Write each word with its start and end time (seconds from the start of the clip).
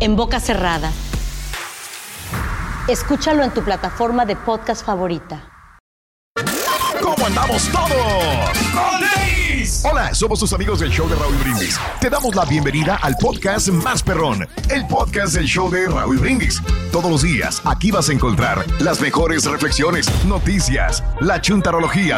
En 0.00 0.14
boca 0.14 0.38
cerrada. 0.38 0.92
Escúchalo 2.86 3.42
en 3.42 3.52
tu 3.52 3.62
plataforma 3.62 4.24
de 4.24 4.36
podcast 4.36 4.86
favorita. 4.86 5.50
¿Cómo 7.02 7.26
andamos 7.26 7.68
todos? 7.70 8.68
Hola, 9.84 10.14
somos 10.14 10.38
tus 10.38 10.52
amigos 10.52 10.80
del 10.80 10.90
show 10.90 11.08
de 11.08 11.16
Raúl 11.16 11.34
Brindis. 11.36 11.78
Te 12.00 12.08
damos 12.08 12.34
la 12.34 12.44
bienvenida 12.44 12.96
al 13.02 13.16
podcast 13.16 13.68
Más 13.68 14.02
Perrón, 14.02 14.46
el 14.70 14.86
podcast 14.86 15.34
del 15.34 15.46
show 15.46 15.68
de 15.68 15.86
Raúl 15.86 16.18
Brindis. 16.18 16.62
Todos 16.92 17.10
los 17.10 17.22
días 17.22 17.60
aquí 17.64 17.90
vas 17.90 18.08
a 18.08 18.12
encontrar 18.12 18.64
las 18.80 19.00
mejores 19.00 19.44
reflexiones, 19.44 20.08
noticias, 20.24 21.02
la 21.20 21.40
chuntarología, 21.40 22.17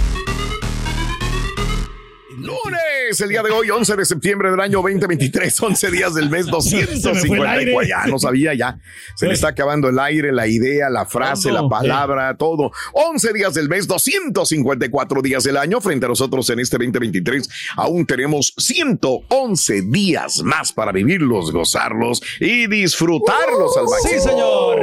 Lunes, 2.41 3.21
el 3.21 3.29
día 3.29 3.43
de 3.43 3.51
hoy, 3.51 3.69
11 3.69 3.95
de 3.95 4.05
septiembre 4.05 4.49
del 4.49 4.59
año 4.59 4.81
2023, 4.81 5.61
11 5.61 5.91
días 5.91 6.13
del 6.15 6.29
mes 6.29 6.45
254. 6.47 7.81
Ya 7.83 8.05
no 8.07 8.17
sabía, 8.17 8.53
ya. 8.53 8.79
Se 9.15 9.27
le 9.27 9.33
está 9.33 9.49
acabando 9.49 9.89
el 9.89 9.99
aire, 9.99 10.31
la 10.31 10.47
idea, 10.47 10.89
la 10.89 11.05
frase, 11.05 11.51
la 11.51 11.67
palabra, 11.69 12.35
todo. 12.37 12.71
11 12.93 13.33
días 13.33 13.53
del 13.53 13.69
mes, 13.69 13.87
254 13.87 15.21
días 15.21 15.43
del 15.43 15.57
año. 15.57 15.79
Frente 15.81 16.05
a 16.05 16.09
nosotros 16.09 16.49
en 16.49 16.59
este 16.59 16.77
2023, 16.77 17.49
aún 17.77 18.05
tenemos 18.05 18.53
111 18.57 19.81
días 19.83 20.41
más 20.43 20.73
para 20.73 20.91
vivirlos, 20.91 21.51
gozarlos 21.51 22.21
y 22.39 22.67
disfrutarlos 22.67 23.77
al 23.77 23.85
máximo. 23.85 24.13
Sí, 24.13 24.19
señor. 24.19 24.79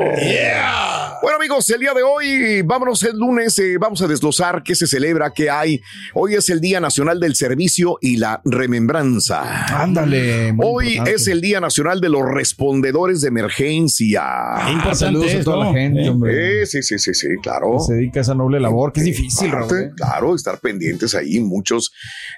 Bueno, 1.21 1.37
amigos, 1.37 1.69
el 1.71 1.81
día 1.81 1.93
de 1.95 2.03
hoy, 2.03 2.63
vámonos 2.63 3.03
el 3.03 3.17
lunes, 3.17 3.59
eh, 3.59 3.77
vamos 3.77 4.01
a 4.03 4.07
desglosar 4.07 4.63
qué 4.63 4.77
se 4.77 4.87
celebra, 4.87 5.33
qué 5.33 5.51
hay. 5.51 5.81
Hoy 6.15 6.35
es 6.35 6.49
el 6.49 6.61
Día 6.61 6.79
Nacional 6.79 7.19
del 7.19 7.35
Servicio 7.35 7.99
y 8.01 8.19
la 8.19 8.41
Remembranza. 8.45 9.67
Ándale. 9.83 10.55
Hoy 10.63 10.91
importante. 10.91 11.15
es 11.15 11.27
el 11.27 11.41
Día 11.41 11.61
Nacional 11.61 12.01
de 12.01 12.09
los 12.09 12.23
Respondedores 12.23 13.21
de 13.21 13.29
Emergencia. 13.29 14.23
Ah, 14.25 14.95
saludos 14.95 15.35
a 15.35 15.43
toda 15.43 15.67
la 15.67 15.73
gente, 15.73 16.09
hombre. 16.09 16.63
Eh, 16.63 16.67
sí, 16.67 16.83
sí, 16.83 17.01
sí, 17.01 17.13
sí, 17.15 17.29
claro. 17.43 17.79
Que 17.79 17.85
se 17.85 17.95
dedica 17.95 18.21
a 18.21 18.23
esa 18.23 18.35
noble 18.37 18.61
labor, 18.61 18.93
que 18.93 19.01
es 19.01 19.07
difícil, 19.07 19.51
Parte, 19.51 19.75
Raúl. 19.75 19.87
¿eh? 19.87 19.93
Claro, 19.97 20.35
estar 20.37 20.61
pendientes 20.61 21.17
ahí, 21.17 21.41
muchos 21.41 21.93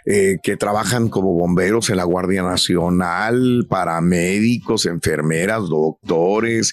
eh, 0.07 0.39
que 0.43 0.57
trabajan 0.57 1.11
como 1.11 1.35
bomberos 1.35 1.91
en 1.91 1.99
la 1.99 2.05
Guardia 2.05 2.43
Nacional, 2.43 3.67
paramédicos, 3.69 4.87
enfermeras, 4.87 5.69
doctores, 5.69 6.73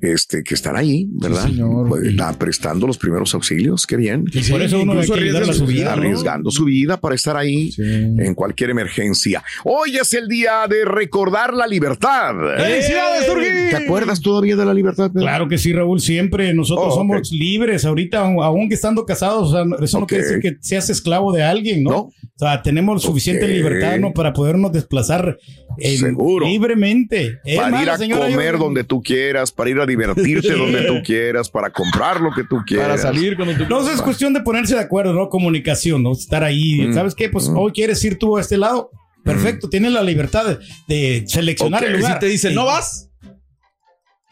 este, 0.00 0.44
que 0.44 0.54
están 0.54 0.76
ahí, 0.76 1.08
¿verdad? 1.10 1.39
Señor. 1.42 1.88
Pues, 1.88 2.14
la- 2.14 2.32
prestando 2.32 2.86
los 2.86 2.98
primeros 2.98 3.34
auxilios, 3.34 3.86
qué 3.86 3.96
bien. 3.96 4.24
Y 4.32 4.42
por 4.50 4.62
eso 4.62 4.80
uno 4.80 4.92
incluso 4.94 5.14
hay 5.14 5.20
que 5.20 5.24
ayudar 5.26 5.42
arriesga 5.42 5.64
a 5.64 5.66
su 5.66 5.72
vida, 5.72 5.84
¿no? 5.84 5.90
arriesgando 6.02 6.50
su 6.50 6.64
vida 6.64 6.96
para 7.00 7.14
estar 7.14 7.36
ahí 7.36 7.72
Sí. 7.72 7.82
en 7.82 8.34
cualquier 8.34 8.70
emergencia. 8.70 9.42
Hoy 9.64 9.96
es 9.96 10.12
el 10.14 10.28
día 10.28 10.66
de 10.68 10.84
recordar 10.84 11.54
la 11.54 11.66
libertad. 11.66 12.34
¡Felicidades, 12.56 13.26
Turquí! 13.26 13.46
¿Te 13.70 13.76
acuerdas 13.76 14.20
todavía 14.20 14.56
de 14.56 14.64
la 14.64 14.74
libertad? 14.74 15.10
Pedro? 15.12 15.22
Claro 15.26 15.48
que 15.48 15.58
sí, 15.58 15.72
Raúl, 15.72 16.00
siempre 16.00 16.52
nosotros 16.54 16.86
Oh, 16.90 16.94
somos 16.96 17.30
libres 17.32 17.84
ahorita, 17.84 18.20
aun- 18.24 18.42
aunque 18.42 18.74
estando 18.74 19.04
casados, 19.04 19.48
o 19.48 19.52
sea, 19.52 19.84
eso 19.84 19.98
no 19.98 20.04
Ok. 20.04 20.08
quiere 20.10 20.24
decir 20.24 20.40
que 20.40 20.56
seas 20.60 20.88
esclavo 20.90 21.32
de 21.32 21.42
alguien, 21.42 21.82
¿no? 21.82 21.90
No. 21.90 21.96
O 21.98 22.12
sea, 22.38 22.62
tenemos 22.62 23.02
suficiente 23.02 23.44
Ok. 23.44 23.50
libertad, 23.50 23.98
¿no? 23.98 24.12
Para 24.12 24.32
podernos 24.32 24.72
desplazar 24.72 25.38
eh, 25.78 25.96
Seguro. 25.98 26.46
libremente. 26.46 27.38
Es 27.44 27.56
para 27.56 27.70
más, 27.70 27.82
ir 27.82 27.90
a 27.90 27.98
señora, 27.98 28.28
yo- 28.28 28.34
comer 28.36 28.58
donde 28.58 28.84
tú 28.84 29.02
quieras, 29.02 29.52
para 29.52 29.70
ir 29.70 29.78
a 29.78 29.86
divertirte 29.86 30.52
donde 30.56 30.82
tú 30.82 30.94
quieras, 31.04 31.20
para 31.50 31.70
comprar 31.70 32.20
lo 32.20 32.30
que 32.32 32.44
tú 32.44 32.58
quieras. 32.66 32.88
Para 32.88 32.98
salir 32.98 33.36
cuando 33.36 33.54
tú 33.56 33.64
No, 33.68 33.80
eso 33.80 33.92
es 33.92 34.02
cuestión 34.02 34.32
de 34.32 34.40
ponerse 34.40 34.74
de 34.74 34.80
acuerdo, 34.80 35.12
¿no? 35.12 35.28
Comunicación, 35.28 36.02
¿no? 36.02 36.12
Estar 36.12 36.42
ahí. 36.44 36.86
Mm. 36.88 36.94
¿Sabes 36.94 37.14
qué? 37.14 37.28
Pues 37.28 37.48
hoy 37.54 37.72
quieres 37.72 38.02
ir 38.04 38.18
tú 38.18 38.36
a 38.36 38.40
este 38.40 38.56
lado. 38.58 38.90
Perfecto, 39.22 39.68
tienes 39.68 39.92
la 39.92 40.02
libertad 40.02 40.46
de, 40.46 40.58
de 40.88 41.24
seleccionar 41.28 41.82
Ok. 41.82 41.88
el 41.90 41.94
Y 41.94 41.98
lugar. 41.98 42.14
si 42.14 42.18
te 42.20 42.26
dicen, 42.26 42.54
¿no 42.54 42.64
vas? 42.64 43.09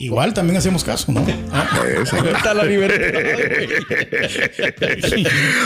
Igual 0.01 0.33
también 0.33 0.57
hacemos 0.57 0.85
caso, 0.85 1.11
¿no? 1.11 1.27
Eso. 2.01 2.25
Está 2.25 2.55
la 2.55 2.63
libertad. 2.63 3.03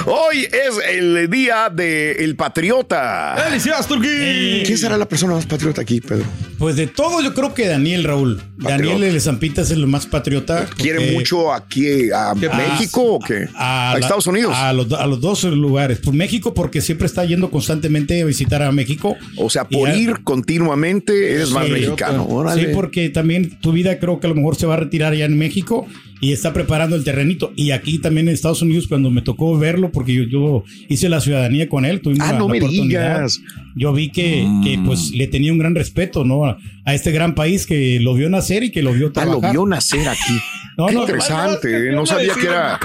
Hoy 0.06 0.48
es 0.50 0.70
el 0.90 1.28
día 1.28 1.68
del 1.68 2.34
patriota. 2.34 3.34
¡Felicidades, 3.46 3.86
Turquí! 3.86 4.62
¿Quién 4.64 4.78
será 4.78 4.96
la 4.96 5.06
persona 5.06 5.34
más 5.34 5.44
patriota 5.44 5.82
aquí, 5.82 6.00
Pedro? 6.00 6.24
Pues 6.58 6.76
de 6.76 6.86
todo, 6.86 7.20
yo 7.20 7.34
creo 7.34 7.52
que 7.52 7.66
Daniel 7.66 8.04
Raúl. 8.04 8.40
Daniel 8.56 9.02
de 9.02 9.20
Zampita 9.20 9.60
es 9.60 9.70
el 9.70 9.86
más 9.86 10.06
patriota. 10.06 10.64
¿Quiere 10.78 11.12
mucho 11.12 11.52
aquí 11.52 12.10
a 12.10 12.32
México 12.34 13.02
o 13.02 13.18
qué? 13.20 13.48
A, 13.54 13.96
Estados 14.00 14.26
Unidos. 14.28 14.54
A 14.56 14.72
los, 14.72 14.90
a 14.94 15.06
los 15.08 15.20
dos 15.20 15.44
lugares. 15.44 15.98
Por 15.98 16.14
México, 16.14 16.54
porque 16.54 16.80
siempre 16.80 17.06
está 17.06 17.22
yendo 17.26 17.50
constantemente 17.50 18.22
a 18.22 18.24
visitar 18.24 18.62
a 18.62 18.72
México. 18.72 19.14
o 19.36 19.50
sea, 19.50 19.68
por 19.68 19.90
a- 19.90 19.94
ir 19.94 20.22
continuamente 20.24 21.34
eres 21.34 21.50
más 21.50 21.68
mexicano. 21.68 22.24
Sí, 22.26 22.32
Órale. 22.34 22.68
porque 22.68 23.10
también 23.10 23.60
tu 23.60 23.72
vida 23.72 23.98
creo 23.98 24.21
que 24.22 24.26
a 24.28 24.30
lo 24.30 24.36
mejor 24.36 24.56
se 24.56 24.64
va 24.64 24.74
a 24.74 24.78
retirar 24.78 25.14
ya 25.14 25.26
en 25.26 25.36
México 25.36 25.86
y 26.22 26.32
está 26.32 26.54
preparando 26.54 26.96
el 26.96 27.04
terrenito. 27.04 27.52
Y 27.56 27.72
aquí 27.72 27.98
también 27.98 28.28
en 28.28 28.34
Estados 28.34 28.62
Unidos, 28.62 28.86
cuando 28.88 29.10
me 29.10 29.20
tocó 29.20 29.58
verlo, 29.58 29.90
porque 29.92 30.14
yo, 30.14 30.22
yo 30.22 30.64
hice 30.88 31.08
la 31.10 31.20
ciudadanía 31.20 31.68
con 31.68 31.84
él, 31.84 32.00
tuvimos 32.00 32.26
Ah, 32.26 32.32
la, 32.32 32.38
no 32.38 32.46
la 32.46 32.52
me 32.52 32.58
oportunidad. 32.60 33.16
digas. 33.16 33.40
Yo 33.76 33.92
vi 33.92 34.10
que, 34.10 34.46
que, 34.64 34.78
Mm. 34.78 34.86
pues 34.86 35.10
le 35.10 35.26
tenía 35.26 35.52
un 35.52 35.58
gran 35.58 35.74
respeto, 35.74 36.24
¿no? 36.24 36.44
A, 36.46 36.56
a 36.84 36.94
este 36.94 37.10
gran 37.10 37.34
país 37.34 37.66
que 37.66 37.98
lo 38.00 38.14
vio 38.14 38.30
nacer 38.30 38.62
y 38.62 38.70
que 38.70 38.82
lo 38.82 38.92
vio 38.92 39.08
Ah, 39.08 39.12
trabajar. 39.12 39.42
lo 39.42 39.50
vio 39.50 39.66
nacer 39.66 40.08
aquí. 40.08 40.32
No, 40.78 40.86
Qué 40.86 40.94
no, 40.94 41.00
interesante, 41.02 41.90
¿eh? 41.90 41.92
no 41.92 42.06
sabía 42.06 42.32
que 42.32 42.46
era. 42.46 42.80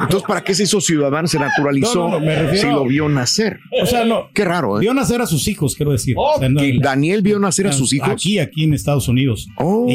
Entonces, 0.00 0.22
¿para 0.26 0.42
qué 0.42 0.54
se 0.54 0.62
hizo 0.62 0.80
ciudadano? 0.80 1.28
Se 1.28 1.38
naturalizó 1.38 2.08
No, 2.08 2.08
no, 2.12 2.18
no, 2.20 2.24
me 2.24 2.34
refiero- 2.34 2.68
si 2.70 2.74
lo 2.74 2.84
vio 2.86 3.10
nacer. 3.10 3.58
O 3.82 3.84
sea, 3.84 4.06
no. 4.06 4.30
Qué 4.32 4.42
raro, 4.42 4.78
¿eh? 4.78 4.80
Vio 4.80 4.94
nacer 4.94 5.20
a 5.20 5.26
sus 5.26 5.46
hijos, 5.46 5.76
quiero 5.76 5.92
decir. 5.92 6.14
O 6.16 6.38
sea, 6.38 6.48
no- 6.48 6.62
Daniel 6.80 7.20
vio 7.20 7.38
nacer 7.38 7.66
a 7.66 7.72
sus 7.72 7.92
hijos. 7.92 8.08
Aquí, 8.08 8.38
aquí 8.38 8.64
en 8.64 8.72
Estados 8.72 9.06
Unidos. 9.06 9.48
Oh. 9.58 9.86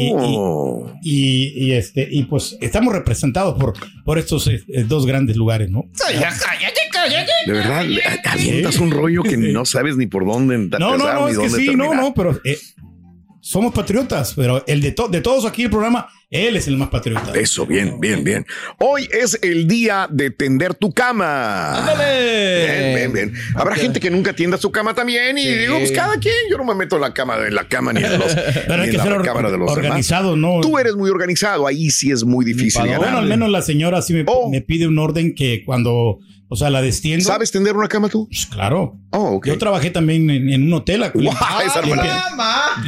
Y, 1.02 1.52
y, 1.56 1.72
este, 1.72 2.06
y 2.08 2.22
pues 2.24 2.56
estamos 2.66 2.92
representados 2.92 3.58
por, 3.58 3.74
por 4.04 4.18
estos 4.18 4.46
eh, 4.48 4.62
eh, 4.68 4.84
dos 4.84 5.06
grandes 5.06 5.36
lugares, 5.36 5.70
¿no? 5.70 5.84
De 7.46 7.52
verdad, 7.52 7.86
avientas 8.24 8.78
un 8.78 8.90
rollo 8.90 9.22
que 9.22 9.36
no 9.36 9.64
sabes 9.64 9.96
ni 9.96 10.06
por 10.06 10.26
dónde 10.26 10.54
empezar 10.54 10.80
No, 10.80 10.96
no, 10.96 11.12
no, 11.12 11.26
ni 11.26 11.32
es 11.32 11.38
que 11.38 11.48
dónde 11.48 11.58
sí, 11.58 11.76
no, 11.76 11.94
no, 11.94 12.14
pero 12.14 12.40
eh, 12.44 12.58
somos 13.46 13.72
patriotas, 13.72 14.32
pero 14.34 14.64
el 14.66 14.80
de, 14.80 14.90
to- 14.90 15.06
de 15.08 15.20
todos 15.20 15.44
aquí 15.44 15.62
el 15.62 15.70
programa, 15.70 16.08
él 16.30 16.56
es 16.56 16.66
el 16.66 16.76
más 16.76 16.88
patriota. 16.88 17.30
Eso, 17.38 17.64
bien, 17.64 18.00
bien, 18.00 18.24
bien. 18.24 18.44
Hoy 18.80 19.08
es 19.12 19.38
el 19.40 19.68
día 19.68 20.08
de 20.10 20.32
tender 20.32 20.74
tu 20.74 20.92
cama. 20.92 21.78
¡Ándale! 21.78 22.66
Bien, 22.66 22.94
bien, 22.96 23.12
bien. 23.12 23.32
Habrá 23.54 23.76
gente 23.76 24.00
que 24.00 24.10
nunca 24.10 24.32
tienda 24.32 24.56
su 24.58 24.72
cama 24.72 24.94
también 24.94 25.38
y 25.38 25.42
Sí. 25.44 25.54
digo, 25.58 25.78
pues 25.78 25.92
cada 25.92 26.18
quien, 26.18 26.34
yo 26.50 26.58
no 26.58 26.64
me 26.64 26.74
meto 26.74 26.96
en 26.96 27.02
la 27.02 27.14
cama 27.14 27.38
de 27.38 27.52
la 27.52 27.68
cama 27.68 27.92
ni 27.92 28.00
en, 28.04 28.18
los, 28.18 28.34
Pero 28.34 28.76
ni 28.78 28.82
hay 28.82 28.84
en 28.86 28.90
que 28.90 28.96
la 28.98 29.04
ser 29.04 29.22
cámara 29.22 29.50
de 29.52 29.58
los 29.58 29.70
organizado, 29.70 30.34
demás. 30.34 30.56
¿no? 30.56 30.60
Tú 30.60 30.76
eres 30.78 30.96
muy 30.96 31.08
organizado, 31.10 31.68
ahí 31.68 31.90
sí 31.90 32.10
es 32.10 32.24
muy 32.24 32.44
difícil 32.44 32.82
ganar. 32.82 32.98
Bueno, 32.98 33.18
al 33.18 33.26
menos 33.26 33.48
la 33.48 33.62
señora 33.62 34.02
sí 34.02 34.12
me, 34.12 34.24
Oh. 34.26 34.50
me 34.50 34.60
pide 34.60 34.88
un 34.88 34.98
orden 34.98 35.36
que 35.36 35.62
cuando, 35.64 36.18
o 36.48 36.56
sea, 36.56 36.68
la 36.70 36.82
destiendo. 36.82 37.24
¿Sabes 37.24 37.52
tender 37.52 37.76
una 37.76 37.86
cama 37.86 38.08
tú? 38.08 38.26
Pues 38.28 38.46
claro. 38.46 38.98
Oh. 39.18 39.40
Yo 39.42 39.56
trabajé 39.56 39.90
también 39.90 40.28
en, 40.28 40.50
en 40.50 40.62
un 40.64 40.72
hotel. 40.74 41.02
hermana. 41.02 42.20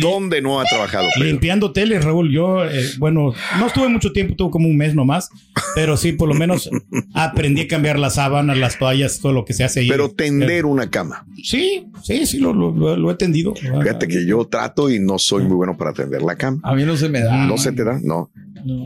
¿Dónde 0.00 0.42
no 0.42 0.60
ha 0.60 0.64
trabajado? 0.64 1.06
Pedro? 1.14 1.26
limpiando 1.26 1.66
hoteles, 1.69 2.04
Raúl. 2.04 2.30
Yo, 2.30 2.64
eh, 2.64 2.70
bueno, 2.98 3.32
no 3.58 3.66
estuve 3.66 3.88
mucho 3.88 4.12
tiempo, 4.12 4.34
tuve 4.36 4.50
como 4.50 4.69
un 4.69 4.76
mes 4.76 4.94
nomás, 4.94 5.30
pero 5.75 5.96
sí, 5.96 6.12
por 6.12 6.28
lo 6.28 6.34
menos 6.34 6.69
aprendí 7.14 7.62
a 7.62 7.69
cambiar 7.69 7.98
las 7.98 8.16
sábanas, 8.16 8.58
las 8.58 8.78
toallas, 8.78 9.20
todo 9.20 9.32
lo 9.32 9.44
que 9.44 9.54
se 9.54 9.64
hace 9.64 9.80
ahí. 9.80 9.88
Pero 9.88 10.10
tender 10.10 10.66
una 10.66 10.90
cama. 10.90 11.26
Sí, 11.42 11.86
sí, 12.02 12.26
sí, 12.26 12.38
lo, 12.38 12.52
lo- 12.52 12.72
lo- 12.72 12.96
lo 12.96 13.10
he 13.10 13.14
tendido. 13.14 13.54
Fíjate 13.54 14.06
que 14.08 14.26
yo 14.26 14.44
trato 14.46 14.90
y 14.90 14.98
no 14.98 15.19
soy 15.19 15.44
muy 15.44 15.56
bueno 15.56 15.76
para 15.76 15.92
tender 15.92 16.22
la 16.22 16.36
cama. 16.36 16.60
A 16.62 16.75
mí 16.75 16.84
no 16.84 16.96
se 16.96 17.08
me 17.08 17.20
da. 17.20 17.46
No 17.46 17.56
se 17.56 17.72
te 17.72 17.84
da, 17.84 17.98
no. 18.02 18.30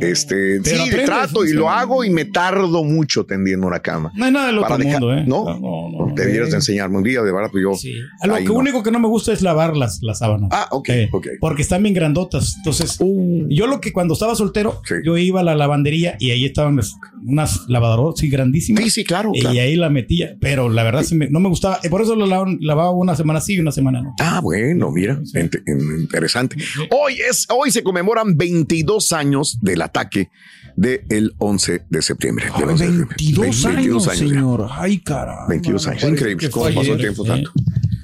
Este, 0.00 0.60
Pero 0.62 0.84
sí, 0.84 0.90
trato 1.06 1.44
y 1.46 1.52
lo 1.54 1.70
hago 1.70 2.04
y 2.04 2.10
me 2.10 2.26
tardo 2.26 2.84
mucho 2.84 3.24
tendiendo 3.24 3.66
una 3.66 3.80
cama. 3.80 4.12
No 4.14 4.26
hay 4.26 4.30
nada 4.30 4.46
del 4.48 4.58
otro 4.58 4.68
Para 4.68 4.84
dejar- 4.84 5.00
mundo, 5.00 5.16
¿eh? 5.16 5.24
¿no? 5.26 5.44
no, 5.58 6.06
no. 6.08 6.14
Debieras 6.14 6.50
de 6.50 6.56
enseñarme 6.56 6.98
un 6.98 7.02
día, 7.02 7.22
de 7.22 7.31
verdad, 7.32 7.50
pues 7.50 7.62
yo. 7.62 7.74
Sí. 7.74 7.94
Lo 8.24 8.34
que 8.36 8.44
no. 8.44 8.54
único 8.54 8.82
que 8.82 8.90
no 8.90 8.98
me 8.98 9.08
gusta 9.08 9.32
es 9.32 9.42
lavar 9.42 9.76
las, 9.76 10.00
las 10.02 10.18
sábanas. 10.18 10.50
Ah, 10.52 10.68
ok, 10.70 10.88
Sí, 10.88 11.08
ok. 11.12 11.26
Porque 11.40 11.62
están 11.62 11.82
bien 11.82 11.94
grandotas. 11.94 12.54
Entonces, 12.58 12.96
Uh. 13.00 13.46
yo 13.48 13.66
lo 13.66 13.80
que 13.80 13.92
cuando 13.92 14.14
estaba 14.14 14.34
soltero, 14.34 14.80
Sí. 14.84 14.94
yo 15.04 15.16
iba 15.16 15.40
a 15.40 15.42
la 15.44 15.54
lavandería 15.54 16.16
y 16.20 16.30
ahí 16.30 16.44
estaban 16.44 16.76
las- 16.76 16.94
unas 17.26 17.68
lavadoras 17.68 18.18
sí, 18.18 18.28
grandísimas. 18.28 18.82
Sí, 18.84 18.90
sí, 18.90 19.04
claro. 19.04 19.30
Y 19.34 19.40
claro. 19.40 19.58
ahí 19.60 19.76
la 19.76 19.90
metía, 19.90 20.36
pero 20.40 20.68
la 20.68 20.82
verdad 20.82 21.04
me- 21.12 21.28
no 21.30 21.40
me 21.40 21.48
gustaba. 21.48 21.78
Por 21.90 22.02
eso 22.02 22.16
lo 22.16 22.26
lavaba, 22.26 22.50
lavaba 22.60 22.90
una 22.90 23.14
semana 23.16 23.40
sí 23.40 23.54
y 23.54 23.60
una 23.60 23.72
semana 23.72 24.02
no. 24.02 24.14
Ah, 24.20 24.40
bueno, 24.42 24.90
mira, 24.90 25.18
int- 25.34 25.62
interesante. 26.00 26.56
Hoy 26.90 27.14
es, 27.28 27.46
hoy 27.50 27.70
se 27.70 27.82
conmemoran 27.82 28.36
22 28.36 29.12
años 29.12 29.58
del 29.60 29.82
ataque 29.82 30.30
del 30.76 31.34
11 31.38 31.84
de 31.90 32.02
septiembre. 32.02 32.46
del 32.58 32.68
11 32.70 32.84
de 32.86 32.90
septiembre. 32.98 33.16
22 33.18 33.62
Ve- 33.64 33.76
años, 33.76 34.04
ya. 34.06 34.14
señor. 34.14 34.66
Ay, 34.70 34.98
cara. 35.00 35.46
22 35.48 35.86
años. 35.86 36.02
Increíble. 36.04 36.50
¿Cómo 36.50 36.64
pasó 36.74 36.92
el 36.94 36.98
tiempo 36.98 37.11
tanto? 37.24 37.50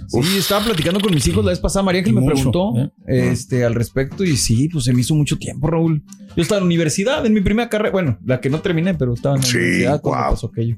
Sí, 0.08 0.38
estaba 0.38 0.64
platicando 0.64 1.00
con 1.00 1.12
mis 1.12 1.26
hijos 1.26 1.44
la 1.44 1.50
vez 1.50 1.60
pasada. 1.60 1.82
María 1.82 2.00
Ángel 2.00 2.14
me 2.14 2.24
preguntó 2.24 2.72
¿eh? 2.78 2.90
este, 3.30 3.64
al 3.64 3.74
respecto 3.74 4.24
y 4.24 4.36
sí, 4.38 4.68
pues 4.70 4.84
se 4.84 4.92
me 4.94 5.02
hizo 5.02 5.14
mucho 5.14 5.36
tiempo, 5.36 5.66
Raúl. 5.66 6.02
Yo 6.34 6.42
estaba 6.42 6.58
en 6.58 6.62
la 6.64 6.66
universidad, 6.66 7.26
en 7.26 7.34
mi 7.34 7.40
primera 7.42 7.68
carrera. 7.68 7.90
Bueno, 7.90 8.18
la 8.24 8.40
que 8.40 8.48
no 8.48 8.60
terminé, 8.60 8.94
pero 8.94 9.12
estaba 9.12 9.34
en 9.36 9.42
la 9.42 9.46
Sí, 9.46 9.56
universidad 9.58 10.00
cuando 10.00 10.30
pasó 10.30 10.46
aquello. 10.46 10.76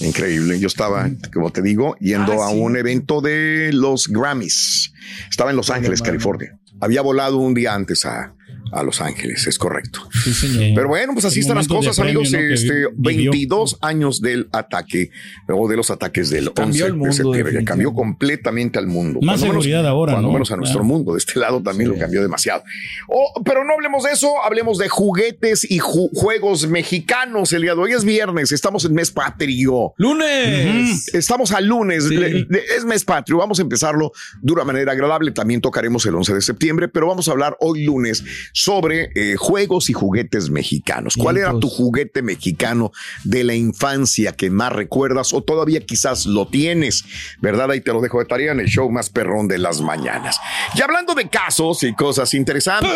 Increíble. 0.00 0.58
Yo 0.58 0.66
estaba, 0.66 1.08
como 1.32 1.50
te 1.50 1.62
digo, 1.62 1.94
yendo 2.00 2.42
Ah, 2.42 2.48
a 2.48 2.50
sí. 2.50 2.58
un 2.58 2.76
evento 2.76 3.20
de 3.20 3.70
los 3.72 4.08
Grammys. 4.08 4.92
Estaba 5.30 5.50
en 5.50 5.56
Los 5.56 5.70
Ángeles, 5.70 6.02
California. 6.02 6.58
Había 6.80 7.02
volado 7.02 7.38
un 7.38 7.54
día 7.54 7.74
antes 7.74 8.04
a, 8.04 8.34
a 8.72 8.82
Los 8.82 9.00
Ángeles, 9.00 9.46
es 9.46 9.58
correcto. 9.58 10.00
Sí, 10.24 10.32
señor. 10.32 10.72
Pero 10.74 10.88
bueno, 10.88 11.12
pues 11.12 11.24
así 11.24 11.40
El 11.40 11.42
están 11.42 11.56
las 11.56 11.68
cosas, 11.68 11.96
premio, 11.98 12.20
amigos. 12.20 12.32
este, 12.34 12.86
vi- 12.96 13.16
vivió. 13.16 13.30
22 13.32 13.78
años 13.82 14.20
del 14.20 14.48
ataque 14.52 15.10
o 15.48 15.68
de 15.68 15.76
los 15.76 15.90
ataques 15.90 16.30
del 16.30 16.48
11 16.48 16.54
Cambió 16.54 16.86
el 16.86 16.92
de 16.92 16.98
mundo, 16.98 17.12
septiembre. 17.14 17.58
que 17.58 17.64
cambió 17.64 17.92
completamente 17.92 18.78
al 18.78 18.86
mundo. 18.86 19.20
Más 19.20 19.40
Cuando 19.40 19.46
menos- 19.54 19.64
seguridad 19.64 19.86
ahora, 19.86 20.12
Cuando 20.12 20.28
¿no? 20.28 20.32
menos 20.34 20.50
a 20.50 20.56
nuestro 20.56 20.80
Claro. 20.80 20.84
mundo. 20.94 21.12
De 21.12 21.18
este 21.18 21.38
lado 21.38 21.62
también 21.62 21.90
lo 21.90 21.98
cambió 21.98 22.22
demasiado. 22.22 22.62
Oh, 23.08 23.42
pero 23.44 23.64
no 23.64 23.74
hablemos 23.74 24.04
de 24.04 24.12
eso, 24.12 24.42
hablemos 24.44 24.78
de 24.78 24.88
juguetes 24.88 25.70
y 25.70 25.78
ju- 25.80 26.10
juegos 26.14 26.66
mexicanos. 26.66 27.52
El 27.52 27.62
día 27.62 27.74
de 27.74 27.80
hoy 27.80 27.92
es 27.92 28.04
viernes, 28.04 28.52
estamos 28.52 28.84
en 28.84 28.94
mes 28.94 29.10
patrio. 29.10 29.92
¡Lunes! 29.96 31.12
Estamos 31.14 31.52
al 31.52 31.66
lunes, 31.66 32.04
Sí. 32.04 32.16
le- 32.16 32.46
le- 32.48 32.64
es 32.76 32.84
mes 32.84 33.04
patrio, 33.04 33.38
vamos 33.38 33.58
a 33.58 33.62
empezarlo 33.62 34.12
de 34.40 34.52
una 34.52 34.64
manera 34.64 34.92
agradable, 34.92 35.30
también 35.32 35.60
tocaremos 35.60 36.04
el 36.06 36.14
11 36.14 36.34
de 36.34 36.40
septiembre, 36.40 36.88
pero 36.88 37.06
vamos 37.08 37.28
a 37.28 37.32
hablar 37.32 37.56
hoy 37.60 37.84
lunes 37.84 38.24
sobre 38.62 39.10
eh, 39.16 39.34
juegos 39.36 39.90
y 39.90 39.92
juguetes 39.92 40.48
mexicanos. 40.48 41.16
¿Cuál 41.16 41.38
era 41.38 41.58
tu 41.58 41.68
juguete 41.68 42.22
mexicano 42.22 42.92
de 43.24 43.42
la 43.42 43.56
infancia 43.56 44.32
que 44.32 44.50
más 44.50 44.72
recuerdas 44.72 45.32
o 45.32 45.42
todavía 45.42 45.80
quizás 45.80 46.26
lo 46.26 46.46
tienes? 46.46 47.04
¿Verdad? 47.40 47.72
Ahí 47.72 47.80
te 47.80 47.92
lo 47.92 48.00
dejo 48.00 48.20
de 48.20 48.26
tarea 48.26 48.52
en 48.52 48.60
el 48.60 48.68
show 48.68 48.88
más 48.88 49.10
perrón 49.10 49.48
de 49.48 49.58
las 49.58 49.80
mañanas. 49.80 50.38
Y 50.76 50.80
hablando 50.80 51.14
de 51.14 51.28
casos 51.28 51.82
y 51.82 51.92
cosas 51.94 52.34
interesantes. 52.34 52.92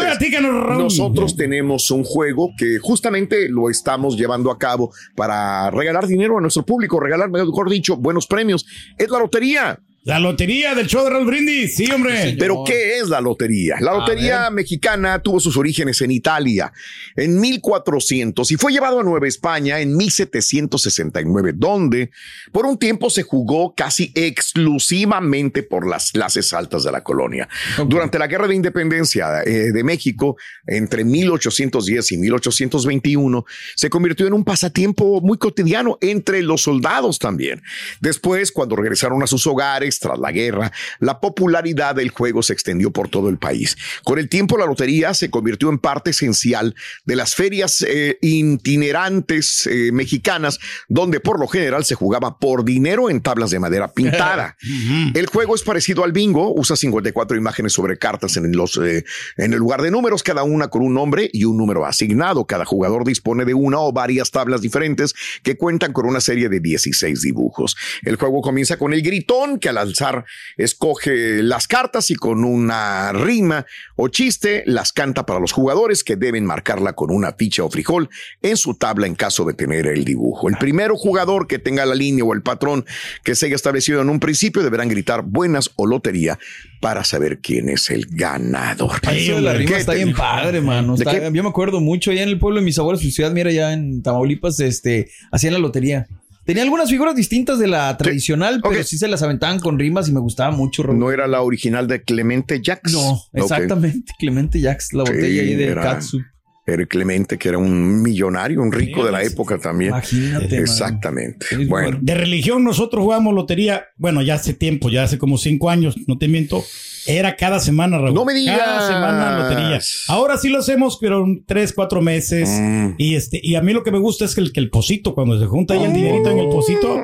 Nosotros 0.78 1.34
tenemos 1.34 1.90
un 1.90 2.04
juego 2.04 2.52
que 2.56 2.78
justamente 2.78 3.48
lo 3.48 3.68
estamos 3.68 4.16
llevando 4.16 4.52
a 4.52 4.58
cabo 4.58 4.92
para 5.16 5.68
regalar 5.72 6.06
dinero 6.06 6.38
a 6.38 6.40
nuestro 6.40 6.64
público, 6.64 7.00
regalar, 7.00 7.28
mejor 7.28 7.68
dicho, 7.68 7.96
buenos 7.96 8.28
premios. 8.28 8.64
Es 8.96 9.10
la 9.10 9.18
lotería. 9.18 9.80
La 10.06 10.20
lotería 10.20 10.72
del 10.76 10.86
show 10.86 11.02
de 11.02 11.10
Raúl 11.10 11.26
Brindis. 11.26 11.74
Sí, 11.74 11.90
hombre. 11.90 12.36
Pero 12.38 12.62
¿qué 12.64 12.98
es 12.98 13.08
la 13.08 13.20
lotería? 13.20 13.74
La 13.80 13.92
lotería 13.92 14.48
mexicana 14.50 15.18
tuvo 15.18 15.40
sus 15.40 15.56
orígenes 15.56 16.00
en 16.00 16.12
Italia 16.12 16.72
en 17.16 17.40
1400 17.40 18.52
y 18.52 18.56
fue 18.56 18.70
llevado 18.70 19.00
a 19.00 19.02
Nueva 19.02 19.26
España 19.26 19.80
en 19.80 19.96
1769, 19.96 21.54
donde 21.56 22.12
por 22.52 22.66
un 22.66 22.78
tiempo 22.78 23.10
se 23.10 23.24
jugó 23.24 23.74
casi 23.74 24.12
exclusivamente 24.14 25.64
por 25.64 25.88
las 25.88 26.12
clases 26.12 26.52
altas 26.52 26.84
de 26.84 26.92
la 26.92 27.02
colonia. 27.02 27.48
Durante 27.88 28.20
la 28.20 28.28
Guerra 28.28 28.46
de 28.46 28.54
Independencia 28.54 29.42
eh, 29.42 29.72
de 29.72 29.82
México, 29.82 30.36
entre 30.68 31.02
1810 31.02 32.12
y 32.12 32.16
1821, 32.18 33.44
se 33.74 33.90
convirtió 33.90 34.28
en 34.28 34.34
un 34.34 34.44
pasatiempo 34.44 35.20
muy 35.20 35.36
cotidiano 35.36 35.98
entre 36.00 36.42
los 36.42 36.62
soldados 36.62 37.18
también. 37.18 37.60
Después, 38.00 38.52
cuando 38.52 38.76
regresaron 38.76 39.20
a 39.24 39.26
sus 39.26 39.44
hogares 39.48 39.95
tras 40.00 40.18
la 40.18 40.32
guerra, 40.32 40.72
la 41.00 41.20
popularidad 41.20 41.94
del 41.94 42.10
juego 42.10 42.42
se 42.42 42.52
extendió 42.52 42.90
por 42.90 43.08
todo 43.08 43.28
el 43.28 43.38
país. 43.38 43.76
Con 44.04 44.18
el 44.18 44.28
tiempo, 44.28 44.58
la 44.58 44.66
lotería 44.66 45.14
se 45.14 45.30
convirtió 45.30 45.70
en 45.70 45.78
parte 45.78 46.10
esencial 46.10 46.74
de 47.04 47.16
las 47.16 47.34
ferias 47.34 47.84
eh, 47.86 48.18
itinerantes 48.20 49.66
eh, 49.66 49.90
mexicanas, 49.92 50.58
donde 50.88 51.20
por 51.20 51.40
lo 51.40 51.46
general 51.46 51.84
se 51.84 51.94
jugaba 51.94 52.38
por 52.38 52.64
dinero 52.64 53.10
en 53.10 53.20
tablas 53.20 53.50
de 53.50 53.58
madera 53.58 53.92
pintada. 53.92 54.56
El 55.14 55.26
juego 55.26 55.54
es 55.54 55.62
parecido 55.62 56.04
al 56.04 56.12
bingo, 56.12 56.52
usa 56.54 56.76
54 56.76 57.36
imágenes 57.36 57.72
sobre 57.72 57.98
cartas 57.98 58.36
en, 58.36 58.52
los, 58.56 58.76
eh, 58.78 59.04
en 59.36 59.52
el 59.52 59.58
lugar 59.58 59.82
de 59.82 59.90
números, 59.90 60.22
cada 60.22 60.42
una 60.42 60.68
con 60.68 60.82
un 60.82 60.94
nombre 60.94 61.30
y 61.32 61.44
un 61.44 61.56
número 61.56 61.86
asignado. 61.86 62.46
Cada 62.46 62.64
jugador 62.64 63.04
dispone 63.04 63.44
de 63.44 63.54
una 63.54 63.78
o 63.80 63.92
varias 63.92 64.30
tablas 64.30 64.60
diferentes 64.60 65.14
que 65.42 65.56
cuentan 65.56 65.92
con 65.92 66.06
una 66.06 66.20
serie 66.20 66.48
de 66.48 66.60
16 66.60 67.22
dibujos. 67.22 67.76
El 68.02 68.16
juego 68.16 68.40
comienza 68.40 68.76
con 68.76 68.92
el 68.92 69.02
gritón, 69.02 69.58
que 69.58 69.68
al 69.86 69.90
alzar 69.90 70.24
escoge 70.56 71.42
las 71.42 71.66
cartas 71.68 72.10
y 72.10 72.14
con 72.14 72.44
una 72.44 73.12
rima 73.12 73.66
o 73.96 74.08
chiste 74.08 74.62
las 74.66 74.92
canta 74.92 75.26
para 75.26 75.40
los 75.40 75.52
jugadores 75.52 76.04
que 76.04 76.16
deben 76.16 76.44
marcarla 76.44 76.94
con 76.94 77.10
una 77.10 77.32
ficha 77.32 77.64
o 77.64 77.70
frijol 77.70 78.08
en 78.42 78.56
su 78.56 78.74
tabla 78.74 79.06
en 79.06 79.14
caso 79.14 79.44
de 79.44 79.54
tener 79.54 79.86
el 79.86 80.04
dibujo. 80.04 80.48
El 80.48 80.56
primero 80.56 80.96
jugador 80.96 81.46
que 81.46 81.58
tenga 81.58 81.86
la 81.86 81.94
línea 81.94 82.24
o 82.24 82.34
el 82.34 82.42
patrón 82.42 82.84
que 83.24 83.34
se 83.34 83.46
haya 83.46 83.56
establecido 83.56 84.02
en 84.02 84.10
un 84.10 84.20
principio 84.20 84.62
deberán 84.62 84.88
gritar 84.88 85.22
buenas 85.22 85.70
o 85.76 85.86
lotería 85.86 86.38
para 86.80 87.04
saber 87.04 87.38
quién 87.38 87.68
es 87.68 87.90
el 87.90 88.06
ganador. 88.06 89.00
Eso 89.10 89.36
de 89.36 89.40
la 89.40 89.52
¿Qué 89.52 89.58
rima 89.58 89.76
está 89.78 89.94
bien 89.94 90.14
padre, 90.14 90.60
mano. 90.60 90.96
Yo 90.96 91.42
me 91.42 91.48
acuerdo 91.48 91.80
mucho 91.80 92.10
allá 92.10 92.22
en 92.22 92.28
el 92.28 92.38
pueblo 92.38 92.60
de 92.60 92.64
mis 92.64 92.78
abuelos, 92.78 93.02
en 93.02 93.12
Ciudad 93.12 93.32
Mira, 93.32 93.50
allá 93.50 93.72
en 93.72 94.02
Tamaulipas, 94.02 94.60
este, 94.60 95.10
hacían 95.30 95.52
la 95.52 95.58
lotería. 95.58 96.06
Tenía 96.46 96.62
algunas 96.62 96.88
figuras 96.88 97.14
distintas 97.16 97.58
de 97.58 97.66
la 97.66 97.96
tradicional, 97.96 98.60
pero 98.62 98.82
sí 98.84 98.96
se 98.98 99.08
las 99.08 99.20
aventaban 99.22 99.58
con 99.58 99.78
rimas 99.78 100.08
y 100.08 100.12
me 100.12 100.20
gustaba 100.20 100.52
mucho. 100.52 100.84
No 100.84 101.10
era 101.10 101.26
la 101.26 101.42
original 101.42 101.88
de 101.88 102.02
Clemente 102.02 102.62
Jacks. 102.62 102.92
No, 102.92 103.20
exactamente. 103.32 104.12
Clemente 104.18 104.60
Jacks, 104.60 104.92
la 104.92 105.04
Sí, 105.04 105.12
botella 105.12 105.42
ahí 105.42 105.54
de 105.54 105.66
era- 105.66 105.82
Katsu. 105.82 106.20
Era 106.66 106.84
Clemente, 106.86 107.38
que 107.38 107.48
era 107.48 107.58
un 107.58 108.02
millonario, 108.02 108.60
un 108.60 108.72
rico 108.72 109.04
de 109.04 109.12
la 109.12 109.22
época 109.22 109.56
también. 109.58 109.90
Imagínate. 109.90 110.58
Exactamente. 110.58 111.46
Sí, 111.48 111.64
Bueno, 111.66 111.98
De 112.00 112.14
religión 112.14 112.64
nosotros 112.64 113.04
jugamos 113.04 113.32
lotería, 113.34 113.84
bueno, 113.96 114.20
ya 114.20 114.34
hace 114.34 114.52
tiempo, 114.52 114.90
ya 114.90 115.04
hace 115.04 115.16
como 115.16 115.38
cinco 115.38 115.70
años, 115.70 115.94
no 116.08 116.18
te 116.18 116.26
miento, 116.26 116.64
era 117.06 117.36
cada 117.36 117.60
semana, 117.60 117.98
Raúl. 117.98 118.14
No 118.14 118.24
me 118.24 118.34
digas. 118.34 118.58
Cada 118.58 118.86
semana 118.88 119.38
lotería. 119.38 119.80
Ahora 120.08 120.36
sí 120.36 120.48
lo 120.48 120.58
hacemos, 120.58 120.98
pero 121.00 121.24
tres, 121.46 121.72
cuatro 121.72 122.02
meses. 122.02 122.48
Mm. 122.50 122.94
Y 122.98 123.14
este, 123.14 123.40
y 123.42 123.54
a 123.54 123.62
mí 123.62 123.72
lo 123.72 123.84
que 123.84 123.92
me 123.92 123.98
gusta 123.98 124.24
es 124.24 124.34
que 124.34 124.40
el, 124.40 124.52
que 124.52 124.60
el 124.60 124.70
pocito, 124.70 125.14
cuando 125.14 125.38
se 125.38 125.46
junta 125.46 125.74
ahí 125.74 125.84
el 125.84 125.92
dinerito 125.92 126.30
en 126.30 126.38
el 126.38 126.48
pocito, 126.48 127.00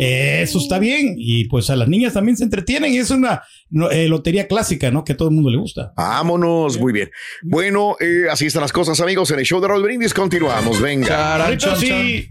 eso 0.00 0.58
está 0.58 0.78
bien. 0.78 1.14
Y 1.18 1.44
pues 1.44 1.70
a 1.70 1.76
las 1.76 1.88
niñas 1.88 2.14
también 2.14 2.36
se 2.36 2.44
entretienen 2.44 2.92
y 2.92 2.98
es 2.98 3.10
una 3.10 3.42
eh, 3.90 4.08
lotería 4.08 4.48
clásica, 4.48 4.90
¿no? 4.90 5.04
Que 5.04 5.12
a 5.12 5.16
todo 5.16 5.28
el 5.28 5.34
mundo 5.34 5.50
le 5.50 5.58
gusta. 5.58 5.92
vámonos. 5.96 6.78
Muy 6.78 6.92
bien. 6.92 7.10
Bueno, 7.42 7.96
eh, 8.00 8.24
así 8.30 8.46
están 8.46 8.62
las 8.62 8.72
cosas, 8.72 9.00
amigos. 9.00 9.30
En 9.30 9.38
el 9.38 9.44
show 9.44 9.60
de 9.60 9.68
Raúl 9.68 9.82
Brindis 9.82 10.14
continuamos. 10.14 10.80
Venga. 10.80 11.06
Charan, 11.06 11.58
chan, 11.58 11.76
sí. 11.76 12.30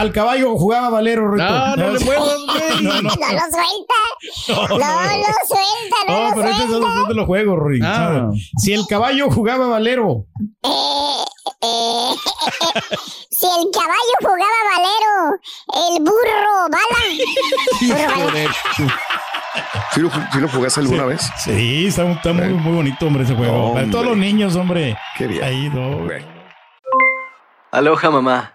Al 0.00 0.12
caballo 0.12 0.56
jugaba 0.56 0.88
Valero, 0.90 1.30
Rito. 1.30 1.44
Ah, 1.46 1.74
no 1.76 1.90
le 1.90 1.98
muevas, 2.00 2.28
güey. 2.46 2.82
No, 2.82 2.92
no, 2.94 3.02
No 3.02 3.08
lo 3.10 3.10
suelta. 3.10 3.94
No, 4.48 4.56
lo 4.56 4.76
suelta, 5.46 5.96
no, 6.08 6.18
No, 6.18 6.28
lo 6.28 6.34
pero 6.34 6.48
este 6.48 6.62
es 6.62 6.68
de 6.68 6.74
suelta. 6.74 6.78
los, 6.88 6.94
son 6.94 7.08
de 7.08 7.14
los 7.14 7.26
juegos, 7.26 7.58
Rito. 7.62 7.86
Ah. 7.86 8.30
Si 8.56 8.72
el 8.72 8.86
caballo 8.88 9.30
jugaba 9.30 9.66
Valero, 9.68 10.24
Eh, 10.64 11.24
eh, 11.62 12.10
si 13.30 13.46
el 13.46 13.70
caballo 13.72 14.16
jugaba 14.20 14.58
valero, 14.72 15.94
el 15.94 16.02
burro 16.02 16.68
bala. 16.70 17.02
Burro 17.80 18.26
bala. 18.32 18.54
¿Sí 19.92 20.00
lo, 20.00 20.10
sí 20.10 20.38
lo 20.40 20.48
jugaste 20.48 20.80
alguna 20.80 21.04
vez? 21.04 21.28
sí, 21.38 21.86
está, 21.88 22.08
está 22.10 22.32
muy, 22.32 22.48
muy 22.50 22.72
bonito, 22.76 23.06
hombre, 23.06 23.24
ese 23.24 23.34
juego. 23.34 23.74
Para 23.74 23.90
todos 23.90 24.04
los 24.06 24.16
niños, 24.16 24.54
hombre. 24.56 24.96
Qué 25.18 25.26
bien. 25.26 25.42
Ahí, 25.42 25.68
no. 25.74 26.04
Güey. 26.04 26.24
Aloha 27.72 28.10
mamá, 28.10 28.54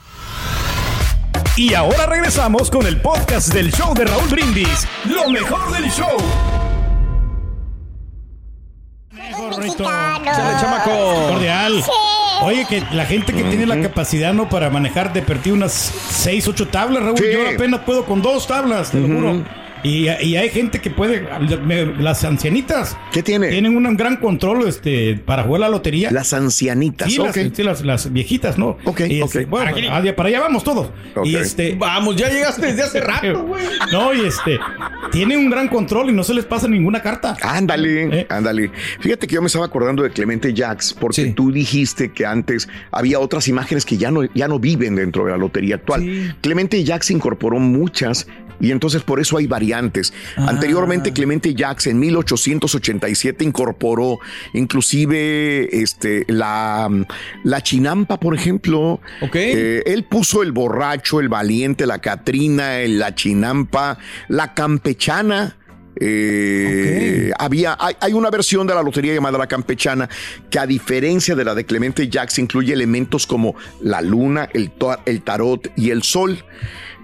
Y 1.57 1.73
ahora 1.73 2.05
regresamos 2.05 2.71
con 2.71 2.87
el 2.87 3.01
podcast 3.01 3.53
del 3.53 3.71
show 3.73 3.93
de 3.93 4.05
Raúl 4.05 4.29
Brindis. 4.29 4.87
Lo 5.03 5.29
mejor 5.29 5.71
del 5.73 5.91
show. 5.91 6.17
Chale, 9.21 10.61
chamaco. 10.61 11.27
Cordial. 11.29 11.83
Sí. 11.83 11.91
Oye, 12.43 12.65
que 12.65 12.81
la 12.93 13.05
gente 13.05 13.33
que 13.33 13.43
tiene 13.43 13.65
la 13.65 13.81
capacidad, 13.81 14.33
¿no? 14.33 14.47
Para 14.47 14.69
manejar 14.69 15.11
de 15.11 15.21
perder 15.21 15.53
unas 15.53 15.73
6, 15.73 16.47
8 16.47 16.67
tablas, 16.69 17.03
Raúl. 17.03 17.17
Sí. 17.17 17.25
Yo 17.33 17.49
apenas 17.53 17.81
puedo 17.81 18.05
con 18.05 18.21
dos 18.21 18.47
tablas, 18.47 18.91
te 18.91 18.99
lo 18.99 19.07
juro. 19.07 19.43
Y, 19.83 20.07
y 20.09 20.35
hay 20.35 20.49
gente 20.49 20.79
que 20.79 20.89
puede, 20.89 21.27
me- 21.65 21.85
las 21.85 22.23
ancianitas 22.23 22.97
¿Qué 23.11 23.23
tiene? 23.23 23.49
tienen 23.49 23.75
un 23.75 23.97
gran 23.97 24.17
control 24.17 24.67
este, 24.67 25.15
para 25.25 25.43
jugar 25.43 25.61
la 25.61 25.69
lotería. 25.69 26.11
Las 26.11 26.33
ancianitas. 26.33 27.11
Sí, 27.11 27.17
las, 27.17 27.33
sí, 27.35 27.63
las, 27.63 27.81
las 27.83 28.13
viejitas, 28.13 28.57
¿no? 28.57 28.77
Ok, 28.85 29.01
Y, 29.09 29.21
este, 29.21 29.43
ok. 29.43 29.49
Bueno, 29.49 29.75
allá- 29.93 30.15
para 30.15 30.29
allá 30.29 30.39
vamos 30.41 30.63
todos. 30.63 30.89
Y 31.23 31.35
este, 31.35 31.75
Vamos, 31.75 32.15
ya 32.15 32.29
llegaste 32.29 32.67
desde 32.67 32.83
hace 32.83 33.01
rato, 33.01 33.43
güey. 33.47 33.63
no, 33.91 34.13
y 34.13 34.25
este, 34.25 34.59
tienen 35.11 35.39
un 35.39 35.49
gran 35.49 35.67
control 35.67 36.09
y 36.09 36.13
no 36.13 36.23
se 36.23 36.33
les 36.33 36.45
pasa 36.45 36.67
ninguna 36.67 37.01
carta. 37.01 37.35
Ándale, 37.41 38.21
¿Eh? 38.21 38.27
ándale. 38.29 38.71
Fíjate 38.99 39.27
que 39.27 39.35
yo 39.35 39.41
me 39.41 39.47
estaba 39.47 39.65
acordando 39.65 40.03
de 40.03 40.11
Clemente 40.11 40.53
Jax 40.55 40.93
porque 40.93 41.11
Sí. 41.25 41.33
tú 41.33 41.51
dijiste 41.51 42.11
que 42.11 42.25
antes 42.25 42.67
había 42.91 43.19
otras 43.19 43.47
imágenes 43.47 43.85
que 43.85 43.97
ya 43.97 44.11
no, 44.11 44.23
ya 44.33 44.47
no 44.47 44.59
viven 44.59 44.95
dentro 44.95 45.25
de 45.25 45.31
la 45.31 45.37
lotería 45.37 45.75
actual. 45.75 46.01
Sí. 46.01 46.29
Clemente 46.41 46.83
Jax 46.85 47.11
incorporó 47.11 47.59
muchas 47.59 48.27
y 48.61 48.71
entonces 48.71 49.01
por 49.03 49.19
eso 49.19 49.37
hay 49.37 49.47
variantes. 49.47 50.13
Ah. 50.37 50.45
Anteriormente 50.49 51.11
Clemente 51.11 51.53
Jax 51.57 51.87
en 51.87 51.99
1887 51.99 53.43
incorporó 53.43 54.19
inclusive 54.53 55.81
este, 55.81 56.23
la, 56.27 56.89
la 57.43 57.61
chinampa, 57.61 58.19
por 58.19 58.35
ejemplo. 58.35 59.01
Ok. 59.21 59.35
Eh, 59.35 59.83
él 59.85 60.05
puso 60.05 60.43
el 60.43 60.51
borracho, 60.51 61.19
el 61.19 61.27
valiente, 61.29 61.85
la 61.85 61.99
Catrina, 61.99 62.79
el- 62.79 62.99
la 62.99 63.15
chinampa, 63.15 63.97
la 64.27 64.53
campechana. 64.53 65.57
Eh, 65.99 67.31
Había, 67.37 67.75
hay, 67.79 67.95
hay 67.99 68.13
una 68.13 68.29
versión 68.29 68.65
de 68.67 68.73
la 68.75 68.81
lotería 68.83 69.13
llamada 69.13 69.37
la 69.37 69.47
campechana 69.47 70.09
que 70.49 70.59
a 70.59 70.65
diferencia 70.65 71.35
de 71.35 71.43
la 71.43 71.53
de 71.55 71.65
Clemente 71.65 72.09
Jax 72.11 72.39
incluye 72.39 72.73
elementos 72.73 73.25
como 73.27 73.55
la 73.81 74.01
luna, 74.01 74.47
el 74.53 75.21
tarot 75.23 75.71
y 75.75 75.89
el 75.89 76.03
sol. 76.03 76.43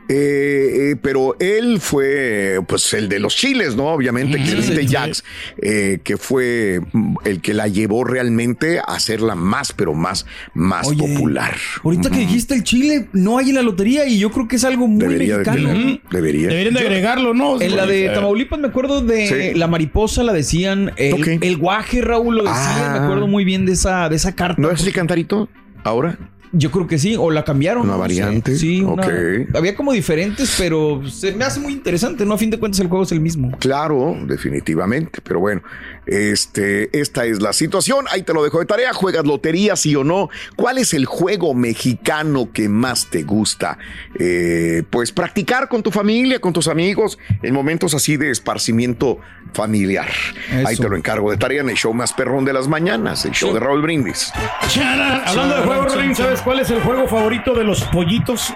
Eh, 0.10 0.92
eh, 0.92 0.96
pero 1.02 1.36
él 1.40 1.80
fue 1.82 2.60
pues 2.68 2.94
el 2.94 3.10
de 3.10 3.20
los 3.20 3.36
chiles, 3.36 3.76
¿no? 3.76 3.88
Obviamente, 3.88 4.38
Clemente 4.38 4.82
sí, 4.82 4.88
sí. 4.88 4.94
Jax, 4.96 5.24
eh, 5.62 6.00
que 6.04 6.18
fue 6.18 6.80
el 7.26 7.42
que 7.42 7.54
la 7.54 7.68
llevó 7.68 8.04
realmente 8.06 8.80
a 8.80 8.84
hacerla 8.84 9.36
más, 9.36 9.74
pero 9.74 9.94
más, 9.94 10.26
más 10.54 10.88
Oye, 10.88 11.00
popular. 11.08 11.56
Ahorita 11.84 12.10
que 12.10 12.20
dijiste 12.20 12.54
el 12.56 12.64
chile, 12.64 13.08
no 13.14 13.38
hay 13.38 13.50
en 13.50 13.56
la 13.56 13.62
lotería 13.62 14.06
y 14.08 14.18
yo 14.20 14.32
creo 14.32 14.48
que 14.48 14.56
es 14.56 14.64
algo 14.64 14.88
muy 14.88 15.00
Debería 15.02 15.38
de 15.40 15.52
mexicano. 15.52 16.00
debería. 16.12 16.48
Deberían 16.48 16.74
de 16.76 16.80
agregarlo, 16.80 17.34
¿no? 17.34 17.60
En 17.62 17.76
la 17.76 17.86
de 17.86 18.10
Tamaulipas 18.10 18.60
me 18.60 18.68
acuerdo 18.68 19.02
de 19.02 19.28
Sí. 19.28 19.58
la 19.60 19.68
mariposa, 19.68 20.24
la 20.24 20.32
decían, 20.34 20.94
el, 20.98 21.58
guaje, 21.58 22.02
Raúl, 22.02 22.38
lo 22.38 22.44
decían, 22.44 22.84
Ah. 22.92 22.98
me 23.00 23.06
acuerdo 23.06 23.28
muy 23.28 23.44
bien 23.44 23.66
de 23.66 23.74
esa, 23.74 24.08
de 24.10 24.16
esa 24.16 24.36
carta. 24.36 24.62
¿No 24.62 24.72
es 24.72 24.86
el 24.86 24.94
cantarito 24.94 25.50
ahora? 25.84 26.18
Yo 26.58 26.72
creo 26.72 26.88
que 26.88 26.98
sí, 26.98 27.16
o 27.18 27.30
la 27.30 27.44
cambiaron. 27.44 27.84
Una 27.84 27.92
no 27.92 27.98
sé. 27.98 28.00
variante, 28.02 28.56
Sí, 28.58 28.82
una- 28.82 29.06
había 29.54 29.76
como 29.76 29.94
diferentes, 29.94 30.56
pero 30.58 31.08
se 31.08 31.34
me 31.34 31.44
hace 31.46 31.60
muy 31.60 31.74
interesante, 31.74 32.26
¿no? 32.26 32.34
A 32.34 32.38
fin 32.38 32.50
de 32.50 32.58
cuentas 32.58 32.80
el 32.80 32.88
juego 32.88 33.04
es 33.04 33.12
el 33.12 33.20
mismo. 33.20 33.52
Claro, 33.60 34.16
definitivamente. 34.26 35.22
Pero 35.24 35.40
bueno, 35.40 35.62
este, 36.06 36.90
esta 37.00 37.26
es 37.26 37.42
la 37.42 37.54
situación. 37.54 38.06
Ahí 38.12 38.24
te 38.24 38.34
lo 38.34 38.44
dejo 38.44 38.60
de 38.60 38.66
tarea. 38.66 38.94
¿Juegas 38.94 39.26
lotería, 39.26 39.76
sí 39.76 39.96
o 39.96 40.04
no? 40.04 40.30
¿Cuál 40.56 40.78
es 40.78 40.94
el 40.94 41.06
juego 41.06 41.54
mexicano 41.54 42.50
que 42.52 42.70
más 42.70 43.08
te 43.08 43.24
gusta? 43.24 43.78
Eh, 44.20 44.84
pues 44.90 45.12
practicar 45.12 45.68
con 45.68 45.84
tu 45.84 45.92
familia, 45.92 46.40
con 46.40 46.54
tus 46.54 46.68
amigos, 46.68 47.20
en 47.44 47.54
momentos 47.54 47.94
así 47.94 48.18
de 48.18 48.32
esparcimiento 48.32 49.20
familiar. 49.54 50.08
Eso. 50.52 50.68
Ahí 50.68 50.76
te 50.76 50.90
lo 50.90 50.96
encargo 50.96 51.32
de 51.32 51.38
tarea 51.38 51.62
en 51.62 51.70
el 51.70 51.76
show 51.76 51.94
más 51.94 52.14
perrón 52.14 52.46
de 52.46 52.54
las 52.54 52.68
mañanas, 52.68 53.26
el 53.26 53.32
show 53.32 53.54
de 53.54 53.60
Raúl 53.60 53.82
Brindis. 53.82 54.32
Chara, 54.70 55.24
hablando 55.26 55.56
de 55.58 55.62
juegos, 55.64 56.18
¿sabes 56.18 56.42
cuál 56.48 56.62
es 56.62 56.70
el 56.70 56.82
juego 56.82 57.06
favorito 57.10 57.54
de 57.54 57.66
los 57.66 57.84
pollitos? 57.84 58.39
Sí, 58.39 58.54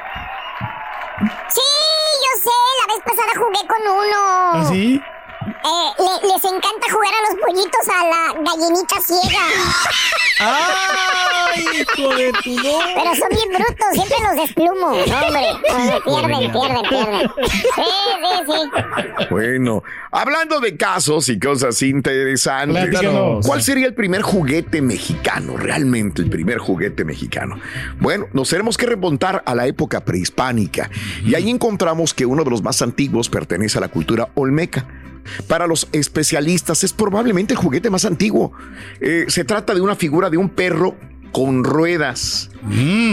yo 1.60 2.42
sé, 2.42 2.50
la 2.80 2.94
vez 2.94 3.04
pasada 3.04 3.28
jugué 3.36 3.68
con 3.68 3.82
uno. 3.86 4.18
¿Ah, 4.54 4.64
sí? 4.70 5.02
Eh, 5.44 5.90
le- 6.00 6.28
les 6.30 6.44
encanta 6.46 6.90
jugar 6.90 7.14
a 7.14 7.22
los 7.30 7.42
pollitos 7.42 7.90
a 7.90 8.06
la 8.06 8.32
gallinita 8.50 8.96
ciega. 9.02 9.44
¡Ay, 11.54 11.66
hijo 11.82 12.16
de 12.16 12.32
tu 12.44 12.56
no! 12.56 12.80
Pero 12.96 13.16
son 13.16 13.30
bien 13.30 13.50
brutos, 13.50 13.88
siempre 13.94 14.18
los 14.28 14.36
desplumo. 14.36 14.92
No, 15.08 15.26
hombre, 15.26 15.42
no, 15.86 16.02
pierden, 16.04 16.52
pierden, 16.52 16.90
pierden. 16.90 17.32
Sí, 17.76 17.82
sí, 18.22 18.54
sí. 18.54 19.26
Bueno, 19.30 19.84
hablando 20.12 20.60
de 20.60 20.78
casos 20.78 21.30
y 21.30 21.40
cosas 21.40 21.82
interesantes. 21.82 23.00
¿cuál 23.46 23.62
sería 23.62 23.88
el 23.88 23.94
primer 23.94 24.22
juguete 24.22 24.82
mexicano? 24.82 25.58
Realmente 25.58 26.22
el 26.22 26.30
primer 26.30 26.58
juguete 26.58 27.06
mexicano. 27.06 27.60
Bueno, 28.00 28.28
nos 28.34 28.50
tenemos 28.50 28.78
que 28.78 28.86
remontar 28.86 29.44
a 29.46 29.56
la 29.56 29.68
época 29.68 30.04
prehispánica 30.04 30.90
y 31.26 31.36
ahí 31.36 31.50
encontramos 31.50 32.14
que 32.14 32.26
uno 32.26 32.44
de 32.44 32.50
los 32.50 32.62
más 32.62 32.82
antiguos 32.82 33.30
pertenece 33.30 33.78
a 33.78 33.82
la 33.82 33.88
cultura 33.90 34.30
olmeca. 34.36 34.88
Para 35.48 35.68
los 35.68 35.88
especialistas 35.92 36.84
es 36.84 36.94
probablemente 36.94 37.54
el 37.54 37.60
juguete 37.60 37.90
más 37.90 38.06
antiguo. 38.06 38.54
Eh, 39.00 39.26
se 39.28 39.44
trata 39.44 39.74
de 39.74 39.82
una 39.82 39.96
figura 39.96 40.30
de 40.30 40.38
un 40.38 40.50
perro 40.50 40.96
con 41.32 41.64
ruedas, 41.64 42.50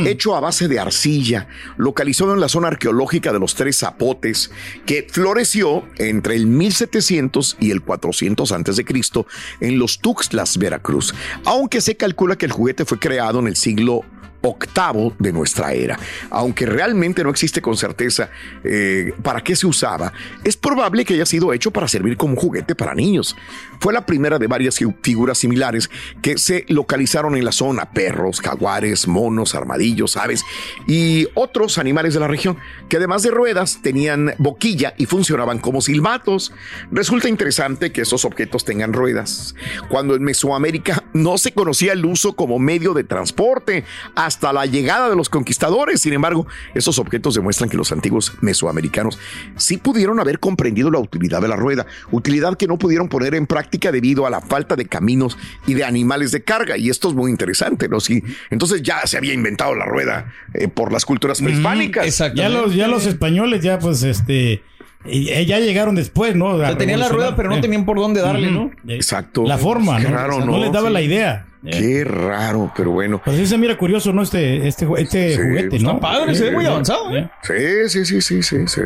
hecho 0.05 0.35
a 0.35 0.41
base 0.41 0.69
de 0.69 0.79
arcilla, 0.79 1.49
localizado 1.77 2.35
en 2.35 2.41
la 2.41 2.49
zona 2.49 2.69
arqueológica 2.69 3.33
de 3.33 3.39
los 3.39 3.55
Tres 3.55 3.79
Zapotes, 3.79 4.51
que 4.87 5.07
floreció 5.11 5.85
entre 5.97 6.35
el 6.35 6.47
1700 6.47 7.57
y 7.61 7.71
el 7.71 7.83
400 7.83 8.51
antes 8.53 8.77
de 8.77 8.85
Cristo 8.85 9.27
en 9.61 9.79
los 9.79 10.01
Tuxtlas, 10.01 10.59
Veracruz. 10.59 11.15
Aunque 11.45 11.81
se 11.81 11.97
calcula 11.97 12.37
que 12.37 12.47
el 12.47 12.53
juguete 12.53 12.85
fue 12.85 12.99
creado 12.99 13.39
en 13.41 13.47
el 13.47 13.57
siglo 13.57 14.05
octavo 14.43 15.15
de 15.19 15.33
nuestra 15.33 15.73
era. 15.73 15.99
Aunque 16.31 16.67
realmente 16.67 17.25
no 17.25 17.31
existe 17.31 17.61
con 17.61 17.77
certeza 17.77 18.31
eh, 18.65 19.13
para 19.23 19.43
qué 19.43 19.57
se 19.57 19.67
usaba, 19.67 20.13
es 20.45 20.57
probable 20.57 21.05
que 21.05 21.15
haya 21.15 21.27
sido 21.27 21.53
hecho 21.53 21.71
para 21.71 21.89
servir 21.89 22.17
como 22.17 22.37
juguete 22.37 22.75
para 22.75 22.95
niños. 22.95 23.37
Fue 23.81 23.93
la 23.93 24.07
primera 24.07 24.39
de 24.39 24.47
varias 24.47 24.79
figuras 25.03 25.39
similares 25.39 25.91
que 26.23 26.39
se 26.39 26.65
localizaron 26.69 27.37
en 27.37 27.45
la 27.45 27.53
zona, 27.53 27.91
perros, 27.93 28.41
jaguares, 28.41 29.07
monos, 29.07 29.55
armadillos, 29.55 30.17
aves 30.17 30.45
y 30.87 31.29
otros 31.35 31.79
animales 31.79 32.15
de 32.15 32.21
la 32.21 32.29
región, 32.29 32.57
que 32.89 32.97
además 32.97 33.23
de 33.23 33.31
ruedas 33.31 33.81
tenían 33.83 34.35
boquilla 34.39 34.95
y 34.97 35.07
funcionaban 35.07 35.59
como 35.59 35.81
silbatos. 35.81 36.53
Resulta 36.91 37.29
interesante 37.29 37.93
que 37.93 38.03
estos 38.03 38.25
objetos 38.25 38.65
tengan 38.65 38.93
ruedas, 38.93 39.55
cuando 39.89 40.15
en 40.15 40.23
Mesoamérica 40.23 41.05
no 41.13 41.39
se 41.39 41.53
conocía 41.53 41.93
el 41.93 42.05
uso 42.05 42.35
como 42.35 42.59
medio 42.59 42.95
de 42.95 43.05
transporte 43.05 43.85
hasta 44.29 44.53
la 44.53 44.67
llegada 44.67 45.09
de 45.09 45.17
los 45.17 45.29
conquistadores. 45.29 46.01
Sin 46.01 46.13
embargo, 46.13 46.47
esos 46.75 46.99
objetos 46.99 47.35
demuestran 47.35 47.69
que 47.69 47.77
los 47.77 47.91
antiguos 47.93 48.35
mesoamericanos 48.43 49.19
sí 49.57 49.79
pudieron 49.79 50.21
haber 50.21 50.39
comprendido 50.39 50.91
la 50.91 50.99
utilidad 50.99 51.41
de 51.41 51.49
la 51.49 51.57
rueda, 51.57 51.87
utilidad 52.13 52.57
que 52.57 52.67
no 52.67 52.79
pudieron 52.79 53.09
poner 53.09 53.35
en 53.35 53.47
práctica 53.47 53.91
debido 53.91 54.27
a 54.27 54.31
la 54.31 54.41
falta 54.41 54.77
de 54.77 54.87
caminos 54.87 55.37
y 55.67 55.75
de 55.75 55.85
animales 55.85 56.31
de 56.31 56.43
carga. 56.43 56.77
Y 56.77 56.91
esto 56.91 57.09
es 57.09 57.15
muy 57.15 57.31
interesante, 57.31 57.89
¿no? 57.89 58.01
Sí, 58.01 58.23
entonces 58.51 58.83
ya 58.83 59.07
se 59.07 59.17
había 59.17 59.33
inventado 59.33 59.75
la 59.75 59.87
rueda 59.87 60.33
eh, 60.55 60.69
por 60.69 60.93
las 60.93 61.05
culturas 61.05 61.41
prehispánicas. 61.41 62.19
Ya 62.35 62.49
los, 62.49 62.75
ya 62.75 62.87
los 62.87 63.07
españoles 63.07 63.63
ya 63.63 63.79
pues 63.79 64.03
este... 64.03 64.63
Y 65.07 65.25
ya 65.47 65.59
llegaron 65.61 65.95
después, 65.95 66.35
¿no? 66.35 66.47
O 66.57 66.59
sea, 66.59 66.77
tenían 66.77 67.01
la 67.01 67.09
rueda, 67.09 67.35
pero 67.35 67.49
no 67.49 67.61
tenían 67.61 67.87
por 67.87 67.99
dónde 67.99 68.21
darle, 68.21 68.51
¿no? 68.51 68.73
Exacto. 68.89 69.45
La 69.45 69.57
forma, 69.57 69.99
¿no? 70.01 70.11
Raro, 70.11 70.35
O 70.35 70.37
sea, 70.39 70.47
no 70.47 70.59
les 70.59 70.73
daba 70.73 70.91
la 70.91 71.01
idea. 71.01 71.47
Qué 71.65 72.05
raro, 72.05 72.73
pero 72.77 72.93
bueno. 72.93 73.21
Pues 73.25 73.37
sí 73.37 73.47
se 73.47 73.59
mira 73.59 73.77
curioso, 73.77 74.13
¿no? 74.13 74.23
Este, 74.23 74.69
este, 74.69 74.87
este 74.97 75.31
Sí, 75.35 75.43
juguete, 75.43 75.77
está 75.77 75.93
¿no? 75.93 76.01
padre, 76.01 76.35
se 76.35 76.45
ve 76.45 76.51
muy 76.53 76.67
avanzado, 76.67 77.15
¿eh? 77.17 77.29
Sí, 77.43 77.89
sí, 77.89 78.05
sí, 78.05 78.23
sí, 78.23 78.43
sí. 78.43 78.57
sí. 78.67 78.81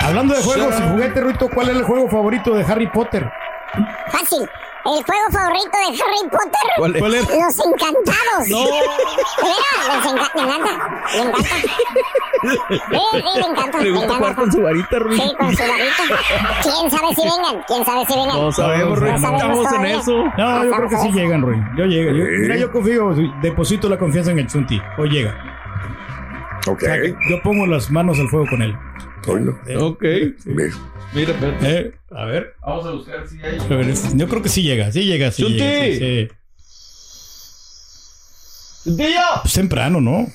Hablando 0.00 0.34
de 0.34 0.42
juegos 0.42 0.74
y 0.78 0.82
juguetes, 0.90 1.22
Ruito, 1.22 1.48
¿cuál 1.54 1.68
es 1.70 1.76
el 1.76 1.82
juego 1.84 2.08
favorito 2.08 2.54
de 2.54 2.64
Harry 2.64 2.86
Potter? 2.88 3.30
Fácil. 4.08 4.48
El 4.82 5.04
juego 5.04 5.26
favorito 5.30 5.70
de 5.70 6.02
Harry 6.02 6.30
Potter. 6.30 6.70
¿Cuál 6.78 6.94
es? 6.96 7.00
¿Cuál 7.00 7.14
es? 7.14 7.22
Los 7.28 7.66
encantados. 7.66 8.48
No. 8.48 8.64
Mira, 9.42 9.70
les 9.88 10.06
enca- 10.12 10.30
me 10.34 10.42
encanta. 10.42 10.72
Me 11.12 11.20
encanta. 11.20 11.48
Sí, 12.40 12.98
sí, 13.12 13.40
me 13.40 13.46
encanta. 13.46 13.78
Le 13.78 13.84
me 13.84 13.90
gusta 13.90 14.04
encanta. 14.06 14.14
jugar 14.16 14.34
con 14.36 14.52
su 14.52 14.62
varita, 14.62 14.98
Ruin. 14.98 15.20
Sí, 15.20 15.34
con 15.38 15.56
su 15.56 15.62
varita. 15.62 16.02
¿Quién 16.62 16.90
sabe 16.90 17.14
si 17.14 17.22
vengan? 17.22 17.64
¿Quién 17.66 17.84
sabe 17.84 18.04
si 18.06 18.14
vengan? 18.14 18.36
No 18.40 18.52
sabemos, 18.52 18.98
Ruin. 18.98 19.12
No 19.12 19.18
sabemos 19.20 19.42
Estamos 19.66 19.72
en 19.72 19.84
eso. 20.00 20.24
No, 20.38 20.64
yo 20.64 20.70
creo 20.70 20.88
que 20.88 20.96
sí 20.96 21.12
llegan, 21.12 21.42
Ruin. 21.42 21.64
Yo 21.76 21.84
llego. 21.84 22.12
Yo, 22.12 22.24
mira, 22.40 22.56
yo 22.56 22.72
confío, 22.72 23.14
deposito 23.42 23.88
la 23.88 23.98
confianza 23.98 24.30
en 24.30 24.38
el 24.38 24.46
Chunti. 24.46 24.80
Hoy 24.98 25.10
llega. 25.10 25.34
Ok. 26.66 26.76
O 26.76 26.80
sea, 26.80 26.94
que 27.00 27.14
yo 27.28 27.42
pongo 27.42 27.66
las 27.66 27.90
manos 27.90 28.18
al 28.18 28.28
fuego 28.28 28.46
con 28.48 28.62
él. 28.62 28.76
Ok. 29.78 30.02
¿Ves? 30.46 30.74
Mira, 31.14 31.32
espérate. 31.32 31.78
Eh, 31.80 31.92
a 32.10 32.24
ver. 32.24 32.54
Vamos 32.64 32.86
a 32.86 32.90
buscar 32.92 33.26
si 33.28 33.40
hay. 33.42 33.58
A 33.58 33.64
ver, 33.76 33.88
es- 33.88 34.16
yo 34.16 34.28
creo 34.28 34.42
que 34.42 34.48
sí 34.48 34.62
llega, 34.62 34.90
sí 34.92 35.04
llega, 35.04 35.30
sí 35.32 35.44
llega. 35.44 35.84
sí, 35.84 35.98
sí. 36.28 36.28
Pues 38.82 39.52
temprano, 39.52 40.00
¿no? 40.00 40.26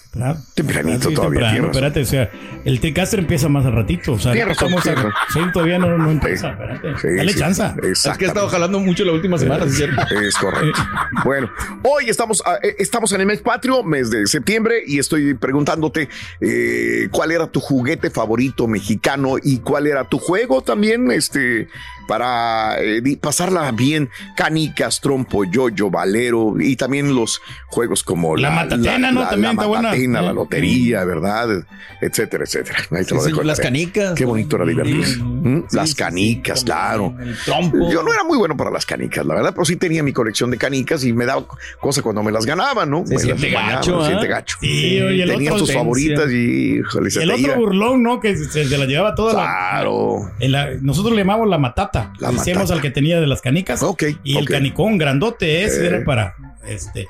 Tempranito 0.53 1.09
Sí, 1.09 1.15
todavía, 1.15 1.39
temprano, 1.49 1.67
espérate, 1.71 2.01
o 2.01 2.05
sea, 2.05 2.29
el 2.63 2.79
T-Caster 2.79 3.19
empieza 3.19 3.49
más 3.49 3.65
al 3.65 3.73
ratito, 3.73 4.13
o 4.13 4.19
sea, 4.19 4.33
estamos 4.33 4.85
a- 4.85 5.13
sí, 5.33 5.39
todavía 5.51 5.79
no, 5.79 5.97
no 5.97 6.11
empieza, 6.11 6.49
Sí. 6.49 6.53
espérate. 6.61 6.99
Sí, 7.01 7.15
Dale 7.17 7.33
sí. 7.33 7.39
chanza. 7.39 7.75
Es 7.81 8.07
que 8.17 8.25
he 8.25 8.27
estado 8.27 8.47
jalando 8.47 8.79
mucho 8.79 9.03
la 9.03 9.13
última 9.13 9.39
semana, 9.39 9.63
¿sí 9.65 9.71
es 9.71 9.77
cierto? 9.77 10.01
Es 10.21 10.35
correcto. 10.37 10.79
Bueno, 11.23 11.49
hoy 11.83 12.07
estamos, 12.09 12.43
ah, 12.45 12.59
eh, 12.61 12.75
estamos 12.77 13.11
en 13.13 13.21
el 13.21 13.27
mes 13.27 13.41
patrio, 13.41 13.83
mes 13.83 14.11
de 14.11 14.27
septiembre, 14.27 14.75
y 14.85 14.99
estoy 14.99 15.33
preguntándote 15.33 16.07
eh, 16.39 17.07
cuál 17.11 17.31
era 17.31 17.47
tu 17.47 17.59
juguete 17.59 18.11
favorito 18.11 18.67
mexicano 18.67 19.37
y 19.41 19.57
cuál 19.59 19.87
era 19.87 20.03
tu 20.07 20.19
juego 20.19 20.61
también, 20.61 21.09
este, 21.11 21.67
para 22.07 22.77
eh, 22.81 23.01
pasarla 23.19 23.71
bien. 23.71 24.09
Canicas, 24.35 25.01
trompo, 25.01 25.43
yoyo, 25.45 25.89
valero 25.89 26.55
y 26.59 26.75
también 26.75 27.13
los 27.15 27.41
juegos 27.67 28.03
como 28.03 28.35
La 28.37 28.51
matatena, 28.51 29.11
¿no? 29.11 29.21
También 29.21 29.41
la 29.43 29.51
está 29.51 29.65
buena. 29.65 29.81
matatena, 29.89 30.21
la 30.21 30.33
lotería, 30.33 31.03
¿verdad? 31.05 31.65
Etcétera, 32.01 32.43
etcétera. 32.43 32.79
Ahí 32.91 33.03
te 33.03 33.05
Sí, 33.09 33.15
lo 33.15 33.21
sí, 33.21 33.27
dejo 33.27 33.39
de 33.41 33.45
las 33.45 33.59
canicas. 33.59 34.13
Qué 34.15 34.25
bonito 34.25 34.55
era 34.57 34.65
divertirse. 34.65 35.17
Mm, 35.17 35.47
¿Mm? 35.57 35.65
sí, 35.69 35.75
las 35.75 35.89
sí, 35.89 35.95
canicas, 35.95 36.59
sí, 36.59 36.65
claro. 36.65 37.15
El 37.19 37.35
trompo. 37.45 37.89
Yo 37.91 38.03
no 38.03 38.13
era 38.13 38.23
muy 38.23 38.37
bueno 38.37 38.55
para 38.57 38.69
las 38.71 38.85
canicas, 38.85 39.25
la 39.25 39.35
verdad, 39.35 39.51
pero 39.53 39.65
sí 39.65 39.75
tenía 39.75 40.03
mi 40.03 40.13
colección 40.13 40.51
de 40.51 40.57
canicas 40.57 41.03
y 41.03 41.13
me 41.13 41.25
daba 41.25 41.45
cosa 41.79 42.01
cuando 42.01 42.21
me 42.23 42.31
las 42.31 42.45
ganaba, 42.45 42.85
¿no? 42.85 43.05
Se 43.05 43.15
me 43.15 43.19
siente 43.19 43.49
las 43.51 43.67
gacho, 43.75 44.01
¿ah? 44.01 44.07
siente 44.07 44.27
gacho. 44.27 44.57
Sí, 44.59 45.01
oye, 45.01 45.23
el 45.23 45.29
Tenía 45.29 45.57
sus 45.57 45.71
favoritas 45.73 46.31
y, 46.31 46.77
híjole, 46.79 47.09
se 47.09 47.21
el 47.23 47.29
te 47.29 47.33
otro 47.35 47.45
iba. 47.47 47.55
burlón, 47.55 48.03
¿no? 48.03 48.19
Que 48.19 48.35
se, 48.35 48.65
se 48.65 48.77
la 48.77 48.85
llevaba 48.85 49.15
toda 49.15 49.33
la, 49.33 49.39
Claro. 49.43 50.31
la- 50.39 50.71
Nosotros 50.81 51.13
le 51.15 51.21
llamamos 51.21 51.47
la 51.49 51.57
matata. 51.57 51.94
La 52.19 52.31
Le 52.31 52.37
decíamos 52.37 52.63
matata. 52.63 52.73
al 52.75 52.81
que 52.81 52.91
tenía 52.91 53.19
de 53.19 53.27
las 53.27 53.41
canicas. 53.41 53.81
Ok, 53.83 54.03
Y 54.23 54.37
el 54.37 54.47
canicón 54.47 54.97
grandote 54.97 55.63
ese 55.63 55.83
Eh. 55.83 55.87
era 55.87 56.03
para. 56.05 56.35
Este. 56.67 57.07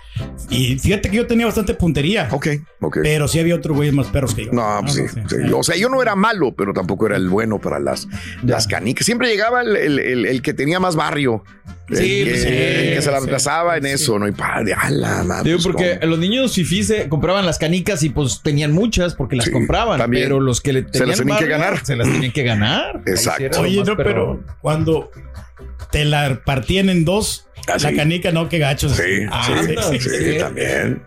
Y 0.50 0.78
fíjate 0.80 1.10
que 1.10 1.16
yo 1.18 1.28
tenía 1.28 1.46
bastante 1.46 1.74
puntería. 1.76 2.28
Ok, 2.32 2.48
ok. 2.82 2.98
Pero 3.04 3.28
sí 3.30 3.40
había 3.40 3.56
otros 3.56 3.76
güeyes 3.78 3.94
más 3.96 4.08
perros 4.08 4.36
que 4.36 4.46
yo. 4.46 4.52
No, 4.52 4.80
pues 4.82 4.94
sí, 4.96 5.04
sí. 5.08 5.36
O 5.54 5.64
sea, 5.64 5.78
yo 5.78 5.88
no 5.88 6.02
era 6.02 6.16
malo, 6.16 6.54
pero 6.56 6.74
tampoco 6.74 7.06
era 7.08 7.16
el 7.16 7.30
bueno 7.30 7.60
para 7.60 7.80
las, 7.80 8.08
las 8.44 8.68
canicas. 8.68 9.06
Siempre 9.06 9.30
llegaba 9.30 9.62
el, 9.62 9.76
el- 9.78 10.00
el- 10.00 10.26
el 10.26 10.42
que 10.42 10.54
tenía 10.54 10.80
más 10.82 10.96
barrio. 10.98 11.44
Sí, 11.88 12.24
que, 12.24 12.30
pues 12.32 12.42
sí, 12.42 12.48
el 12.50 12.94
que 12.96 13.02
se 13.04 13.12
la 13.12 13.22
sí, 13.22 13.28
pasaba 13.30 13.78
en 13.78 13.86
eso, 13.86 14.18
¿no? 14.18 14.28
Y 14.28 14.32
padre, 14.32 14.74
ala, 14.74 15.24
ma, 15.24 15.44
Digo, 15.44 15.58
pues, 15.58 15.68
porque 15.68 15.98
¿cómo? 16.00 16.12
los 16.12 16.20
niños 16.20 16.56
fifís 16.56 16.88
se 16.88 17.08
compraban 17.10 17.46
las 17.46 17.60
canicas 17.60 18.02
y 18.02 18.10
pues 18.10 18.42
tenían 18.44 18.72
muchas 18.72 19.14
porque 19.14 19.36
las 19.36 19.46
Sí, 19.46 19.52
compraban. 19.52 20.00
también. 20.00 20.24
Pero 20.24 20.40
los 20.40 20.62
que 20.62 20.74
le 20.74 20.82
tenían 20.84 21.10
las 21.10 21.18
tenían 21.20 21.38
que 21.38 21.48
ganar. 21.48 21.86
Se 21.86 21.96
las 21.96 22.08
tenían 22.12 22.32
que 22.32 22.44
ganar. 22.44 23.02
Exacto. 23.06 23.62
Oye, 23.62 23.84
no, 23.84 23.96
pero 23.96 24.44
cuando 24.62 25.12
te 25.92 26.06
la 26.06 26.42
partían 26.44 26.90
en 26.90 27.06
dos, 27.06 27.48
Ah, 27.68 27.78
la 27.82 27.90
sí. 27.90 27.96
canica, 27.96 28.32
no, 28.32 28.48
qué 28.50 28.60
gachos. 28.60 28.92
Sí, 28.94 29.04
Ah, 29.32 29.44
sí, 29.46 29.52
anda, 29.54 29.84
sí, 29.84 30.00
sí, 30.00 30.10
sí, 30.10 30.32
sí. 30.34 30.38
también. 30.40 31.02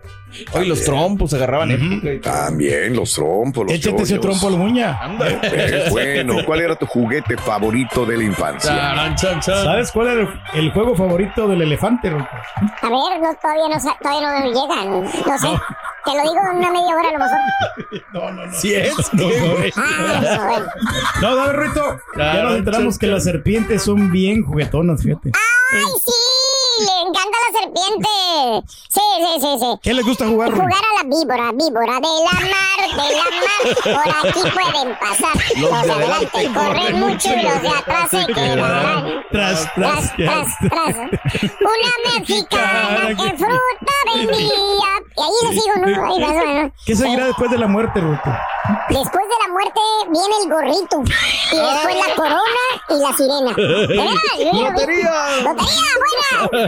Oye, 0.52 0.66
los 0.66 0.84
trompos 0.84 1.32
agarraban 1.34 1.70
época 1.70 2.12
y 2.12 2.18
todo. 2.20 2.32
También 2.34 2.94
los 2.94 3.12
trompos, 3.14 3.64
los 3.66 3.74
Échate 3.74 4.02
ese 4.02 4.18
trompo 4.18 4.48
a 4.48 4.50
la 4.50 4.56
muña. 4.56 5.00
Eh, 5.42 5.86
bueno, 5.90 6.36
¿cuál 6.44 6.60
era 6.60 6.74
tu 6.76 6.86
juguete 6.86 7.36
favorito 7.36 8.04
de 8.06 8.16
la 8.16 8.24
infancia? 8.24 8.70
Charan, 8.70 9.14
chan, 9.16 9.40
chan. 9.40 9.64
¿Sabes 9.64 9.90
cuál 9.92 10.08
era 10.08 10.20
el, 10.22 10.28
el 10.54 10.70
juego 10.72 10.94
favorito 10.94 11.48
del 11.48 11.62
elefante? 11.62 12.08
A 12.08 12.12
ver, 12.12 12.22
no, 12.22 13.34
todavía, 13.40 13.68
no, 13.74 13.80
sa- 13.80 13.96
todavía 14.02 14.40
no 14.40 14.46
llegan. 14.46 15.02
No 15.04 15.38
sé. 15.38 15.48
Te 16.04 16.14
lo 16.14 16.22
digo 16.22 16.36
en 16.52 16.56
una 16.58 16.70
media 16.70 16.94
hora 16.96 17.08
a 17.08 17.12
lo 17.12 17.18
mejor. 17.18 17.38
No, 18.12 18.32
no, 18.32 18.46
no. 18.46 18.52
Sí 18.52 18.74
es. 18.74 18.94
No, 19.12 19.28
no, 19.28 19.56
güey. 19.56 19.72
Ah. 19.76 20.62
No, 21.20 21.36
dale, 21.36 21.52
Ruito. 21.52 21.98
Ya 22.16 22.42
nos 22.42 22.56
enteramos 22.56 22.98
que 22.98 23.06
las 23.06 23.24
serpientes 23.24 23.82
son 23.82 24.10
bien 24.10 24.42
juguetonas, 24.44 25.02
fíjate. 25.02 25.32
¡Ay, 25.34 25.82
sí! 26.04 26.12
Le 26.78 27.08
encanta 27.08 27.36
la 27.44 27.60
serpiente. 27.60 28.08
Sí, 28.88 29.00
sí, 29.18 29.40
sí, 29.40 29.56
sí. 29.60 29.78
¿Qué 29.82 29.94
les 29.94 30.04
gusta 30.06 30.26
jugar? 30.26 30.52
Jugar 30.52 30.72
a 30.72 31.02
la 31.02 31.08
víbora, 31.08 31.50
víbora 31.52 31.94
de 31.94 32.08
la 32.24 32.36
mar, 32.40 32.80
de 32.90 33.06
la 33.16 33.24
mar. 33.24 33.62
Por 33.82 34.08
aquí 34.28 34.42
pueden 34.50 34.96
pasar. 34.98 35.36
Los, 35.56 35.82
de 35.82 35.92
adelante 35.92 36.52
corren 36.54 37.00
mucho 37.00 37.28
y 37.28 37.42
los 37.42 37.62
de 37.62 37.68
atrás 37.68 38.10
se 38.10 38.26
quedarán. 38.26 39.24
Tras, 39.30 39.74
Tras, 39.74 40.16
tras, 40.16 40.58
tras. 40.58 40.96
Una 41.60 41.92
mexicana 42.18 43.08
que 43.08 43.36
fruta 43.36 43.94
vendía. 44.14 44.90
Y 45.16 45.20
ahí 45.20 45.38
le 45.42 45.60
sigo, 45.60 45.74
¿no? 45.76 46.06
Ahí 46.06 46.22
bueno. 46.22 46.72
¿Qué 46.86 46.94
seguirá 46.94 47.26
después 47.26 47.50
de 47.50 47.58
la 47.58 47.66
muerte, 47.66 48.00
Ruito? 48.00 48.30
Después 48.88 49.24
de 49.24 49.46
la 49.46 49.52
muerte 49.52 49.80
viene 50.10 50.34
el 50.42 50.50
gorrito. 50.50 51.02
Y 51.52 51.56
después 51.56 51.96
la 52.06 52.14
corona 52.14 52.64
y 52.88 52.94
la 53.00 53.12
sirena. 53.16 53.52
¡Lotería! 54.52 55.12
¡Lotería, 55.42 55.88
buena! 55.98 56.67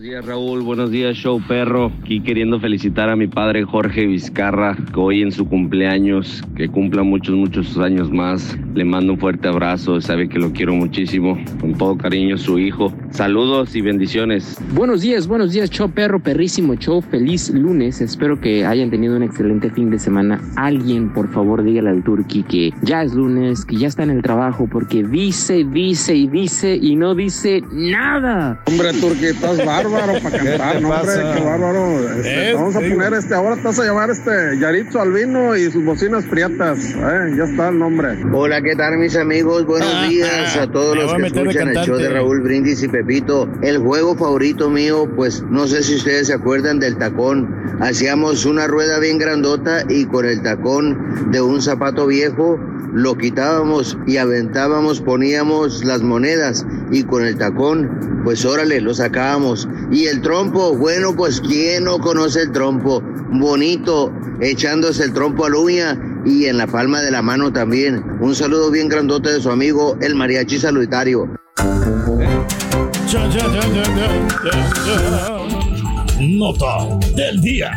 Buenos 0.00 0.12
días 0.12 0.24
Raúl, 0.24 0.62
buenos 0.62 0.90
días 0.90 1.14
Show 1.14 1.42
Perro. 1.46 1.92
Aquí 2.00 2.22
queriendo 2.22 2.58
felicitar 2.58 3.10
a 3.10 3.16
mi 3.16 3.26
padre 3.26 3.64
Jorge 3.64 4.06
Vizcarra, 4.06 4.74
que 4.94 4.98
hoy 4.98 5.20
en 5.20 5.30
su 5.30 5.46
cumpleaños, 5.46 6.42
que 6.56 6.70
cumpla 6.70 7.02
muchos, 7.02 7.34
muchos 7.34 7.76
años 7.76 8.10
más. 8.10 8.56
Le 8.74 8.86
mando 8.86 9.12
un 9.12 9.18
fuerte 9.18 9.48
abrazo, 9.48 10.00
sabe 10.00 10.30
que 10.30 10.38
lo 10.38 10.52
quiero 10.52 10.72
muchísimo. 10.72 11.38
Con 11.60 11.74
todo 11.74 11.98
cariño, 11.98 12.38
su 12.38 12.58
hijo. 12.58 12.94
Saludos 13.10 13.76
y 13.76 13.82
bendiciones. 13.82 14.56
Buenos 14.72 15.02
días, 15.02 15.26
buenos 15.26 15.52
días, 15.52 15.68
show 15.68 15.90
perro, 15.90 16.18
perrísimo 16.18 16.76
show. 16.76 17.02
Feliz 17.02 17.50
lunes. 17.50 18.00
Espero 18.00 18.40
que 18.40 18.64
hayan 18.64 18.88
tenido 18.88 19.16
un 19.16 19.22
excelente 19.22 19.68
fin 19.68 19.90
de 19.90 19.98
semana. 19.98 20.40
Alguien, 20.56 21.12
por 21.12 21.30
favor, 21.30 21.62
dígale 21.62 21.90
al 21.90 22.02
Turqui 22.02 22.42
que 22.44 22.72
ya 22.80 23.02
es 23.02 23.12
lunes, 23.12 23.66
que 23.66 23.76
ya 23.76 23.88
está 23.88 24.04
en 24.04 24.10
el 24.10 24.22
trabajo, 24.22 24.66
porque 24.72 25.02
dice, 25.02 25.66
dice 25.70 26.14
y 26.14 26.26
dice 26.26 26.78
y 26.80 26.96
no 26.96 27.14
dice 27.14 27.62
nada. 27.70 28.62
Hombre, 28.66 28.94
Turqui, 28.94 29.26
estás 29.26 29.62
bárbaro 29.90 30.20
para 30.22 30.38
cantar, 30.38 30.80
¿no, 30.80 30.90
hombre? 30.90 31.12
Qué 31.34 31.44
bárbaro. 31.44 32.10
Este, 32.20 32.54
vamos 32.54 32.76
a 32.76 32.80
poner 32.80 33.14
este, 33.14 33.34
ahora 33.34 33.56
estás 33.56 33.78
a 33.78 33.84
llamar 33.84 34.10
este 34.10 34.58
Yaritzo 34.58 35.00
Albino 35.00 35.56
y 35.56 35.70
sus 35.70 35.84
bocinas 35.84 36.24
prietas. 36.24 36.78
Eh, 36.78 37.34
ya 37.36 37.44
está 37.44 37.68
el 37.68 37.78
nombre. 37.78 38.18
Hola, 38.32 38.62
¿qué 38.62 38.74
tal, 38.76 38.98
mis 38.98 39.16
amigos? 39.16 39.66
Buenos 39.66 40.08
días 40.08 40.56
a 40.56 40.66
todos 40.66 40.96
los 40.96 41.12
que 41.14 41.26
escuchan 41.26 41.68
el 41.68 41.76
show 41.84 41.96
de 41.96 42.08
Raúl 42.08 42.40
Brindis 42.40 42.82
y 42.82 42.88
Pepito. 42.88 43.48
El 43.62 43.78
juego 43.78 44.16
favorito 44.16 44.70
mío, 44.70 45.10
pues 45.16 45.42
no 45.42 45.66
sé 45.66 45.82
si 45.82 45.96
ustedes 45.96 46.28
se 46.28 46.34
acuerdan 46.34 46.78
del 46.78 46.96
tacón. 46.96 47.48
Hacíamos 47.80 48.44
una 48.44 48.66
rueda 48.66 48.98
bien 48.98 49.18
grandota 49.18 49.84
y 49.88 50.04
con 50.06 50.26
el 50.26 50.42
tacón 50.42 51.30
de 51.30 51.40
un 51.40 51.62
zapato 51.62 52.06
viejo 52.06 52.58
lo 52.92 53.16
quitábamos 53.16 53.96
y 54.06 54.16
aventábamos, 54.16 55.00
poníamos 55.00 55.84
las 55.84 56.02
monedas 56.02 56.66
y 56.90 57.04
con 57.04 57.24
el 57.24 57.36
tacón, 57.36 58.20
pues 58.24 58.44
órale, 58.44 58.80
lo 58.80 58.94
sacábamos. 58.94 59.68
Y 59.90 60.06
el 60.06 60.20
trompo, 60.22 60.76
bueno, 60.76 61.14
pues 61.14 61.40
¿quién 61.40 61.84
no 61.84 61.98
conoce 61.98 62.42
el 62.42 62.52
trompo? 62.52 63.02
Bonito, 63.32 64.12
echándose 64.40 65.04
el 65.04 65.12
trompo 65.12 65.46
a 65.46 65.50
la 65.50 65.58
uña 65.58 66.22
y 66.24 66.46
en 66.46 66.58
la 66.58 66.66
palma 66.66 67.00
de 67.00 67.10
la 67.10 67.22
mano 67.22 67.52
también. 67.52 68.02
Un 68.20 68.34
saludo 68.34 68.70
bien 68.70 68.88
grandote 68.88 69.32
de 69.32 69.40
su 69.40 69.50
amigo, 69.50 69.96
el 70.00 70.14
mariachi 70.14 70.58
salutario. 70.58 71.28
Nota 76.20 76.98
del 77.16 77.40
día. 77.40 77.70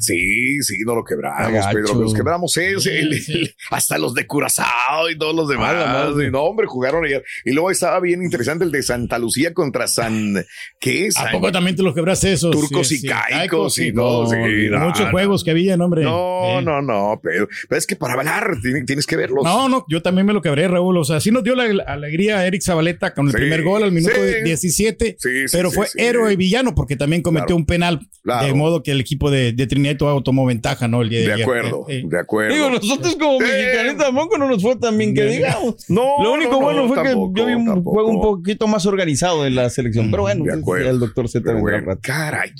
Sí, 0.00 0.60
sí, 0.62 0.76
no 0.84 0.94
lo 0.94 1.04
quebramos, 1.04 1.66
Pedro. 1.72 1.94
Los 2.00 2.14
quebramos 2.14 2.56
es 2.56 2.86
el- 2.86 3.12
el- 3.14 3.54
hasta 3.70 3.98
los 3.98 4.14
de 4.14 4.26
Curazao 4.26 5.10
y 5.10 5.16
todos 5.18 5.34
los 5.34 5.48
demás. 5.48 5.74
Ah, 5.76 6.10
no, 6.30 6.42
hombre, 6.42 6.66
jugaron 6.66 7.04
ayer. 7.04 7.22
Y 7.44 7.52
luego 7.52 7.70
estaba 7.70 8.00
bien 8.00 8.22
interesante 8.22 8.64
el 8.64 8.70
de 8.72 8.82
Santa 8.82 9.18
Lucía 9.18 9.52
contra 9.54 9.86
San. 9.86 10.34
¿Qué 10.80 11.06
es? 11.06 11.16
¿A 11.16 11.30
poco 11.30 11.52
también 11.52 11.76
te 11.76 11.82
los 11.82 11.94
quebraste 11.94 12.32
esos? 12.32 12.50
Turcos 12.50 12.88
Sí, 12.88 12.96
y 12.96 12.98
sí, 12.98 13.08
caicos 13.08 13.78
y 13.78 13.92
no, 13.92 14.02
todo. 14.02 14.26
sí, 14.30 14.68
no, 14.70 14.80
muchos 14.80 15.06
no. 15.06 15.10
juegos 15.10 15.44
que 15.44 15.50
había, 15.50 15.74
hombre. 15.76 16.02
No, 16.04 16.58
Eh. 16.58 16.62
no, 16.62 16.80
no, 16.82 17.20
pero, 17.22 17.48
pero 17.68 17.78
es 17.78 17.86
que 17.86 17.96
para 17.96 18.14
hablar 18.14 18.56
tiene- 18.62 18.84
tienes 18.84 19.06
que 19.06 19.16
verlos. 19.16 19.44
No, 19.44 19.68
no, 19.68 19.84
yo 19.88 20.02
también 20.02 20.26
me 20.26 20.32
lo 20.32 20.40
quebré, 20.42 20.68
Raúl. 20.68 20.96
O 20.98 21.04
sea, 21.04 21.20
sí 21.20 21.30
nos 21.30 21.44
dio 21.44 21.54
la 21.54 21.68
la 21.68 21.82
alegría 21.84 22.38
a 22.38 22.46
Eric 22.46 22.62
Zabaleta 22.62 23.12
con 23.12 23.26
el 23.26 23.32
Sí, 23.32 23.38
primer 23.38 23.62
gol 23.62 23.82
al 23.82 23.92
minuto 23.92 24.14
sí. 24.14 24.42
17, 24.44 25.16
Sí, 25.18 25.28
sí, 25.48 25.56
pero 25.56 25.68
sí, 25.70 25.76
fue 25.76 25.86
sí. 25.86 25.98
héroe 26.00 26.32
y 26.32 26.36
villano 26.36 26.74
porque 26.74 26.96
también 26.96 27.20
cometió 27.22 27.46
Claro. 27.48 27.56
un 27.56 27.66
penal, 27.66 28.00
Claro. 28.22 28.46
de 28.46 28.54
modo 28.54 28.82
que 28.82 28.90
el 28.92 29.00
equipo 29.00 29.30
de, 29.30 29.52
de 29.52 29.66
Trinidad 29.66 29.87
Tobago 29.94 30.22
tomó 30.22 30.44
ventaja, 30.46 30.88
¿no? 30.88 31.02
El 31.02 31.08
día 31.08 31.20
de, 31.20 31.26
De 31.36 31.42
acuerdo, 31.42 31.86
Eh, 31.88 31.98
eh. 32.00 32.02
de 32.06 32.18
acuerdo. 32.18 32.54
Digo, 32.54 32.70
nosotros 32.70 33.16
como 33.16 33.38
mexicanos 33.40 33.96
tampoco 33.96 34.38
no 34.38 34.48
nos 34.48 34.62
fue 34.62 34.76
tan 34.76 34.96
bien 34.98 35.14
que 35.14 35.24
digamos. 35.24 35.88
No, 35.88 36.22
Lo 36.22 36.32
único 36.32 36.52
no, 36.52 36.58
no, 36.58 36.64
bueno 36.64 36.88
fue 36.88 36.96
tampoco, 36.96 37.32
que 37.34 37.40
yo 37.40 37.46
vi 37.46 37.54
un 37.54 37.66
tampoco. 37.66 37.90
juego 37.94 38.08
un 38.10 38.20
poquito 38.20 38.66
más 38.66 38.86
organizado 38.86 39.46
en 39.46 39.54
la 39.54 39.70
selección. 39.70 40.10
Pero 40.10 40.22
bueno, 40.24 40.44
De 40.44 40.52
acuerdo. 40.52 40.90
el 40.90 40.98
doctor 40.98 41.28
Z 41.28 41.52
bueno, 41.54 41.98
caray, 42.02 42.52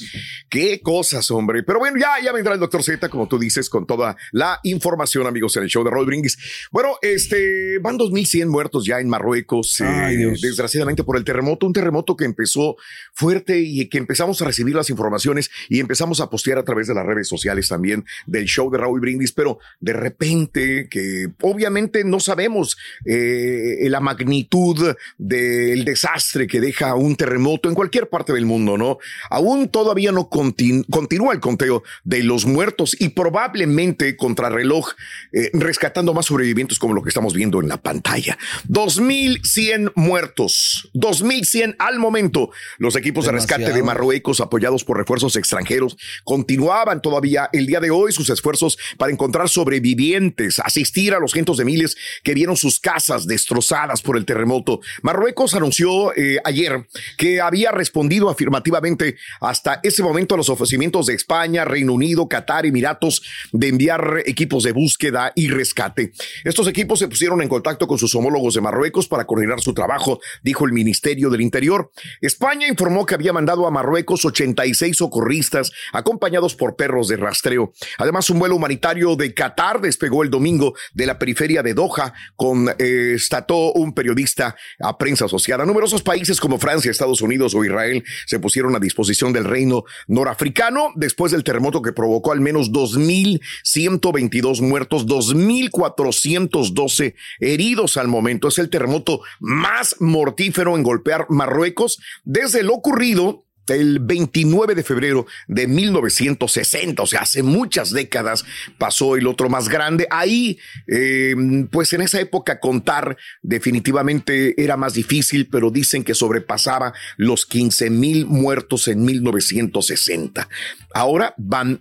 qué 0.48 0.80
cosas, 0.80 1.30
hombre. 1.30 1.62
Pero 1.62 1.78
bueno, 1.78 1.98
ya, 1.98 2.22
ya 2.24 2.32
vendrá 2.32 2.54
el 2.54 2.60
doctor 2.60 2.82
Z, 2.82 3.08
como 3.08 3.26
tú 3.28 3.38
dices, 3.38 3.68
con 3.68 3.86
toda 3.86 4.16
la 4.32 4.60
información, 4.62 5.26
amigos, 5.26 5.56
en 5.56 5.64
el 5.64 5.68
show 5.68 5.84
de 5.84 5.90
Roy 5.90 6.06
Brindis. 6.06 6.38
Bueno, 6.70 6.90
este, 7.02 7.78
van 7.80 7.96
2100 7.96 8.48
muertos 8.48 8.84
ya 8.86 9.00
en 9.00 9.08
Marruecos, 9.08 9.80
eh, 9.80 9.84
Ay, 9.86 10.16
Dios. 10.16 10.40
desgraciadamente 10.40 11.04
por 11.04 11.16
el 11.16 11.24
terremoto, 11.24 11.66
un 11.66 11.72
terremoto 11.72 12.16
que 12.16 12.24
empezó 12.24 12.76
fuerte 13.12 13.58
y 13.60 13.88
que 13.88 13.98
empezamos 13.98 14.40
a 14.42 14.44
recibir 14.44 14.74
las 14.74 14.90
informaciones 14.90 15.50
y 15.68 15.80
empezamos 15.80 16.20
a 16.20 16.30
postear 16.30 16.58
a 16.58 16.64
través 16.64 16.86
de 16.86 16.94
las 16.94 17.04
redes 17.04 17.17
sociales 17.26 17.68
también 17.68 18.04
del 18.26 18.44
show 18.44 18.70
de 18.70 18.78
Raúl 18.78 19.00
Brindis, 19.00 19.32
pero 19.32 19.58
de 19.80 19.92
repente 19.94 20.88
que 20.88 21.28
obviamente 21.42 22.04
no 22.04 22.20
sabemos 22.20 22.76
eh, 23.04 23.78
la 23.88 24.00
magnitud 24.00 24.94
del 25.16 25.84
desastre 25.84 26.46
que 26.46 26.60
deja 26.60 26.94
un 26.94 27.16
terremoto 27.16 27.68
en 27.68 27.74
cualquier 27.74 28.08
parte 28.08 28.32
del 28.32 28.46
mundo, 28.46 28.78
¿no? 28.78 28.98
Aún 29.30 29.68
todavía 29.68 30.12
no 30.12 30.28
continu- 30.30 30.84
continúa 30.90 31.32
el 31.32 31.40
conteo 31.40 31.82
de 32.04 32.22
los 32.22 32.44
muertos 32.46 32.94
y 33.00 33.08
probablemente 33.10 34.16
contrarreloj 34.16 34.92
eh, 35.32 35.50
rescatando 35.54 36.14
más 36.14 36.26
sobrevivientes 36.26 36.78
como 36.78 36.94
lo 36.94 37.02
que 37.02 37.08
estamos 37.08 37.34
viendo 37.34 37.60
en 37.60 37.68
la 37.68 37.78
pantalla. 37.80 38.38
2100 38.68 39.92
muertos, 39.94 40.88
2100 40.94 41.76
al 41.78 41.98
momento. 41.98 42.50
Los 42.78 42.94
equipos 42.96 43.24
de 43.24 43.32
rescate 43.32 43.72
de. 43.72 43.88
Marruecos, 43.88 44.40
apoyados 44.40 44.84
por 44.84 44.98
refuerzos 44.98 45.34
extranjeros, 45.36 45.96
continuaban 46.24 47.00
todavía 47.08 47.48
el 47.54 47.66
día 47.66 47.80
de 47.80 47.90
hoy 47.90 48.12
sus 48.12 48.28
esfuerzos 48.28 48.76
para 48.98 49.10
encontrar 49.10 49.48
sobrevivientes, 49.48 50.60
asistir 50.60 51.14
a 51.14 51.18
los 51.18 51.32
cientos 51.32 51.56
de 51.56 51.64
miles 51.64 51.96
que 52.22 52.34
vieron 52.34 52.56
sus 52.56 52.80
casas 52.80 53.26
destrozadas 53.26 54.02
por 54.02 54.18
el 54.18 54.26
terremoto. 54.26 54.80
Marruecos 55.00 55.54
anunció 55.54 56.14
eh, 56.14 56.38
ayer 56.44 56.86
que 57.16 57.40
había 57.40 57.70
respondido 57.72 58.28
afirmativamente 58.28 59.16
hasta 59.40 59.80
ese 59.82 60.02
momento 60.02 60.34
a 60.34 60.38
los 60.38 60.50
ofrecimientos 60.50 61.06
de 61.06 61.14
España, 61.14 61.64
Reino 61.64 61.94
Unido, 61.94 62.28
Qatar, 62.28 62.66
Emiratos 62.66 63.22
de 63.52 63.68
enviar 63.68 64.22
equipos 64.26 64.64
de 64.64 64.72
búsqueda 64.72 65.32
y 65.34 65.48
rescate. 65.48 66.12
Estos 66.44 66.68
equipos 66.68 66.98
se 66.98 67.08
pusieron 67.08 67.40
en 67.40 67.48
contacto 67.48 67.86
con 67.86 67.96
sus 67.96 68.14
homólogos 68.14 68.52
de 68.52 68.60
Marruecos 68.60 69.08
para 69.08 69.24
coordinar 69.24 69.62
su 69.62 69.72
trabajo, 69.72 70.20
dijo 70.42 70.66
el 70.66 70.72
Ministerio 70.72 71.30
del 71.30 71.40
Interior. 71.40 71.90
España 72.20 72.68
informó 72.68 73.06
que 73.06 73.14
había 73.14 73.32
mandado 73.32 73.66
a 73.66 73.70
Marruecos 73.70 74.26
86 74.26 74.94
socorristas 74.94 75.72
acompañados 75.94 76.54
por 76.54 76.76
perros 76.76 76.97
de 77.06 77.16
rastreo. 77.16 77.72
Además, 77.98 78.28
un 78.30 78.40
vuelo 78.40 78.56
humanitario 78.56 79.14
de 79.14 79.32
Qatar 79.32 79.80
despegó 79.80 80.24
el 80.24 80.30
domingo 80.30 80.74
de 80.94 81.06
la 81.06 81.18
periferia 81.18 81.62
de 81.62 81.74
Doha, 81.74 82.12
constató 82.34 83.72
un 83.74 83.92
periodista 83.92 84.56
a 84.80 84.98
prensa 84.98 85.26
asociada. 85.26 85.64
Numerosos 85.64 86.02
países 86.02 86.40
como 86.40 86.58
Francia, 86.58 86.90
Estados 86.90 87.22
Unidos 87.22 87.54
o 87.54 87.64
Israel 87.64 88.02
se 88.26 88.40
pusieron 88.40 88.74
a 88.74 88.80
disposición 88.80 89.32
del 89.32 89.44
reino 89.44 89.84
norafricano 90.06 90.88
después 90.96 91.30
del 91.30 91.44
terremoto 91.44 91.82
que 91.82 91.92
provocó 91.92 92.32
al 92.32 92.40
menos 92.40 92.72
2.122 92.72 94.62
muertos, 94.62 95.06
2.412 95.06 97.14
heridos 97.40 97.96
al 97.96 98.08
momento. 98.08 98.48
Es 98.48 98.58
el 98.58 98.70
terremoto 98.70 99.20
más 99.38 99.96
mortífero 100.00 100.76
en 100.76 100.82
golpear 100.82 101.26
Marruecos 101.28 102.00
desde 102.24 102.62
lo 102.62 102.74
ocurrido 102.74 103.44
el 103.70 103.98
29 104.00 104.74
de 104.74 104.82
febrero 104.82 105.26
de 105.46 105.66
1960, 105.66 107.02
o 107.02 107.06
sea, 107.06 107.20
hace 107.22 107.42
muchas 107.42 107.90
décadas 107.90 108.44
pasó 108.78 109.16
el 109.16 109.26
otro 109.26 109.48
más 109.48 109.68
grande. 109.68 110.06
Ahí, 110.10 110.58
eh, 110.86 111.34
pues 111.70 111.92
en 111.92 112.02
esa 112.02 112.20
época 112.20 112.60
contar 112.60 113.16
definitivamente 113.42 114.62
era 114.62 114.76
más 114.76 114.94
difícil, 114.94 115.48
pero 115.48 115.70
dicen 115.70 116.04
que 116.04 116.14
sobrepasaba 116.14 116.92
los 117.16 117.46
15 117.46 117.90
mil 117.90 118.26
muertos 118.26 118.88
en 118.88 119.04
1960. 119.04 120.48
Ahora 120.94 121.34
van 121.36 121.78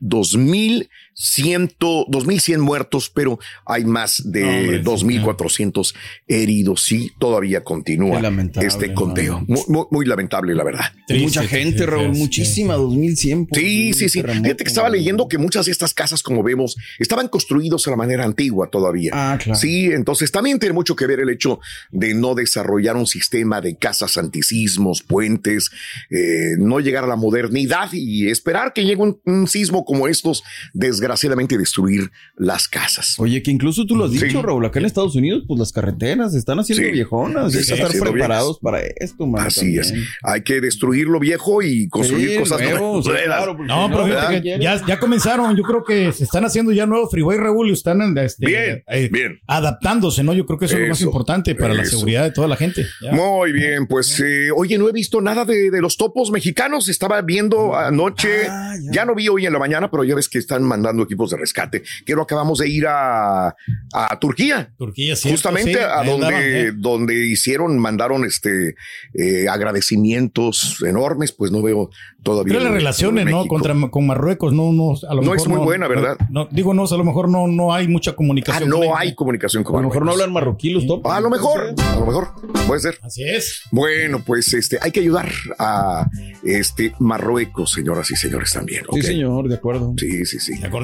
2100, 1.19 2.05
2100 2.09 2.61
muertos, 2.61 3.09
pero 3.09 3.39
hay 3.65 3.85
más 3.85 4.21
de 4.31 4.43
Hombre, 4.43 4.79
2400 4.83 5.95
heridos. 6.27 6.83
Sí, 6.83 7.11
todavía 7.17 7.63
continúa 7.63 8.21
este 8.61 8.93
conteo. 8.93 9.43
Muy, 9.47 9.61
muy- 9.67 9.85
muy 9.89 10.05
lamentable, 10.05 10.53
la 10.53 10.63
verdad. 10.63 10.85
Hay 11.09 11.23
mucha 11.23 11.43
gente, 11.43 11.87
Raúl, 11.87 12.09
muchísima, 12.15 12.75
2100. 12.75 13.47
por 13.47 13.57
Sí, 13.57 13.93
sí, 13.93 14.09
sí. 14.09 14.21
terremoto. 14.21 14.43
Fíjate 14.43 14.63
que 14.63 14.67
estaba 14.67 14.89
leyendo 14.89 15.27
que 15.27 15.39
muchas 15.39 15.65
de 15.65 15.71
estas 15.71 15.93
casas, 15.95 16.21
como 16.21 16.43
vemos, 16.43 16.75
estaban 16.99 17.27
construidos 17.29 17.87
a 17.87 17.91
la 17.91 17.97
manera 17.97 18.23
antigua 18.23 18.69
todavía. 18.69 19.11
Ah, 19.13 19.39
claro. 19.41 19.59
Sí, 19.59 19.85
entonces 19.87 20.31
también 20.31 20.59
tiene 20.59 20.73
mucho 20.73 20.95
que 20.95 21.07
ver 21.07 21.19
el 21.19 21.29
hecho 21.29 21.59
de 21.91 22.13
no 22.13 22.35
desarrollar 22.35 22.95
un 22.95 23.07
sistema 23.07 23.59
de 23.59 23.75
casas 23.75 24.17
antisismos, 24.17 25.01
puentes, 25.01 25.71
eh, 26.11 26.57
no 26.59 26.79
llegar 26.79 27.05
a 27.05 27.07
la 27.07 27.15
modernidad 27.15 27.89
y 27.91 28.27
esperar 28.29 28.73
que 28.73 28.83
llegue 28.85 29.01
un, 29.01 29.19
un 29.25 29.47
sismo 29.47 29.83
como 29.83 30.07
estos, 30.07 30.43
desgraciadamente 31.07 31.57
destruir 31.57 32.11
las 32.35 32.67
casas. 32.67 33.15
Oye, 33.17 33.41
que 33.41 33.49
incluso 33.51 33.85
tú 33.85 33.95
lo 33.95 34.05
has 34.05 34.11
dicho, 34.11 34.27
Sí. 34.27 34.41
Raúl, 34.41 34.65
acá 34.65 34.79
en 34.79 34.85
Estados 34.85 35.15
Unidos, 35.15 35.43
pues 35.47 35.57
las 35.59 35.71
carreteras 35.71 36.33
se 36.33 36.37
están 36.39 36.59
haciendo 36.59 36.83
Sí. 36.85 36.91
viejonas. 36.91 37.45
Hay 37.45 37.51
que 37.53 37.59
están 37.73 37.91
estar 37.91 38.01
preparados 38.11 38.59
para 38.59 38.81
esto, 38.81 39.25
mano. 39.25 39.47
Así 39.47 39.77
es. 39.77 39.87
también. 39.87 40.07
Hay 40.23 40.41
que 40.41 40.59
destruir 40.61 41.07
lo 41.07 41.19
viejo 41.19 41.61
y 41.61 41.87
construir 41.87 42.29
Sí, 42.31 42.37
cosas 42.39 42.59
sí, 42.59 42.65
nuevas. 42.69 43.05
claro, 43.07 43.57
No, 43.57 43.89
pero 43.89 44.05
que 44.41 44.59
ya, 44.59 44.85
ya 44.85 44.99
comenzaron. 44.99 45.55
Yo 45.55 45.63
creo 45.63 45.83
que 45.83 46.11
se 46.11 46.23
están 46.25 46.43
haciendo 46.45 46.71
ya 46.71 46.85
nuevos 46.85 47.09
freeway 47.09 47.37
Raúl 47.37 47.69
y 47.69 47.73
están 47.73 48.17
este, 48.17 48.45
Bien, 48.45 48.83
eh, 48.87 49.09
bien. 49.11 49.39
adaptándose, 49.47 50.23
¿no? 50.23 50.33
Yo 50.33 50.45
creo 50.45 50.59
que 50.59 50.65
eso, 50.65 50.75
es 50.75 50.81
lo 50.83 50.89
más 50.89 51.01
importante 51.01 51.55
para 51.55 51.73
la 51.73 51.85
seguridad 51.85 52.23
de 52.23 52.31
toda 52.31 52.47
la 52.47 52.55
gente. 52.57 52.85
Ya. 53.01 53.11
Muy 53.13 53.51
bien, 53.53 53.87
pues 53.87 54.19
eh, 54.19 54.49
oye, 54.55 54.77
no 54.77 54.89
he 54.89 54.91
visto 54.91 55.21
nada 55.21 55.45
de, 55.45 55.71
de 55.71 55.81
los 55.81 55.97
topos 55.97 56.31
mexicanos. 56.31 56.89
Estaba 56.89 57.21
viendo 57.21 57.75
anoche, 57.75 58.47
Ah, 58.49 58.73
ya. 58.91 59.05
no 59.05 59.15
vi 59.15 59.27
hoy 59.29 59.45
en 59.45 59.53
la 59.53 59.59
mañana, 59.59 59.89
pero 59.89 60.03
ya 60.03 60.15
ves 60.15 60.27
que 60.29 60.37
están 60.39 60.63
mandando 60.63 60.96
buscando 60.97 61.03
equipos 61.03 61.29
de 61.29 61.37
rescate. 61.37 61.83
Quiero 62.05 62.21
acabamos 62.21 62.59
de 62.59 62.69
ir 62.69 62.87
a, 62.87 63.47
a 63.93 64.19
Turquía. 64.19 64.73
Turquía, 64.77 65.15
sí. 65.15 65.29
Justamente 65.29 65.79
a 65.79 66.03
donde, 66.03 66.71
donde 66.73 67.27
hicieron, 67.27 67.77
mandaron 67.79 68.25
este 68.25 68.75
eh, 69.13 69.47
agradecimientos 69.49 70.83
enormes, 70.85 71.31
pues 71.31 71.51
no 71.51 71.61
veo 71.61 71.89
todavía. 72.23 72.53
Pero 72.53 72.63
las 72.63 72.73
relaciones, 72.73 73.25
¿no? 73.25 73.45
Contra, 73.47 73.75
con 73.89 74.07
Marruecos, 74.07 74.53
no, 74.53 74.71
no, 74.71 74.95
a 75.07 75.13
lo 75.13 75.21
no 75.21 75.31
mejor 75.31 75.37
es 75.37 75.47
muy 75.47 75.59
buena, 75.59 75.87
¿verdad? 75.87 76.17
No, 76.29 76.47
digo, 76.51 76.73
no, 76.73 76.85
a 76.85 76.97
lo 76.97 77.03
mejor 77.03 77.29
no, 77.29 77.47
no 77.47 77.73
hay 77.73 77.87
mucha 77.87 78.13
comunicación. 78.13 78.63
Ah, 78.63 78.65
no 78.69 78.97
hay 78.97 79.15
comunicación 79.15 79.63
con 79.63 79.75
A 79.77 79.81
lo 79.81 79.87
mejor 79.89 80.05
no 80.05 80.11
hablan 80.11 80.33
marroquí 80.33 80.71
los 80.71 80.85
top. 80.85 81.05
A 81.07 81.21
lo 81.21 81.29
mejor, 81.29 81.73
a 81.77 81.99
lo 81.99 82.05
mejor, 82.05 82.29
puede 82.65 82.81
ser. 82.81 82.99
Así 83.01 83.23
es. 83.23 83.61
Bueno, 83.71 84.23
pues 84.25 84.53
este, 84.53 84.77
hay 84.81 84.91
que 84.91 84.99
ayudar 85.01 85.31
a 85.59 86.09
este 86.43 86.93
Marruecos, 86.99 87.71
señoras 87.71 88.09
y 88.11 88.15
señores, 88.15 88.51
también. 88.53 88.83
Sí, 88.93 89.01
señor, 89.01 89.47
de 89.47 89.55
acuerdo. 89.55 89.93
Sí, 89.97 90.25
sí, 90.25 90.39
sí. 90.39 90.53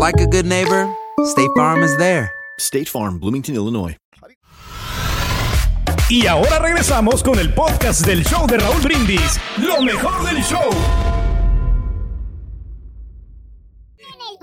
like 0.00 0.18
a 0.18 0.26
good 0.26 0.46
neighbor, 0.46 0.90
State 1.26 1.50
Farm 1.54 1.82
is 1.82 1.94
there. 1.98 2.32
State 2.58 2.88
Farm, 2.88 3.18
Bloomington, 3.18 3.54
Illinois. 3.54 3.96
Y 6.08 6.26
ahora 6.26 6.58
regresamos 6.58 7.22
con 7.22 7.38
el 7.38 7.52
podcast 7.52 8.04
del 8.06 8.24
show 8.24 8.46
de 8.46 8.56
Raúl 8.56 8.80
Brindis. 8.80 9.38
Lo 9.58 9.80
mejor 9.82 10.24
del 10.24 10.42
show. 10.42 10.70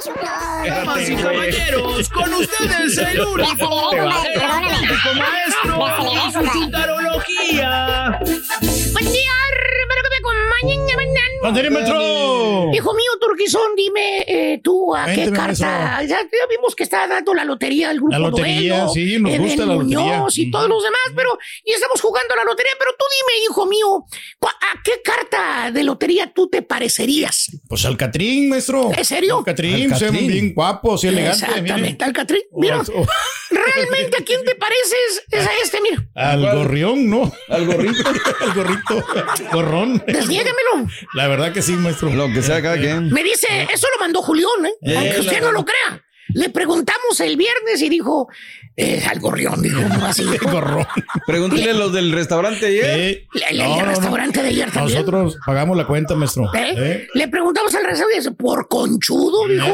Damas 0.06 1.10
y 1.10 1.16
caballeros, 1.16 2.10
con 2.10 2.32
ustedes 2.36 2.98
el 3.00 3.20
único 3.22 3.66
auténtico 3.66 5.14
maestro 5.16 5.86
de 6.04 6.32
su 6.32 6.60
chutarología. 6.60 8.20
Buen 8.22 9.12
día, 9.12 9.32
espero 9.50 10.02
que 10.04 10.10
me 10.12 10.18
acompañen 10.20 10.82
mañana. 10.96 11.28
Hijo 12.74 12.94
mío, 12.94 13.12
Turquizón, 13.20 13.72
dime 13.76 14.26
eh, 14.28 14.60
tú 14.64 14.94
a 14.96 15.06
qué 15.08 15.32
carta. 15.32 16.02
Ya, 16.04 16.18
ya 16.22 16.48
vimos 16.50 16.76
que 16.76 16.84
está 16.84 17.08
dando 17.08 17.34
la 17.34 17.44
lotería 17.46 17.90
el 17.92 17.98
grupo 17.98 18.12
La 18.12 18.20
lotería, 18.20 18.78
Duelo, 18.86 18.94
sí, 18.94 19.18
nos 19.20 19.32
el 19.34 19.42
gusta 19.42 19.66
la 19.66 19.74
lotería. 19.76 19.98
Muñoz 20.00 20.38
y 20.38 20.52
todos 20.52 20.68
los 20.70 20.84
demás, 20.84 21.00
pero 21.16 21.38
y 21.64 21.72
estamos 21.72 22.02
jugando 22.02 22.34
a 22.34 22.38
la 22.38 22.44
lotería. 22.44 22.74
Pero 22.78 22.92
tú 22.98 23.06
dime, 23.32 23.44
hijo 23.50 23.66
mío, 23.66 24.06
¿cu- 24.40 24.48
¿a 24.50 24.82
qué 24.84 25.02
carta 25.04 25.72
de 25.72 25.84
lotería 25.84 26.32
tú 26.34 26.50
te 26.50 26.62
parecerías? 26.62 27.48
Pues 27.70 27.86
al 27.86 27.96
Catrín, 27.98 28.50
maestro. 28.50 28.92
¿En 28.96 29.06
serio? 29.06 29.38
Al 29.40 29.46
Catrín, 29.46 29.87
Catrín. 29.90 30.28
bien 30.28 30.54
guapos 30.54 31.04
y 31.04 31.08
elegantes. 31.08 31.44
Exactamente, 31.44 32.04
al 32.06 32.14
Catrín. 32.14 32.42
Mira, 32.56 32.82
realmente 33.50 34.18
a 34.22 34.26
quién 34.26 34.44
te 34.46 34.56
pareces 34.56 35.24
es 35.32 35.46
a 35.48 35.50
este, 35.64 35.80
mira. 35.82 36.08
Al 36.16 36.42
gorrión, 36.42 37.10
¿no? 37.10 37.32
Al 37.50 37.66
gorrito. 37.66 38.10
al 38.42 38.54
gorrito. 38.54 39.06
Gorrón. 39.52 40.04
Desniégamelo. 40.08 40.88
La 41.14 41.28
verdad 41.28 41.52
que 41.54 41.62
sí, 41.62 41.74
maestro. 41.74 42.10
Lo 42.10 42.28
que 42.34 42.42
sea 42.42 42.62
cada 42.62 42.78
quien. 42.78 43.12
Me 43.12 43.24
dice, 43.24 43.48
eso 43.74 43.88
lo 43.94 44.00
mandó 44.00 44.22
Julián, 44.22 44.48
¿eh? 44.66 44.72
Eh, 44.82 44.96
Aunque 44.98 45.20
usted 45.20 45.34
la- 45.42 45.48
no 45.48 45.52
lo 45.52 45.66
crea. 45.66 46.04
Le 46.34 46.50
preguntamos 46.50 47.20
el 47.22 47.38
viernes 47.38 47.82
y 47.82 47.90
dijo, 47.90 48.28
eh, 48.76 49.04
al 49.10 49.20
gorrión, 49.20 49.62
dijo, 49.62 49.80
no 49.82 50.06
así. 50.06 50.24
Gorrón. 50.42 50.86
Pregúntale 51.26 51.72
a 51.72 51.74
los 51.74 51.94
del 51.94 52.12
restaurante 52.12 52.66
ayer. 52.66 52.86
Eh, 52.86 53.28
El, 53.50 53.62
el 53.62 53.86
restaurante 53.86 54.42
de 54.44 54.50
ayer 54.50 54.72
también. 54.72 55.00
Nosotros 55.00 55.38
pagamos 55.46 55.78
la 55.78 55.88
cuenta, 55.88 56.16
maestro. 56.16 56.54
¿Eh? 56.54 56.74
¿Eh? 56.78 57.08
Le 57.14 57.28
preguntamos 57.28 57.74
al 57.76 57.86
restaurante 57.86 58.16
y 58.16 58.20
dice, 58.20 58.32
por 58.32 58.68
conchudo, 58.68 59.48
dijo. 59.48 59.68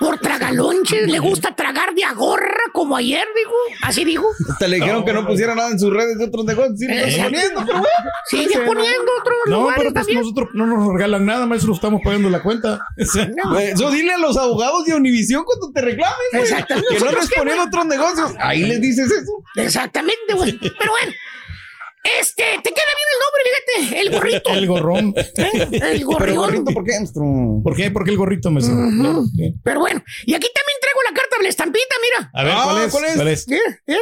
¿Eh? 0.00 0.04
Por 0.04 0.18
tragalonches, 0.18 1.08
le 1.10 1.18
gusta 1.18 1.54
tragar 1.54 1.94
de 1.94 2.04
agorra 2.04 2.56
como 2.72 2.96
ayer, 2.96 3.24
dijo. 3.36 3.54
Así 3.82 4.04
dijo. 4.04 4.28
Hasta 4.50 4.68
le 4.68 4.76
dijeron 4.76 5.04
que 5.04 5.12
no 5.12 5.26
pusiera 5.26 5.54
nada 5.54 5.70
en 5.70 5.78
sus 5.78 5.92
redes 5.92 6.18
de 6.18 6.24
otros 6.26 6.44
negocios. 6.44 6.78
Sí, 6.78 6.86
están 6.86 7.08
Exacto. 7.08 7.24
poniendo, 7.30 7.60
pero 7.66 7.78
bueno. 7.78 8.10
Sigue 8.26 8.60
poniendo 8.60 9.12
otros 9.20 9.36
No, 9.46 9.56
lugares 9.60 9.78
pero 9.78 9.92
pues 9.92 10.06
también. 10.06 10.20
nosotros 10.20 10.48
no 10.54 10.66
nos 10.66 10.92
regalan 10.94 11.26
nada, 11.26 11.46
maestro. 11.46 11.72
Estamos 11.74 12.00
pagando 12.04 12.30
la 12.30 12.42
cuenta. 12.42 12.78
Güey, 13.50 13.70
Eso 13.72 13.90
dile 13.90 14.12
a 14.12 14.18
los 14.18 14.36
abogados 14.36 14.84
de 14.84 14.94
Univisión 14.94 15.44
cuando 15.44 15.70
te 15.72 15.80
reclamen, 15.80 16.16
güey. 16.32 16.42
Exactamente. 16.44 16.88
Que 16.90 16.98
no 16.98 17.04
¿Nosotros 17.06 17.28
les 17.30 17.38
ponen 17.38 17.58
otros 17.60 17.86
negocios. 17.86 18.32
Ahí 18.38 18.62
les 18.62 18.80
dices 18.80 19.10
eso. 19.10 19.32
Exactamente, 19.56 20.34
güey. 20.34 20.58
Pero 20.58 20.92
bueno. 20.92 21.12
Este, 22.04 22.42
te 22.62 22.70
queda 22.70 22.84
bien 22.96 23.08
el 23.12 23.18
nombre, 23.24 23.42
fíjate. 23.44 24.00
El 24.00 24.10
gorrito. 24.10 24.50
El 24.54 24.66
gorrón. 24.66 25.14
El 25.16 26.04
gorrión. 26.04 26.18
Pero 26.18 26.34
gorrito, 26.40 26.72
¿por 26.72 26.84
qué, 26.84 26.92
maestro? 26.98 27.22
¿Por 27.62 27.76
qué? 27.76 27.90
¿Por 27.90 28.04
qué 28.04 28.10
el 28.12 28.16
gorrito, 28.16 28.50
maestro? 28.50 28.74
Sí. 29.36 29.54
Pero 29.62 29.80
bueno, 29.80 30.02
y 30.24 30.34
aquí 30.34 30.48
también 30.54 30.78
traigo 30.80 31.00
la 31.08 31.14
carta 31.14 31.36
de 31.38 31.42
la 31.42 31.48
estampita, 31.48 31.94
mira. 32.02 32.30
A 32.32 32.44
ver, 32.44 32.52
Ah, 32.56 32.62
¿cuál 32.64 32.82
es? 32.84 32.92
¿cuál 32.92 33.04
es? 33.04 33.14
¿Cuál 33.16 33.28
es? 33.28 33.48
¿Eh? 33.48 33.60
¿Eh? 33.88 33.98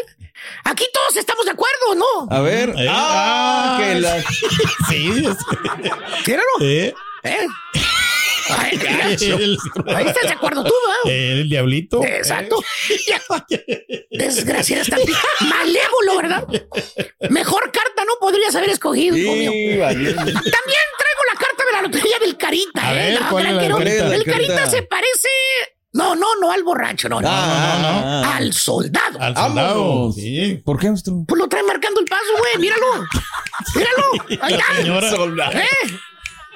Aquí 0.65 0.85
todos 0.93 1.17
estamos 1.17 1.45
de 1.47 1.53
acuerdo, 1.53 1.95
¿no? 1.97 2.29
A 2.31 2.41
ver. 2.41 2.71
Eh, 2.71 2.87
ah, 2.89 3.77
ah, 3.79 3.83
que 3.83 3.95
la. 4.01 4.23
Sí. 4.89 5.09
Míralo. 6.27 6.49
¿Eh? 6.61 6.95
¿Eh? 7.25 7.47
Ay. 8.57 8.81
El, 9.21 9.59
Ahí 9.95 10.07
estás 10.07 10.23
de 10.23 10.33
acuerdo 10.33 10.65
tú, 10.65 10.73
¿no? 11.05 11.11
el 11.11 11.49
diablito. 11.49 12.03
Exacto. 12.05 12.63
Desgraciada 14.11 14.83
estampita. 14.83 15.19
Malévolo, 15.41 16.17
¿verdad? 16.17 16.45
Mejor 17.31 17.71
carta 17.73 18.05
no 18.07 18.15
podrías 18.21 18.55
haber 18.55 18.71
escogido, 18.71 19.15
mío. 19.17 19.51
También 19.87 20.05
traigo 20.05 21.23
la 21.33 21.39
carta 21.39 21.65
de 21.67 21.73
la 21.73 21.83
lotería 21.83 22.19
del 22.19 22.37
Carita, 22.37 22.89
A 22.89 22.95
¿eh? 22.95 23.13
ver, 23.13 23.21
No, 23.23 23.31
¿cuál 23.31 23.47
es 23.47 23.53
la 23.53 23.65
tranquilo. 23.67 23.79
del 23.79 23.85
Carita? 23.85 24.05
El 24.15 24.19
La 24.19 24.25
Carita. 24.33 24.55
Carita 24.55 24.71
se 24.71 24.83
parece. 24.83 25.29
No, 25.93 26.15
no, 26.15 26.27
no 26.41 26.53
al 26.53 26.63
borracho, 26.63 27.09
no, 27.09 27.21
no. 27.23 27.29
Ah, 27.29 27.33
ah, 27.33 28.23
ah. 28.27 28.37
Al 28.37 28.53
soldado. 28.53 29.19
Al 29.19 29.35
soldado. 29.35 30.13
Sí. 30.13 30.61
¿Por 30.65 30.79
qué, 30.79 30.89
maestro? 30.91 31.25
Pues 31.27 31.39
lo 31.41 31.49
trae 31.49 31.63
marcando 31.63 32.01
el 32.01 32.07
paso, 32.07 32.23
güey. 32.39 32.59
Míralo. 32.59 32.87
Míralo. 33.75 34.43
Ahí 34.43 34.55
está. 34.55 35.11
señora. 35.11 35.51
¿Eh? 35.53 35.67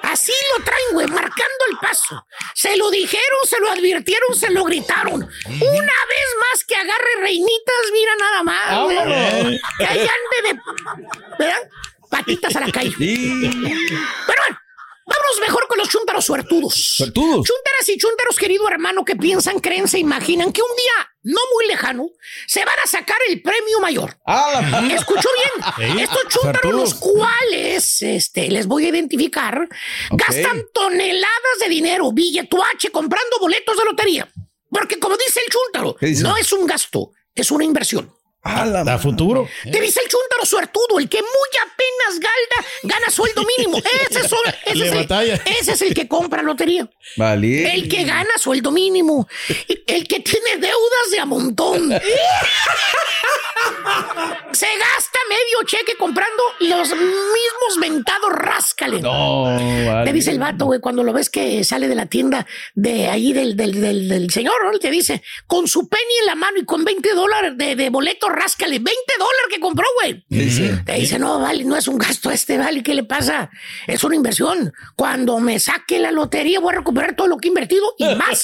Así 0.03 0.31
lo 0.57 0.63
traen, 0.63 0.93
güey, 0.93 1.07
marcando 1.07 1.65
el 1.71 1.77
paso. 1.77 2.25
Se 2.55 2.75
lo 2.77 2.89
dijeron, 2.89 3.39
se 3.47 3.59
lo 3.59 3.71
advirtieron, 3.71 4.35
se 4.35 4.49
lo 4.49 4.63
gritaron. 4.65 5.13
Una 5.21 5.29
vez 6.09 6.27
más 6.39 6.63
que 6.67 6.75
agarre 6.75 7.15
reinitas, 7.21 7.75
mira 7.93 8.11
nada 8.19 8.43
más. 8.43 8.83
güey. 8.83 8.95
Vámonos. 8.97 9.61
Que 9.77 9.85
ahí 9.85 9.99
ande 9.99 10.49
de. 10.53 10.59
¿Verdad? 11.39 11.69
Patitas 12.09 12.55
a 12.55 12.59
la 12.61 12.71
calle. 12.71 12.93
Pero 12.99 14.41
bueno, 14.41 14.59
vámonos 15.11 15.39
mejor 15.41 15.67
con 15.67 15.77
los 15.77 15.89
chúntaros 15.89 16.25
suertudos. 16.25 16.73
¿Suertudos? 16.95 17.45
Chúntaras 17.47 17.89
y 17.89 17.97
chúntaros, 17.97 18.35
querido 18.37 18.67
hermano, 18.69 19.03
que 19.05 19.15
piensan, 19.15 19.59
creen, 19.59 19.87
se 19.87 19.99
imaginan 19.99 20.51
que 20.53 20.61
un 20.61 20.75
día 20.75 21.07
no 21.23 21.39
muy 21.53 21.67
lejano 21.67 22.09
se 22.47 22.65
van 22.65 22.77
a 22.83 22.87
sacar 22.87 23.17
el 23.29 23.41
premio 23.41 23.79
mayor. 23.79 24.17
Ah, 24.25 24.61
la- 24.71 24.93
¿Escuchó 24.95 25.29
bien? 25.77 25.95
Sí, 25.95 26.01
Estos 26.01 26.27
chúntaros, 26.29 26.73
los 26.73 26.93
cuales 26.95 28.01
este, 28.01 28.49
les 28.49 28.65
voy 28.67 28.85
a 28.85 28.89
identificar, 28.89 29.67
gastan 30.11 30.63
toneladas 30.73 31.57
de 31.59 31.69
dinero, 31.69 32.11
billetuache, 32.11 32.89
comprando 32.91 33.37
boletos 33.39 33.77
de 33.77 33.85
lotería. 33.85 34.27
Porque 34.69 34.99
como 34.99 35.17
dice 35.17 35.41
el 35.45 35.51
chúntaro, 35.51 35.95
no 36.23 36.37
es 36.37 36.51
un 36.53 36.65
gasto, 36.65 37.11
es 37.35 37.51
una 37.51 37.65
inversión. 37.65 38.11
Ah, 38.43 38.65
la- 38.65 38.81
A 38.81 38.97
futuro. 38.97 39.47
Te 39.63 39.79
dice 39.79 39.99
el 40.03 40.09
chúntaro 40.09 40.45
suertudo, 40.45 40.97
el 40.99 41.07
que 41.07 41.21
muy 41.21 41.29
apenas 41.61 42.19
galda, 42.19 42.67
gana 42.83 43.09
sueldo 43.11 43.43
mínimo. 43.57 43.77
Ese, 44.09 44.27
son- 44.27 44.39
ese 44.65 44.75
Le 44.75 44.85
es 44.87 44.91
el, 44.93 44.97
batalla. 44.97 45.35
ese 45.45 45.71
es 45.73 45.81
el 45.83 45.93
que 45.93 46.07
compra 46.07 46.41
lotería. 46.41 46.89
Vale. 47.17 47.73
El 47.75 47.87
que 47.87 48.03
gana 48.03 48.29
sueldo 48.39 48.71
mínimo. 48.71 49.27
El 49.87 50.07
que 50.07 50.19
tiene 50.21 50.57
deudas 50.57 51.11
de 51.11 51.19
a 51.19 51.25
montón. 51.25 51.91
Se 54.51 54.65
gasta 54.65 55.19
medio 55.29 55.63
cheque 55.65 55.95
comprando 55.97 56.43
los 56.59 56.89
mismos 56.89 57.77
mentados 57.79 58.31
ráscales. 58.31 59.01
No, 59.01 59.43
vale. 59.45 60.05
Te 60.05 60.13
dice 60.13 60.31
el 60.31 60.39
vato, 60.39 60.65
güey, 60.65 60.79
cuando 60.79 61.03
lo 61.03 61.13
ves 61.13 61.29
que 61.29 61.63
sale 61.63 61.87
de 61.87 61.95
la 61.95 62.05
tienda 62.07 62.45
de 62.73 63.07
ahí 63.07 63.33
del, 63.33 63.55
del, 63.55 63.79
del, 63.79 64.09
del 64.09 64.29
señor, 64.31 64.55
¿no? 64.71 64.77
Te 64.79 64.89
dice, 64.91 65.23
con 65.47 65.67
su 65.67 65.87
penny 65.87 66.01
en 66.21 66.25
la 66.27 66.35
mano 66.35 66.57
y 66.59 66.65
con 66.65 66.83
20 66.83 67.13
dólares 67.13 67.53
de, 67.55 67.75
de 67.75 67.89
boleto, 67.89 68.29
ráscale. 68.31 68.79
20 68.79 68.91
dólares 69.17 69.47
que 69.49 69.59
compró, 69.59 69.85
güey. 69.95 70.23
Te 70.85 70.93
dice, 70.93 71.19
no, 71.19 71.39
vale, 71.39 71.63
no 71.63 71.75
es 71.77 71.87
un 71.87 71.97
gasto 71.97 72.31
este, 72.31 72.57
vale, 72.57 72.83
¿qué 72.83 72.93
le 72.93 73.03
pasa? 73.03 73.49
Es 73.87 74.03
una 74.03 74.15
inversión. 74.15 74.73
Cuando 74.95 75.39
me 75.39 75.59
saque 75.59 75.99
la 75.99 76.11
lotería 76.11 76.59
voy 76.59 76.73
a 76.73 76.77
recuperar 76.77 77.15
todo 77.15 77.27
lo 77.27 77.37
que 77.37 77.47
he 77.47 77.49
invertido 77.49 77.93
y 77.97 78.05
más. 78.15 78.43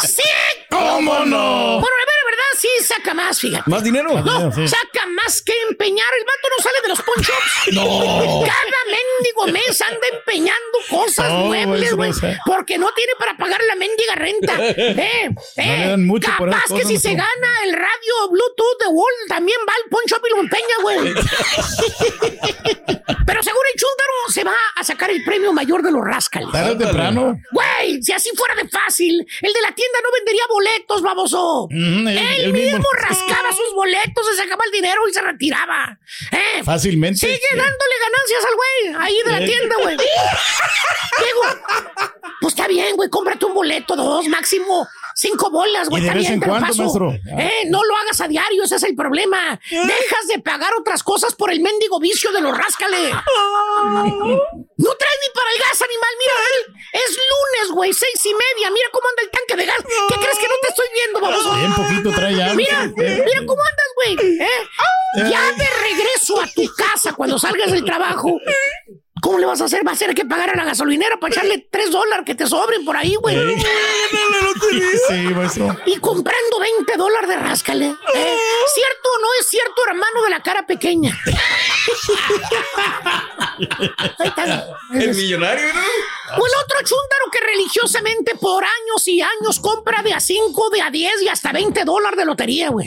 ¡Sí! 0.00 0.22
¿Cómo 0.70 1.24
no? 1.24 1.80
Bueno, 1.80 1.96
la 1.96 2.17
verdad, 2.38 2.58
sí 2.58 2.68
saca 2.84 3.14
más, 3.14 3.40
fíjate. 3.40 3.70
¿Más 3.70 3.82
dinero? 3.84 4.10
No, 4.12 4.22
dinero, 4.22 4.52
sí. 4.54 4.68
saca 4.68 5.06
más 5.06 5.42
que 5.42 5.52
empeñar. 5.68 6.06
El 6.18 6.24
vato 6.24 6.48
no 6.56 6.62
sale 6.62 6.80
de 6.82 6.88
los 6.88 7.02
ponchos. 7.02 7.36
No. 7.72 8.42
Cada 8.44 8.84
mendigo 8.86 9.46
mes 9.52 9.80
anda 9.82 10.06
empeñando 10.12 10.78
cosas, 10.88 11.28
No, 11.30 11.44
muebles, 11.46 11.94
güey. 11.94 12.10
no. 12.10 12.18
Porque 12.46 12.78
no 12.78 12.88
tiene 12.94 13.12
para 13.18 13.36
pagar 13.36 13.60
la 13.66 13.74
mendiga 13.76 14.14
renta. 14.14 14.54
Eh, 14.98 15.28
No 15.30 15.62
eh. 15.62 15.76
le 15.78 15.88
dan 15.88 16.06
mucho 16.06 16.30
por 16.38 16.48
esas 16.48 16.62
Capaz 16.62 16.80
que 16.80 16.86
si 16.86 16.98
se 16.98 17.10
gana 17.14 17.48
el 17.64 17.72
radio 17.72 18.28
Bluetooth 18.30 18.78
de 18.80 18.86
Wall, 18.88 19.12
también 19.28 19.58
va 19.68 19.72
al 19.74 19.88
poncho 19.90 20.16
y 20.26 20.30
lo 20.30 20.40
empeña, 20.40 20.76
güey. 20.82 20.98
Pero 23.26 23.42
seguro 23.42 23.62
el 23.72 23.78
chúndaro 23.80 24.12
se 24.32 24.44
va 24.44 24.54
a 24.76 24.84
sacar 24.84 25.10
el 25.10 25.22
premio 25.24 25.52
mayor 25.52 25.82
de 25.82 25.90
los 25.90 26.02
rascales. 26.04 26.50
Tarde 26.50 26.70
o 26.72 26.78
temprano. 26.78 27.38
Güey, 27.52 28.02
si 28.02 28.12
así 28.12 28.30
fuera 28.34 28.54
de 28.54 28.68
fácil, 28.68 29.20
el 29.42 29.52
de 29.52 29.60
la 29.60 29.74
tienda 29.74 29.98
no 30.02 30.10
vendería 30.14 30.42
boletos, 30.48 31.02
baboso. 31.02 31.68
Él- 31.70 32.18
él, 32.36 32.52
mismo, 32.52 32.86
rascaba 32.92 33.50
sus 33.52 33.74
boletos, 33.74 34.26
se 34.26 34.36
sacaba 34.36 34.64
el 34.66 34.72
dinero 34.72 35.08
y 35.08 35.12
se 35.12 35.22
retiraba. 35.22 35.98
¿Eh? 36.32 36.62
Fácilmente. 36.64 37.18
Sigue 37.18 37.48
dándole 37.50 37.94
ganancias 38.02 38.44
al 38.48 38.54
güey, 38.56 39.04
ahí 39.04 39.22
de 39.24 39.32
la 39.32 39.46
tienda, 39.46 39.74
güey. 39.82 39.96
Digo, 41.18 41.42
pues 42.40 42.54
está 42.54 42.68
bien, 42.68 42.96
güey, 42.96 43.08
cómprate 43.10 43.44
un 43.46 43.54
boleto, 43.54 43.96
dos, 43.96 44.26
máximo 44.28 44.88
cinco 45.18 45.50
bolas, 45.50 45.88
güey. 45.88 46.02
¿Y 46.02 46.06
de 46.06 46.14
vez 46.14 46.30
en 46.30 46.40
cuando, 46.40 46.60
maestro? 46.60 47.12
Eh, 47.12 47.64
no 47.66 47.82
lo 47.82 47.96
hagas 47.96 48.20
a 48.20 48.28
diario, 48.28 48.62
ese 48.62 48.76
es 48.76 48.82
el 48.84 48.94
problema. 48.94 49.60
Dejas 49.70 50.26
de 50.32 50.38
pagar 50.40 50.72
otras 50.78 51.02
cosas 51.02 51.34
por 51.34 51.50
el 51.50 51.60
mendigo 51.60 51.98
vicio 51.98 52.30
de 52.32 52.40
los 52.40 52.56
ráscales. 52.56 53.12
No 53.12 54.94
traes 54.94 55.18
ni 55.22 55.34
para 55.34 55.50
el 55.50 55.58
gas, 55.58 55.82
animal. 55.82 56.10
Mira, 56.18 56.34
es 56.92 57.16
lunes, 57.16 57.74
güey, 57.74 57.92
seis 57.92 58.24
y 58.24 58.32
media. 58.32 58.70
Mira 58.70 58.88
cómo 58.92 59.08
anda 59.08 59.22
el 59.22 59.30
tanque 59.30 59.56
de 59.56 59.66
gas. 59.66 59.84
¿Qué 60.08 60.14
crees 60.14 60.38
que 60.38 60.48
no 60.48 60.54
te 60.62 60.68
estoy 60.68 60.86
viendo, 60.94 61.20
baboso? 61.20 61.54
Bien 61.56 61.74
poquito 61.74 62.10
trae 62.12 62.36
ya. 62.36 62.54
Mira, 62.54 62.86
mira 62.96 63.40
cómo 63.46 63.62
andas, 63.62 63.86
güey. 63.96 64.40
¿eh? 64.40 64.48
Ya 65.30 65.52
de 65.52 65.66
regreso 65.82 66.40
a 66.40 66.46
tu 66.46 66.62
casa 66.76 67.12
cuando 67.14 67.38
salgas 67.38 67.72
del 67.72 67.84
trabajo. 67.84 68.38
¿Cómo 69.22 69.38
le 69.38 69.46
vas 69.46 69.60
a 69.60 69.64
hacer? 69.64 69.86
Va 69.86 69.92
a 69.92 69.96
ser 69.96 70.14
que 70.14 70.24
pagar 70.24 70.50
a 70.50 70.56
la 70.56 70.64
gasolinera 70.64 71.18
para 71.18 71.32
echarle 71.32 71.66
tres 71.70 71.90
dólares 71.90 72.24
que 72.26 72.34
te 72.34 72.46
sobren 72.46 72.84
por 72.84 72.96
ahí, 72.96 73.14
güey. 73.16 73.36
Eh. 73.36 73.56
Sí, 75.08 75.14
maestro. 75.34 75.76
Y 75.86 75.96
comprando 75.98 76.58
20 76.60 76.96
dólares 76.96 77.28
de 77.28 77.36
ráscale. 77.36 77.86
¿eh? 77.86 77.94
¿Cierto 78.74 79.08
o 79.16 79.20
no 79.20 79.28
es 79.40 79.46
cierto, 79.48 79.82
hermano 79.88 80.22
de 80.22 80.30
la 80.30 80.42
cara 80.42 80.66
pequeña? 80.66 81.18
Ahí 84.18 84.28
está. 84.28 84.68
El 84.94 85.14
millonario, 85.14 85.72
¿no? 85.74 85.80
O 85.80 86.46
el 86.46 86.52
otro 86.62 86.78
chúntaro 86.80 87.30
que 87.32 87.40
religiosamente 87.40 88.34
por 88.34 88.62
años 88.62 89.06
y 89.08 89.22
años 89.22 89.58
compra 89.60 90.02
de 90.02 90.12
a 90.12 90.20
5, 90.20 90.70
de 90.70 90.82
a 90.82 90.90
10 90.90 91.22
y 91.22 91.28
hasta 91.28 91.52
20 91.52 91.84
dólares 91.84 92.18
de 92.18 92.24
lotería, 92.26 92.68
güey. 92.68 92.86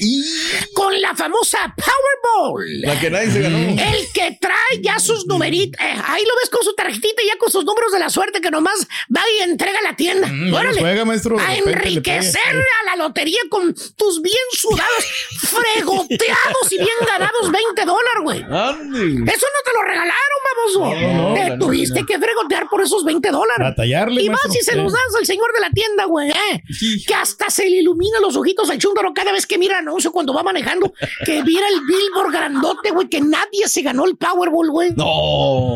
Con 0.73 0.99
la 1.01 1.15
famosa 1.15 1.73
Powerball. 1.75 2.81
La 2.81 2.99
que 2.99 3.09
nadie 3.09 3.31
se 3.31 3.41
ganó. 3.41 3.57
El 3.57 4.11
que 4.13 4.37
trae 4.39 4.81
ya 4.81 4.99
sus 4.99 5.25
numeritos. 5.25 5.81
eh, 5.83 5.99
ahí 6.21 6.27
lo 6.27 6.35
ves 6.41 6.49
con 6.49 6.63
su 6.63 6.73
tarjetita 6.73 7.21
y 7.23 7.27
ya 7.27 7.37
con 7.37 7.51
sus 7.51 7.65
números 7.65 7.91
de 7.91 7.99
la 7.99 8.09
suerte 8.09 8.41
que 8.41 8.51
nomás 8.51 8.87
va 9.15 9.21
y 9.37 9.41
entrega 9.43 9.79
a 9.79 9.83
la 9.91 9.95
tienda. 9.95 10.27
Mm, 10.27 10.53
Órale. 10.53 10.79
juega, 10.79 11.05
maestro, 11.05 11.39
A 11.39 11.55
enriquecer 11.55 12.41
a 12.81 12.85
la 12.85 13.03
lotería 13.03 13.39
con 13.49 13.73
tus 13.95 14.21
bien 14.21 14.35
sudados, 14.53 15.05
fregoteados 15.39 16.71
y 16.71 16.77
bien 16.77 16.89
ganados 17.07 17.51
20 17.51 17.85
dólares, 17.85 18.21
güey. 18.23 18.39
Eso 18.39 18.47
no 18.47 19.61
te 19.65 19.71
lo 19.75 19.81
regalaron, 19.83 20.39
baboso. 20.49 20.79
No, 20.95 21.29
no, 21.29 21.33
te 21.35 21.49
no, 21.51 21.65
tuviste 21.65 22.01
no. 22.01 22.05
que 22.05 22.19
fregotear 22.19 22.69
por 22.69 22.81
esos 22.81 23.03
20 23.03 23.29
dólares. 23.29 23.67
Batallarle, 23.69 24.21
Y 24.23 24.29
más 24.29 24.39
maestro. 24.43 24.51
si 24.53 24.65
se 24.65 24.75
los 24.75 24.91
das 24.93 25.01
al 25.17 25.25
señor 25.25 25.51
de 25.53 25.61
la 25.61 25.69
tienda, 25.71 26.05
güey. 26.05 26.29
¿eh? 26.29 26.63
Que 27.07 27.13
hasta 27.15 27.49
se 27.49 27.69
le 27.69 27.77
ilumina 27.77 28.19
los 28.19 28.35
ojitos 28.35 28.69
al 28.69 28.77
chúndaro 28.77 29.13
cada 29.13 29.31
vez 29.31 29.45
que 29.47 29.57
mira 29.57 29.79
el 29.79 29.87
anuncio 29.87 30.11
cuando 30.11 30.33
va 30.33 30.43
manejando. 30.43 30.93
Que 31.25 31.43
mira 31.43 31.67
el 31.67 31.81
billboard 31.81 32.31
grandote, 32.31 32.91
güey, 32.91 33.09
que 33.09 33.21
nadie 33.21 33.67
se 33.67 33.81
ganó 33.81 34.05
el 34.05 34.15
Powerball, 34.17 34.69
güey. 34.69 34.91
No. 34.95 35.75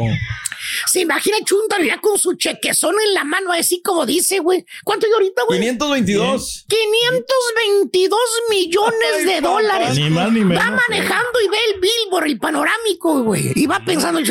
Se 0.96 1.02
imagina 1.02 1.36
el 1.38 1.44
chúndaro 1.44 1.84
ya 1.84 2.00
con 2.00 2.18
su 2.18 2.36
chequezón 2.36 2.96
en 3.06 3.14
la 3.14 3.26
mano, 3.26 3.52
así 3.52 3.82
como 3.82 4.06
dice, 4.06 4.40
güey. 4.40 4.66
¿Cuánto 4.86 5.06
hay 5.06 5.12
ahorita, 5.12 5.42
güey? 5.46 5.60
522. 5.60 6.66
522 6.70 8.20
millones 8.50 9.26
de 9.26 9.42
dólares. 9.42 9.98
Ni 9.98 10.10
más 10.10 10.32
ni 10.32 10.46
menos. 10.46 10.64
Va 10.64 10.80
manejando 10.88 11.42
y 11.46 11.50
ve 11.50 11.58
el 11.74 11.82
billboard, 11.82 12.28
el 12.28 12.40
panorámico, 12.40 13.24
güey. 13.24 13.52
Y 13.56 13.68
va 13.68 13.82
pensando 13.84 14.22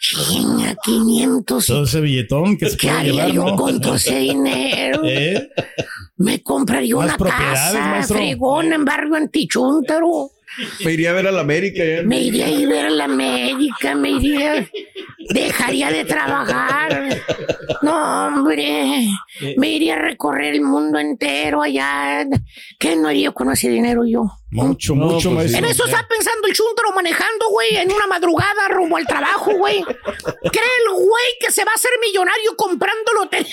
chinga, 0.00 0.74
500. 0.82 1.64
Todo 1.64 1.84
ese 1.84 2.00
billetón 2.00 2.56
que 2.56 2.70
se 2.70 2.76
¿Qué 2.76 2.88
puede 2.88 2.98
haría 2.98 3.12
llevar, 3.12 3.30
yo 3.30 3.44
¿no? 3.44 3.56
con 3.56 3.80
todo 3.80 3.94
ese 3.94 4.18
dinero? 4.18 5.02
¿Eh? 5.04 5.48
Me 6.16 6.42
compraría 6.42 6.96
Más 6.96 7.20
una 7.20 7.30
casa 7.30 8.02
fregona 8.02 8.74
en 8.74 8.84
barrio 8.84 9.14
Antichúntaro. 9.14 10.32
Me 10.84 10.92
iría 10.92 11.10
a 11.10 11.14
ver 11.14 11.26
a 11.26 11.32
la 11.32 11.40
América. 11.40 11.82
Me 12.04 12.20
iría 12.20 12.46
a 12.46 12.50
ir 12.50 12.66
a 12.66 12.70
ver 12.70 12.86
a 12.86 12.90
la 12.90 13.04
América, 13.04 13.94
me 13.94 14.10
iría. 14.10 14.68
Dejaría 15.30 15.90
de 15.90 16.04
trabajar. 16.04 17.22
No, 17.82 18.26
hombre. 18.26 19.08
Me 19.56 19.68
iría 19.68 19.94
a 19.94 19.98
recorrer 19.98 20.54
el 20.54 20.62
mundo 20.62 20.98
entero 20.98 21.62
allá. 21.62 22.26
¿Qué 22.78 22.96
no 22.96 23.08
haría 23.08 23.30
con 23.32 23.50
ese 23.50 23.68
dinero 23.68 24.04
yo? 24.04 24.30
Mucho, 24.54 24.94
No, 24.94 25.06
mucho, 25.06 25.30
pues 25.30 25.50
maestro. 25.50 25.58
En 25.58 25.64
eso 25.64 25.84
está 25.84 26.06
pensando 26.06 26.46
el 26.46 26.54
chúntaro 26.54 26.92
manejando, 26.92 27.48
güey, 27.48 27.76
en 27.76 27.90
una 27.92 28.06
madrugada 28.06 28.68
rumbo 28.68 28.96
al 28.96 29.06
trabajo, 29.06 29.52
güey. 29.56 29.82
¿Cree 29.82 30.72
el 30.86 30.92
güey 30.94 31.24
que 31.40 31.50
se 31.50 31.64
va 31.64 31.72
a 31.72 31.74
hacer 31.74 31.90
millonario 32.00 32.54
comprando 32.56 33.12
lotería? 33.14 33.48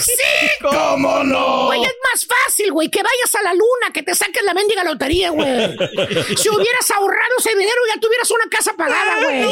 ¡Sí! 0.00 0.12
¿Cómo 0.60 1.24
no? 1.24 1.66
Güey, 1.66 1.82
es 1.82 1.94
más 2.12 2.24
fácil, 2.26 2.70
güey, 2.72 2.88
que 2.88 3.02
vayas 3.02 3.34
a 3.34 3.42
la 3.42 3.52
luna, 3.52 3.92
que 3.92 4.04
te 4.04 4.14
saques 4.14 4.42
la 4.44 4.54
mendiga 4.54 4.84
lotería, 4.84 5.30
güey. 5.30 5.48
Si 6.36 6.48
hubieras 6.48 6.90
ahorrado 6.94 7.34
ese 7.38 7.50
dinero, 7.56 7.80
ya 7.92 8.00
tuvieras 8.00 8.30
una 8.30 8.44
casa 8.48 8.74
pagada, 8.74 9.24
güey. 9.24 9.44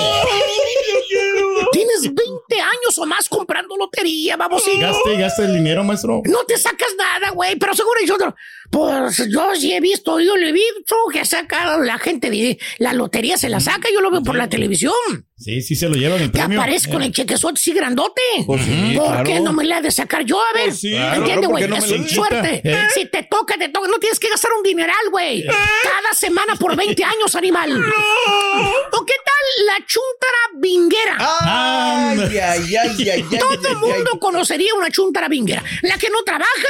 Tienes 1.73 2.03
20 2.03 2.61
años 2.61 2.99
o 2.99 3.07
más 3.07 3.29
comprando 3.29 3.77
lotería, 3.77 4.37
vamos. 4.37 4.63
y- 4.69 4.79
Gaste 4.81 5.17
gaste 5.17 5.43
el 5.45 5.55
dinero, 5.55 5.83
maestro. 5.85 6.23
No 6.27 6.45
te 6.45 6.57
sacas 6.59 6.95
nada, 6.97 7.31
güey, 7.31 7.57
pero 7.57 7.75
seguro 7.75 7.99
yo 8.05 8.17
no. 8.19 8.35
Pues 8.71 9.29
yo 9.29 9.51
sí 9.57 9.73
he 9.73 9.81
visto, 9.81 10.21
yo 10.21 10.37
lo 10.37 10.47
he 10.47 10.53
visto 10.53 10.95
que 11.13 11.25
saca 11.25 11.77
la 11.79 11.99
gente 11.99 12.31
de 12.31 12.57
la 12.79 12.93
lotería 12.93 13.37
se 13.37 13.49
la 13.49 13.59
saca, 13.59 13.89
yo 13.93 14.01
lo 14.01 14.11
veo 14.13 14.23
por 14.23 14.37
la 14.37 14.49
televisión. 14.49 14.93
Sí, 15.37 15.61
sí 15.63 15.75
se 15.75 15.89
lo 15.89 15.97
llevan 15.97 16.21
el 16.21 16.31
Que 16.31 16.39
premio. 16.39 16.61
aparezco 16.61 16.93
con 16.93 17.03
el 17.03 17.13
chequezote 17.13 17.55
así 17.55 17.73
grandote. 17.73 18.21
Pues 18.47 18.63
sí, 18.63 18.93
¿Por 18.97 19.07
claro. 19.09 19.25
qué 19.25 19.41
no 19.41 19.53
me 19.53 19.65
la 19.65 19.79
he 19.79 19.83
de 19.83 19.91
sacar 19.91 20.23
yo? 20.25 20.39
A 20.39 20.53
ver, 20.55 20.65
Pues 20.67 20.81
sí, 20.81 20.91
claro, 20.93 21.17
¿entiende, 21.17 21.47
¿por 21.49 21.51
güey? 21.57 21.69
no 21.69 21.77
me 21.79 21.83
es 22.07 22.11
suerte. 22.13 22.61
¿Eh? 22.63 22.79
Si 22.95 23.07
te 23.07 23.23
toca, 23.25 23.57
te 23.59 23.71
toca. 23.71 23.89
No 23.89 23.99
tienes 23.99 24.21
que 24.21 24.29
gastar 24.29 24.53
un 24.57 24.63
dineral, 24.63 24.95
güey. 25.11 25.45
Cada 25.47 26.13
semana 26.15 26.55
por 26.57 26.77
20 26.77 27.03
años, 27.03 27.35
animal. 27.35 27.73
¿O 28.93 29.05
qué 29.07 29.15
tal 29.25 29.67
la 29.67 29.87
chuntara 29.87 30.39
vinguera? 30.59 31.17
Ay, 31.19 32.19
ay, 32.39 32.77
ay, 32.77 32.77
ay, 32.77 33.09
ay, 33.11 33.39
Todo 33.39 33.51
ay, 33.51 33.59
el 33.63 33.67
ay. 33.67 33.75
mundo 33.77 34.21
conocería 34.21 34.75
una 34.75 34.91
chuntara 34.91 35.29
vinguera. 35.29 35.65
La 35.83 35.97
que 35.99 36.11
no 36.11 36.23
trabaja, 36.23 36.69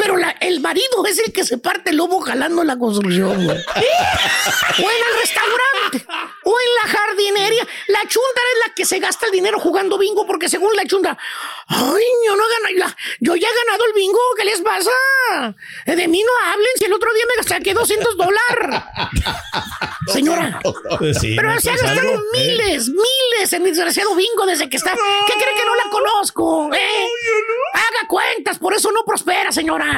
pero 0.00 0.16
la- 0.16 0.30
el 0.40 0.60
marido 0.60 1.04
es 1.06 1.18
el 1.18 1.32
que 1.32 1.44
se 1.44 1.58
parte 1.58 1.90
el 1.90 1.96
lomo 1.96 2.20
jalando 2.20 2.64
la 2.64 2.78
construcción, 2.78 3.44
güey. 3.44 3.58
O 4.78 4.82
en 4.82 4.96
el 5.12 5.20
restaurante, 5.20 6.06
o 6.44 6.56
en 6.58 6.74
la 6.82 6.98
jardinería. 6.98 7.66
La 7.88 8.00
chuntara 8.00 8.46
es 8.54 8.68
la 8.68 8.74
que 8.74 8.84
se 8.86 8.98
gasta 8.98 9.26
el 9.26 9.32
dinero 9.32 9.58
jugando 9.58 9.98
bingo, 9.98 10.26
porque 10.26 10.48
según 10.48 10.74
la 10.74 10.84
chuntara, 10.86 11.18
ay, 11.68 12.04
yo 12.26 12.36
no 12.36 12.42
he 12.44 12.74
ganado, 12.78 12.94
yo 13.20 13.36
ya 13.36 13.48
he 13.48 13.66
ganado 13.66 13.84
el 13.86 13.92
bingo, 13.92 14.18
¿qué 14.36 14.44
les 14.44 14.60
pasa? 14.62 14.90
Eh, 15.86 15.96
De 15.96 16.08
mí 16.08 16.22
no 16.22 16.32
hablen, 16.50 16.68
si 16.76 16.84
el 16.86 16.92
otro 16.94 17.12
día 17.12 17.24
me 17.36 17.42
saqué 17.42 17.74
200 17.74 18.16
dólares. 18.16 18.80
Señora. 20.06 20.60
Pues 20.98 21.18
sí, 21.18 21.34
Pero 21.36 21.60
se 21.60 21.70
ha 21.70 21.72
gastado 21.76 22.00
algo, 22.00 22.14
¿eh? 22.14 22.18
miles, 22.32 22.88
miles 22.88 23.52
en 23.52 23.62
el 23.62 23.68
desgraciado 23.70 24.14
bingo 24.14 24.46
desde 24.46 24.68
que 24.68 24.76
está. 24.76 24.92
¿Qué 25.26 25.32
cree 25.34 25.54
que 25.54 25.64
no 25.64 25.74
la 25.76 25.90
conozco? 25.90 26.70
¿Eh? 26.74 27.06
Haga 27.74 28.08
cuentas, 28.08 28.58
por 28.58 28.74
eso 28.74 28.90
no 28.92 29.04
prospera, 29.04 29.52
señora. 29.52 29.89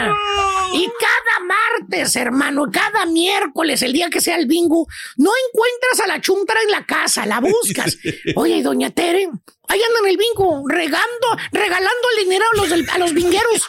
Y 0.74 0.87
cada 0.87 1.46
martes, 1.46 2.16
hermano, 2.16 2.70
cada 2.72 3.05
miércoles, 3.07 3.83
el 3.83 3.92
día 3.92 4.09
que 4.09 4.20
sea 4.20 4.37
el 4.37 4.46
bingo, 4.46 4.87
no 5.16 5.31
encuentras 5.48 6.00
a 6.00 6.07
la 6.07 6.20
chuntara 6.20 6.61
en 6.62 6.70
la 6.70 6.87
casa, 6.87 7.26
la 7.26 7.40
buscas. 7.40 7.98
Oye, 8.37 8.57
y 8.57 8.62
doña 8.62 8.90
Tere, 8.90 9.28
ahí 9.68 9.81
anda 9.83 10.01
en 10.05 10.11
el 10.11 10.16
bingo, 10.16 10.62
regando, 10.68 11.29
regalando 11.51 12.09
el 12.18 12.25
dinero 12.25 12.44
a 12.53 12.57
los, 12.57 12.68
del- 12.70 12.88
a 12.90 12.98
los 12.98 13.12
bingueros. 13.14 13.62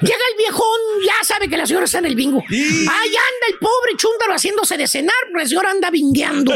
Llega 0.00 0.24
el 0.30 0.36
viejón 0.38 0.80
ya 1.04 1.24
sabe 1.24 1.48
que 1.48 1.56
la 1.56 1.66
señora 1.66 1.84
está 1.84 1.98
en 1.98 2.06
el 2.06 2.14
bingo. 2.14 2.42
Ahí 2.50 3.08
anda 3.08 3.46
el 3.48 3.58
pobre 3.58 3.92
chúntaro 3.96 4.32
haciéndose 4.34 4.76
de 4.76 4.86
cenar, 4.86 5.14
porque 5.30 5.42
la 5.44 5.48
señora 5.48 5.70
anda 5.70 5.90
bingueando. 5.90 6.52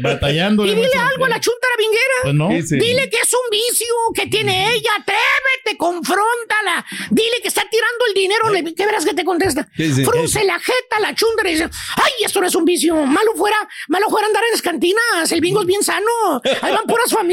Batallando. 0.00 0.64
Y 0.66 0.70
dile 0.74 0.88
algo 1.12 1.24
a 1.24 1.28
la 1.28 1.40
chúntara 1.40 1.74
vinguera. 1.78 2.14
Pues 2.22 2.34
no. 2.34 2.48
Dile 2.78 3.10
que 3.10 3.18
es 3.18 3.32
un 3.32 3.50
vicio 3.50 3.94
que 4.14 4.26
tiene 4.26 4.72
ella. 4.74 4.90
Atrévete, 5.00 5.76
confróntala. 5.78 6.84
Dile 7.10 7.40
que 7.42 7.48
está 7.48 7.62
tirando 7.70 8.06
el 8.08 8.14
dinero. 8.14 8.50
Le- 8.50 8.74
¿Qué 8.74 8.86
verás 8.86 9.04
que 9.04 9.14
te 9.14 9.24
contesta? 9.24 9.68
Frunce 10.04 10.44
la 10.44 10.58
jeta 10.58 10.98
la 11.00 11.14
chúntara 11.14 11.50
y 11.50 11.54
dice: 11.54 11.68
Ay, 11.96 12.12
esto 12.24 12.40
no 12.40 12.46
es 12.46 12.54
un 12.54 12.64
vicio. 12.64 12.94
Malo 12.96 13.32
fuera, 13.36 13.56
malo 13.88 14.08
fuera 14.08 14.26
andar 14.26 14.42
en 14.44 14.50
las 14.52 14.62
cantinas. 14.62 15.30
El 15.30 15.40
bingo 15.40 15.60
es 15.60 15.66
bien 15.66 15.82
sano. 15.82 16.40
Ahí 16.62 16.72
van 16.72 16.84
puras 16.86 17.10
familias. 17.10 17.23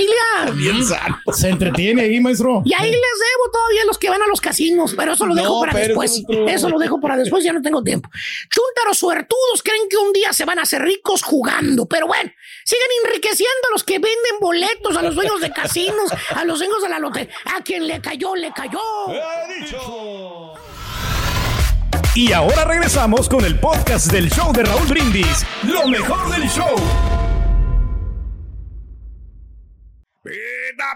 Bien 0.54 0.84
sano. 0.84 1.20
Se 1.34 1.50
entretiene 1.50 2.04
ahí, 2.04 2.20
maestro. 2.20 2.62
Y 2.66 2.74
ahí 2.74 2.90
les 2.90 3.00
debo 3.00 3.52
todavía 3.52 3.86
los 3.86 3.98
que 3.98 4.10
van 4.10 4.22
a 4.22 4.28
los 4.28 4.42
casinos, 4.42 4.94
pero 4.96 5.14
eso 5.14 5.26
lo 5.26 5.36
dejo 5.36 5.66
No, 5.66 5.72
para 5.72 5.80
después. 5.80 6.24
Eso 6.48 6.70
lo 6.70 6.80
dejo 6.80 7.00
para 7.00 7.18
después, 7.18 7.44
ya 7.44 7.54
no 7.54 7.62
tengo 7.62 7.84
tiempo. 7.84 8.10
Chúntaros 8.50 8.98
suertudos 8.98 9.62
creen 9.64 9.88
que 9.90 9.98
un 9.98 10.14
día 10.14 10.34
se 10.34 10.46
van 10.46 10.60
a 10.60 10.64
hacer 10.64 10.82
ricos 10.82 11.22
jugando, 11.24 11.86
pero 11.86 12.08
bueno, 12.08 12.32
siguen 12.64 12.88
enriqueciendo 13.06 13.68
a 13.70 13.72
los 13.74 13.84
que 13.84 13.94
venden 13.94 14.40
boletos, 14.40 14.96
a 14.98 15.02
los 15.02 15.16
dueños 15.16 15.40
de 15.42 15.52
casinos, 15.52 16.12
a 16.36 16.46
los 16.46 16.60
dueños 16.60 16.82
de 16.82 16.90
la 16.90 17.00
lotería. 17.00 17.34
A 17.58 17.62
quien 17.64 17.88
le 17.88 18.02
cayó, 18.02 18.36
le 18.36 18.52
cayó. 18.52 18.80
Y 22.14 22.34
ahora 22.34 22.66
regresamos 22.66 23.30
con 23.30 23.46
el 23.46 23.58
podcast 23.60 24.12
del 24.12 24.30
show 24.30 24.52
de 24.52 24.64
Raúl 24.64 24.86
Brindis. 24.88 25.46
Lo 25.64 25.88
mejor 25.88 26.30
del 26.30 26.50
show. 26.50 26.76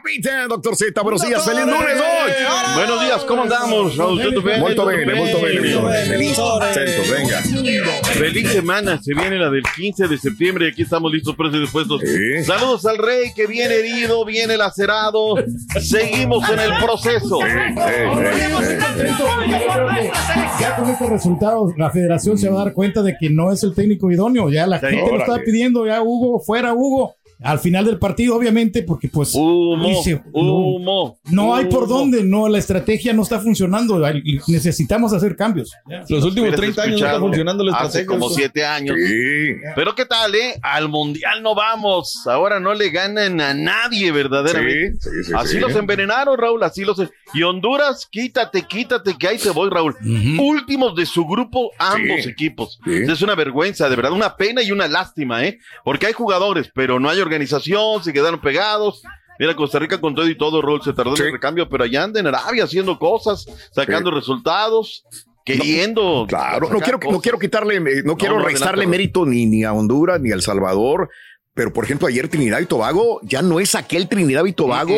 Pita, 0.04 0.48
doctor 0.48 0.76
Z, 0.76 1.02
buenos 1.02 1.22
días, 1.22 1.44
feliz 1.44 1.66
lunes 1.66 1.80
hoy. 1.80 2.32
Buenos 2.76 3.02
días, 3.04 3.26
¿cómo 3.26 3.42
andamos. 3.44 3.96
Molto 3.98 4.32
¿Todo 4.76 4.86
bene, 4.86 5.06
bien? 5.06 5.18
molto 5.18 5.42
bene. 5.42 6.06
Feliz, 6.06 6.38
contento, 6.38 7.02
venga. 7.12 7.42
Feliz 8.14 8.52
semana, 8.52 9.02
se 9.02 9.14
viene 9.14 9.38
la 9.38 9.50
del 9.50 9.64
15 9.76 10.08
de 10.08 10.18
septiembre 10.18 10.68
y 10.68 10.72
aquí 10.72 10.84
estamos 10.84 11.12
listos, 11.12 11.36
presos 11.36 11.56
y 11.56 11.60
dispuestos. 11.62 12.02
Saludos 12.46 12.86
al 12.86 12.98
rey 13.00 13.34
que 13.36 13.48
viene 13.48 13.76
herido, 13.76 14.24
viene 14.24 14.56
lacerado. 14.56 15.36
Seguimos 15.82 16.48
en 16.50 16.60
el 16.60 16.72
proceso. 16.82 17.40
Ya 20.60 20.76
con 20.78 20.90
estos 20.90 21.10
resultados, 21.10 21.74
la 21.78 21.90
federación 21.92 22.38
se 22.38 22.50
va 22.50 22.62
a 22.62 22.66
dar 22.66 22.74
cuenta 22.74 23.02
de 23.02 23.16
que 23.20 23.30
no 23.30 23.52
es 23.52 23.64
el 23.64 23.74
técnico 23.74 24.10
idóneo. 24.12 24.50
Ya 24.50 24.68
la 24.68 24.80
gente 24.80 25.12
lo 25.12 25.20
está 25.20 25.38
pidiendo, 25.44 25.86
ya 25.86 26.02
Hugo, 26.02 26.40
fuera 26.40 26.74
Hugo. 26.74 27.16
Al 27.44 27.60
final 27.60 27.86
del 27.86 28.00
partido, 28.00 28.36
obviamente, 28.36 28.84
porque 28.84 29.10
pues 29.10 29.34
Humo, 29.36 29.88
dice, 29.90 30.24
humo, 30.32 31.18
no, 31.26 31.32
no 31.32 31.56
hay 31.56 31.66
por 31.66 31.88
dónde, 31.88 32.24
no, 32.24 32.48
la 32.48 32.58
estrategia 32.60 33.14
no 33.14 33.24
está 33.24 33.40
funcionando. 33.40 34.00
Necesitamos 34.48 35.12
hacer 35.14 35.36
cambios. 35.36 35.72
Los 36.10 36.24
últimos 36.24 36.50
Hubieras 36.50 36.60
30 36.60 36.82
años 36.84 37.02
no 37.02 37.08
está 37.08 37.20
funcionando 37.20 37.64
la 37.64 37.72
Hace 37.76 37.86
estrategia. 38.00 38.06
como 38.08 38.26
eso. 38.28 38.36
siete 38.36 38.66
años. 38.66 38.96
Pero 39.76 39.96
qué 39.96 40.06
tal, 40.06 40.34
¿eh? 40.36 40.60
Al 40.62 40.90
mundial 40.90 41.44
no 41.44 41.56
vamos. 41.56 42.26
Ahora 42.26 42.60
no 42.60 42.74
le 42.74 42.90
ganan 42.90 43.42
a 43.42 43.54
nadie, 43.54 44.12
verdaderamente. 44.12 44.98
Sí, 45.02 45.10
sí, 45.18 45.24
sí, 45.26 45.32
así 45.36 45.54
sí. 45.54 45.60
los 45.60 45.76
envenenaron, 45.76 46.38
Raúl. 46.38 46.64
Así 46.64 46.84
los. 46.86 47.02
Y 47.34 47.44
Honduras, 47.44 48.08
quítate, 48.10 48.64
quítate, 48.64 49.16
que 49.18 49.28
ahí 49.28 49.38
te 49.38 49.50
voy, 49.50 49.70
Raúl. 49.70 49.96
Últimos 50.40 50.96
de 50.96 51.06
su 51.06 51.26
grupo, 51.26 51.72
ambos 51.80 52.24
Sí. 52.24 52.30
equipos. 52.30 52.80
Es 52.86 53.22
una 53.22 53.36
vergüenza, 53.36 53.90
de 53.90 53.96
verdad, 53.96 54.12
una 54.14 54.36
pena 54.38 54.62
y 54.64 54.72
una 54.72 54.88
lástima, 54.88 55.44
¿eh? 55.46 55.60
Porque 55.84 56.08
hay 56.08 56.14
jugadores, 56.14 56.72
pero 56.74 57.00
no 57.00 57.10
hay 57.10 57.20
organización, 57.26 58.04
se 58.04 58.14
quedaron 58.14 58.40
pegados. 58.40 59.04
Mira, 59.38 59.56
Costa 59.56 59.80
Rica 59.80 60.00
con 60.00 60.16
todo 60.16 60.28
y 60.30 60.38
todo, 60.38 60.62
Raúl, 60.62 60.82
se 60.82 60.94
tardó 60.94 61.16
en 61.18 61.24
el 61.24 61.32
recambio, 61.34 61.68
pero 61.68 61.84
allá 61.84 62.04
anda 62.04 62.20
en 62.20 62.28
Arabia 62.28 62.64
haciendo 62.64 62.98
cosas, 62.98 63.46
sacando 63.72 64.12
resultados, 64.12 65.04
queriendo. 65.44 66.26
Claro, 66.28 66.70
no 66.70 66.80
quiero, 66.80 67.00
no 67.12 67.20
quiero 67.20 67.38
quitarle, 67.38 67.76
eh, 67.76 68.04
no 68.06 68.16
quiero 68.16 68.40
no, 68.40 68.46
restarle 68.46 68.84
adelante, 68.84 68.98
mérito 68.98 69.26
ni, 69.26 69.46
ni 69.46 69.64
a 69.64 69.74
Honduras 69.74 70.22
ni 70.22 70.32
a 70.32 70.36
El 70.36 70.42
Salvador. 70.42 71.10
Pero, 71.54 71.72
por 71.72 71.86
ejemplo, 71.86 72.08
ayer 72.08 72.28
Trinidad 72.28 72.60
y 72.60 72.66
Tobago 72.66 73.22
ya 73.24 73.42
no 73.42 73.62
es 73.62 73.76
aquel 73.76 74.10
Trinidad 74.10 74.44
y 74.44 74.52
Tobago 74.52 74.94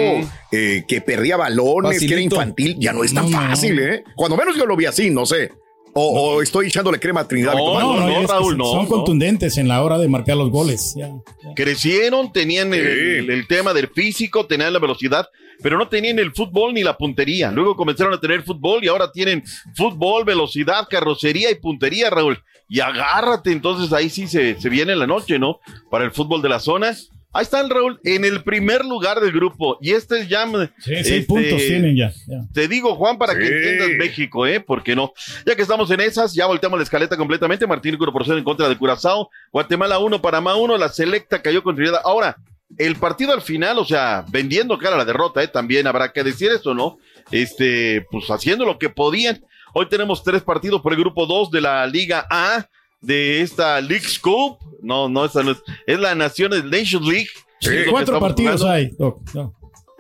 eh, 0.52 0.84
que 0.88 1.02
perdía 1.02 1.38
balones, 1.38 2.00
que 2.00 2.12
era 2.12 2.20
infantil. 2.20 2.78
Ya 2.80 2.94
no 2.94 3.04
es 3.04 3.14
tan 3.14 3.30
fácil, 3.30 3.80
¿eh? 3.80 4.04
Cuando 4.16 4.36
menos 4.36 4.56
yo 4.56 4.66
lo 4.66 4.76
vi 4.76 4.86
así, 4.86 5.12
no 5.12 5.28
sé. 5.28 5.52
O, 6.00 6.36
o 6.36 6.42
estoy 6.42 6.68
echándole 6.68 7.00
crema 7.00 7.22
a 7.22 7.28
Trinidad 7.28 7.54
No. 7.54 7.80
No, 7.80 7.98
no, 7.98 8.08
no, 8.22 8.28
Raúl, 8.28 8.50
son- 8.50 8.58
no, 8.58 8.66
son 8.66 8.84
no. 8.84 8.90
contundentes 8.90 9.58
en 9.58 9.68
la 9.68 9.82
hora 9.84 9.98
de 9.98 10.08
marcar 10.08 10.38
los 10.38 10.50
goles. 10.52 10.94
Ya. 10.96 11.10
Crecieron, 11.56 12.32
tenían 12.32 12.74
el, 12.74 12.86
el- 12.86 13.30
el 13.32 13.48
tema 13.48 13.74
del 13.74 13.88
físico, 13.90 14.46
tenían 14.46 14.74
la 14.74 14.80
velocidad, 14.80 15.28
pero 15.64 15.78
no 15.78 15.88
tenían 15.88 16.20
el 16.20 16.32
fútbol 16.34 16.74
ni 16.74 16.84
la 16.84 16.96
puntería. 16.98 17.52
Luego 17.52 17.76
comenzaron 17.76 18.14
a 18.14 18.20
tener 18.20 18.44
fútbol 18.44 18.84
y 18.84 18.88
ahora 18.88 19.12
tienen 19.12 19.44
fútbol, 19.76 20.24
velocidad, 20.24 20.88
carrocería 20.90 21.50
y 21.50 21.56
puntería, 21.56 22.10
Raúl. 22.12 22.38
Y 22.70 22.80
agárrate, 22.80 23.52
entonces 23.52 23.92
ahí 23.94 24.10
sí 24.10 24.28
se, 24.28 24.60
se 24.62 24.70
viene 24.70 24.96
la 24.96 25.08
noche, 25.08 25.40
¿no? 25.40 25.60
Para 25.90 26.04
el 26.06 26.12
fútbol 26.12 26.42
de 26.42 26.50
la 26.50 26.60
zona. 26.60 26.96
Ahí 27.34 27.44
están, 27.44 27.70
Raúl, 27.70 28.00
en 28.04 28.26
el 28.26 28.42
primer 28.42 28.84
lugar 28.86 29.20
del 29.20 29.32
grupo. 29.32 29.78
Y 29.82 29.92
este 29.92 30.22
es 30.22 30.30
ya... 30.30 30.46
Sí, 30.48 30.70
seis 30.80 31.08
este, 31.08 31.24
puntos 31.24 31.58
tienen 31.58 31.96
ya. 31.96 32.12
ya. 32.26 32.42
Te 32.54 32.68
digo, 32.68 32.96
Juan, 32.96 33.18
para 33.18 33.38
que 33.38 33.46
Sí. 33.46 33.54
entiendas 33.54 33.90
México, 34.00 34.48
¿eh? 34.48 34.60
Porque 34.60 34.96
no. 34.96 35.14
Ya 35.46 35.56
que 35.56 35.62
estamos 35.62 35.92
en 35.92 36.00
esas, 36.02 36.34
ya 36.34 36.46
volteamos 36.48 36.80
la 36.80 36.84
escaleta 36.84 37.16
completamente. 37.18 37.68
Martín 37.68 37.98
Corporación 37.98 38.38
en 38.38 38.44
contra 38.44 38.68
de 38.70 38.78
Curazao. 38.78 39.30
Guatemala 39.52 40.00
1, 40.00 40.22
Panamá 40.22 40.56
1. 40.56 40.78
La 40.78 40.90
selecta 40.90 41.42
cayó 41.42 41.62
con 41.62 41.76
Trinidad. 41.76 42.02
Ahora, 42.06 42.38
el 42.78 42.96
partido 42.96 43.34
al 43.34 43.42
final, 43.42 43.78
o 43.78 43.86
sea, 43.86 44.26
vendiendo 44.30 44.78
cara 44.78 44.96
a 44.96 44.98
la 45.00 45.06
derrota, 45.06 45.44
¿eh? 45.44 45.48
También 45.48 45.86
habrá 45.86 46.12
que 46.14 46.24
decir 46.24 46.50
eso, 46.52 46.74
¿no? 46.74 46.98
Este, 47.32 48.06
pues 48.10 48.26
haciendo 48.30 48.66
lo 48.66 48.80
que 48.80 48.90
podían. 48.90 49.44
Hoy 49.74 49.88
tenemos 49.90 50.24
tres 50.24 50.42
partidos 50.42 50.82
por 50.82 50.94
el 50.94 51.00
grupo 51.00 51.26
2 51.28 51.52
de 51.52 51.62
la 51.62 51.86
Liga 51.86 52.26
A 52.32 52.68
de 53.02 53.42
esta 53.42 53.80
League 53.82 54.06
Cup. 54.22 54.58
No, 54.82 55.10
no, 55.10 55.26
esa 55.26 55.44
no 55.44 55.52
es. 55.52 55.58
Es 55.86 56.00
la 56.00 56.16
Naciones 56.16 56.64
Nations 56.64 57.06
League. 57.08 57.30
Que 57.60 57.86
Cuatro 57.90 58.20
partidos 58.20 58.62
jugando. 58.62 58.74
hay. 58.76 58.92
Doc, 58.98 59.22
no. 59.34 59.54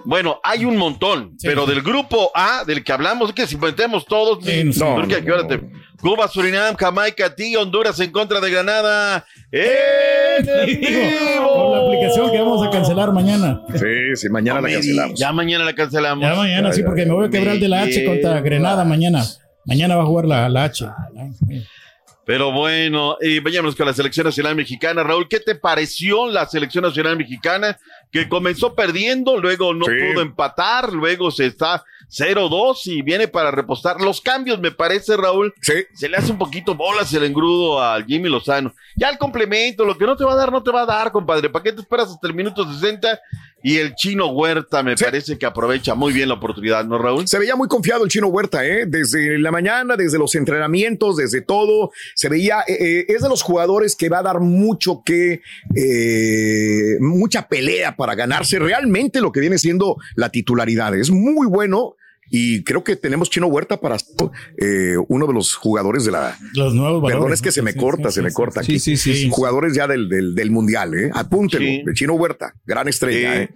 Bueno, 0.06 0.40
hay 0.44 0.64
un 0.64 0.78
montón, 0.78 1.34
Sí, 1.38 1.48
pero 1.48 1.66
sí. 1.66 1.72
del 1.74 1.82
grupo 1.82 2.32
A, 2.34 2.64
del 2.66 2.82
que 2.84 2.94
hablamos, 2.94 3.30
es 3.30 3.36
que 3.36 3.46
si 3.48 3.58
metemos 3.58 4.06
todos, 4.06 4.42
Sí, 4.46 4.64
no, 4.64 4.96
Turquía, 4.96 5.20
no, 5.20 5.26
¿qué 5.26 5.32
hora 5.32 5.48
te- 5.48 5.62
Cuba, 6.00 6.28
Surinam, 6.30 6.76
Jamaica, 6.76 7.34
Ti, 7.36 7.56
Honduras 7.58 8.00
en 8.00 8.12
contra 8.12 8.40
de 8.40 8.50
Granada. 8.52 9.26
¡En 9.52 10.48
el 10.48 10.66
Digo, 10.68 11.48
Con 11.54 11.72
la 11.72 11.80
vivo! 11.80 11.88
aplicación 11.88 12.32
que 12.32 12.40
vamos 12.40 12.66
a 12.66 12.70
cancelar 12.70 13.12
mañana. 13.12 13.64
Sí, 13.74 14.16
sí, 14.16 14.30
mañana 14.30 14.62
la 14.62 14.70
cancelamos. 14.70 15.20
Ya 15.20 15.34
mañana 15.34 15.66
la 15.66 15.74
cancelamos. 15.74 16.24
Ya 16.24 16.36
mañana, 16.36 16.72
sí, 16.72 16.84
porque 16.84 17.06
me 17.06 17.14
voy 17.14 17.26
a 17.26 17.30
quebrar 17.30 17.58
de 17.58 17.68
la 17.68 17.82
H 17.82 18.06
contra 18.06 18.40
Grenada 18.42 18.86
mañana. 18.86 19.26
Mañana 19.66 19.96
va 19.98 20.04
a 20.04 20.06
jugar 20.06 20.26
la, 20.26 20.48
la 20.48 20.66
H. 20.66 20.86
Pero 22.28 22.52
bueno, 22.52 23.16
y 23.22 23.40
vayamos 23.40 23.74
con 23.74 23.86
la 23.86 23.94
selección 23.94 24.26
nacional 24.26 24.54
mexicana. 24.54 25.02
Raúl, 25.02 25.30
¿qué 25.30 25.40
te 25.40 25.56
pareció 25.56 26.28
la 26.28 26.46
selección 26.46 26.84
nacional 26.84 27.16
mexicana? 27.16 27.80
Que 28.12 28.30
comenzó 28.30 28.74
perdiendo, 28.74 29.38
luego 29.38 29.74
no 29.74 29.86
Sí. 29.86 29.92
pudo 29.92 30.22
empatar, 30.22 30.94
luego 30.94 31.30
se 31.32 31.46
está 31.48 31.84
0-2 32.10 32.88
y 32.88 33.02
viene 33.02 33.28
para 33.28 33.52
repostar. 33.52 34.00
Los 34.00 34.22
cambios, 34.22 34.60
me 34.60 34.72
parece, 34.72 35.18
Raúl, 35.18 35.54
Sí. 35.62 35.74
se 35.94 36.08
le 36.08 36.18
hace 36.18 36.32
un 36.32 36.38
poquito 36.38 36.74
bolas 36.74 37.14
el 37.14 37.24
engrudo 37.26 37.82
a 37.84 38.02
Jimmy 38.04 38.30
Lozano. 38.30 38.74
Ya 38.96 39.10
el 39.10 39.18
complemento, 39.18 39.84
lo 39.86 39.98
que 39.98 40.06
no 40.06 40.16
te 40.16 40.24
va 40.24 40.34
a 40.34 40.38
dar, 40.38 40.52
no 40.52 40.64
te 40.64 40.72
va 40.72 40.84
a 40.84 40.86
dar, 40.86 41.12
compadre. 41.12 41.50
¿Para 41.50 41.64
qué 41.64 41.74
te 41.74 41.82
esperas 41.82 42.10
hasta 42.10 42.28
el 42.28 42.34
minuto 42.34 42.66
60? 42.72 43.20
Y 43.64 43.78
el 43.78 43.96
chino 43.96 44.28
Huerta 44.28 44.84
me 44.84 44.96
parece 44.96 45.38
que 45.38 45.46
aprovecha 45.46 45.96
muy 45.96 46.14
bien 46.14 46.30
la 46.30 46.36
oportunidad, 46.36 46.86
¿no, 46.86 46.98
Raúl? 47.00 47.28
Se 47.28 47.40
veía 47.40 47.56
muy 47.56 47.68
confiado 47.68 48.06
el 48.06 48.10
chino 48.10 48.28
Huerta, 48.28 48.66
¿eh? 48.66 48.86
Desde 48.88 49.40
la 49.40 49.52
mañana, 49.52 49.98
desde 49.98 50.18
los 50.20 50.36
entrenamientos, 50.36 51.18
desde 51.18 51.42
todo. 51.42 51.92
Se 52.16 52.30
veía, 52.30 52.62
eh, 52.68 52.78
eh, 52.80 53.06
es 53.10 53.24
de 53.24 53.30
los 53.30 53.42
jugadores 53.42 53.96
que 53.96 54.10
va 54.10 54.20
a 54.20 54.24
dar 54.24 54.40
mucho 54.40 55.02
que, 55.04 55.42
eh, 55.76 56.98
mucha 57.00 57.48
pelea 57.48 57.96
para 57.98 58.16
ganarse 58.16 58.60
realmente 58.60 59.20
lo 59.20 59.32
que 59.34 59.42
viene 59.42 59.58
siendo 59.58 59.98
la 60.16 60.30
titularidad. 60.30 60.96
Es 60.96 61.10
muy 61.12 61.48
bueno. 61.48 61.96
Y 62.30 62.64
creo 62.66 62.84
que 62.84 62.98
tenemos 62.98 63.30
Chino 63.30 63.48
Huerta 63.48 63.80
para 63.80 63.96
eh, 64.58 64.96
uno 65.08 65.28
de 65.28 65.34
los 65.34 65.56
jugadores 65.56 66.04
de 66.04 66.12
la. 66.12 66.38
Los 66.56 66.74
nuevos 66.74 67.02
valores. 67.02 67.16
Perdón, 67.20 67.34
es 67.34 67.42
que 67.42 67.48
¿no? 67.48 67.52
se 67.54 67.62
me 67.62 67.72
Sí, 67.72 67.80
corta, 67.80 68.10
sí, 68.10 68.16
se 68.16 68.20
sí, 68.20 68.24
me 68.24 68.30
sí, 68.30 68.36
corta 68.36 68.64
sí, 68.64 68.72
aquí. 68.74 68.80
sí, 68.80 68.98
sí, 68.98 69.16
sí. 69.16 69.30
Jugadores 69.32 69.74
ya 69.74 69.88
del, 69.88 70.10
del, 70.10 70.36
del 70.36 70.52
mundial, 70.52 70.94
¿eh? 70.94 71.10
Apúntelo. 71.14 71.66
Sí. 71.66 71.84
El 71.88 71.94
Chino 71.94 72.16
Huerta, 72.16 72.54
gran 72.66 72.90
estrella, 72.90 73.42
Eh, 73.42 73.44
¿eh? 73.44 73.50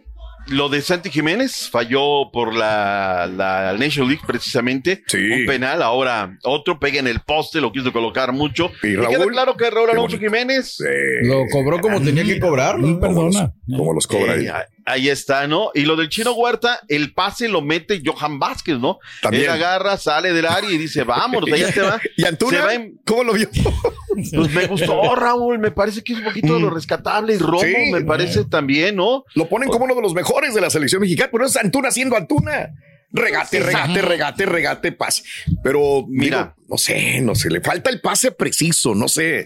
Lo 0.47 0.69
de 0.69 0.81
Santi 0.81 1.09
Jiménez 1.09 1.69
falló 1.69 2.31
por 2.31 2.53
la, 2.53 3.29
la 3.33 3.73
Nation 3.77 4.07
League 4.07 4.23
precisamente. 4.25 5.03
Sí. 5.07 5.17
Un 5.17 5.45
penal, 5.45 5.81
ahora 5.81 6.37
otro 6.43 6.79
pega 6.79 6.99
en 6.99 7.07
el 7.07 7.19
poste, 7.21 7.61
lo 7.61 7.71
quiso 7.71 7.93
colocar 7.93 8.33
mucho. 8.33 8.71
Y 8.83 8.87
Y, 8.87 8.95
Raúl, 8.95 9.09
queda 9.15 9.25
claro 9.27 9.55
que 9.55 9.69
Raúl 9.69 9.89
Alonso. 9.89 10.17
Jiménez. 10.17 10.77
Lo 11.23 11.45
cobró 11.51 11.79
como 11.79 12.01
tenía 12.01 12.23
que 12.23 12.39
cobrar. 12.39 12.79
No 12.79 12.99
perdona. 12.99 13.53
Como 13.65 13.93
los 13.93 14.07
cobra 14.07 14.35
eh, 14.35 14.49
ahí. 14.49 14.63
Ahí 14.85 15.09
está, 15.09 15.47
¿no? 15.47 15.71
Y 15.73 15.81
lo 15.81 15.95
del 15.95 16.09
chino 16.09 16.33
Huerta, 16.33 16.81
el 16.87 17.13
pase 17.13 17.47
lo 17.47 17.61
mete 17.61 18.01
Johan 18.05 18.39
Vázquez, 18.39 18.77
¿no? 18.79 18.99
También. 19.21 19.43
Él 19.43 19.49
agarra, 19.49 19.97
sale 19.97 20.33
del 20.33 20.45
área 20.45 20.69
y 20.69 20.77
dice, 20.77 21.03
vámonos, 21.03 21.51
allá 21.51 21.71
te 21.71 21.81
va. 21.81 21.99
¿Y 22.17 22.25
Antuna? 22.25 22.57
Se 22.59 22.65
va 22.65 22.73
en- 22.73 22.99
¿Cómo 23.05 23.23
lo 23.23 23.33
vio? 23.33 23.49
Pues 24.13 24.51
me 24.51 24.67
gustó, 24.67 25.15
Raúl, 25.15 25.57
me 25.57 25.71
parece 25.71 26.03
que 26.03 26.11
es 26.11 26.19
un 26.19 26.25
poquito 26.25 26.53
de 26.55 26.59
lo 26.59 26.69
rescatable. 26.69 27.33
Y 27.35 27.37
Romo, 27.37 27.61
Sí. 27.61 27.91
me 27.93 28.01
parece 28.01 28.43
también, 28.43 28.97
¿no? 28.97 29.23
Lo 29.35 29.47
ponen 29.47 29.69
como 29.69 29.85
uno 29.85 29.95
de 29.95 30.01
los 30.01 30.13
mejores 30.13 30.53
de 30.53 30.59
la 30.59 30.69
selección 30.69 30.99
mexicana, 31.01 31.29
pero 31.31 31.45
es 31.45 31.55
Antuna 31.55 31.91
siendo 31.91 32.17
Antuna. 32.17 32.71
regate, 33.13 33.59
regate, 33.61 34.01
regate, 34.01 34.45
regate, 34.45 34.91
pase. 34.91 35.23
Pero 35.63 36.05
mira, 36.09 36.55
no 36.67 36.77
sé, 36.77 37.21
no 37.21 37.35
sé, 37.35 37.49
le 37.49 37.61
falta 37.61 37.89
el 37.89 38.01
pase 38.01 38.31
preciso, 38.31 38.93
no 38.95 39.07
sé. 39.07 39.45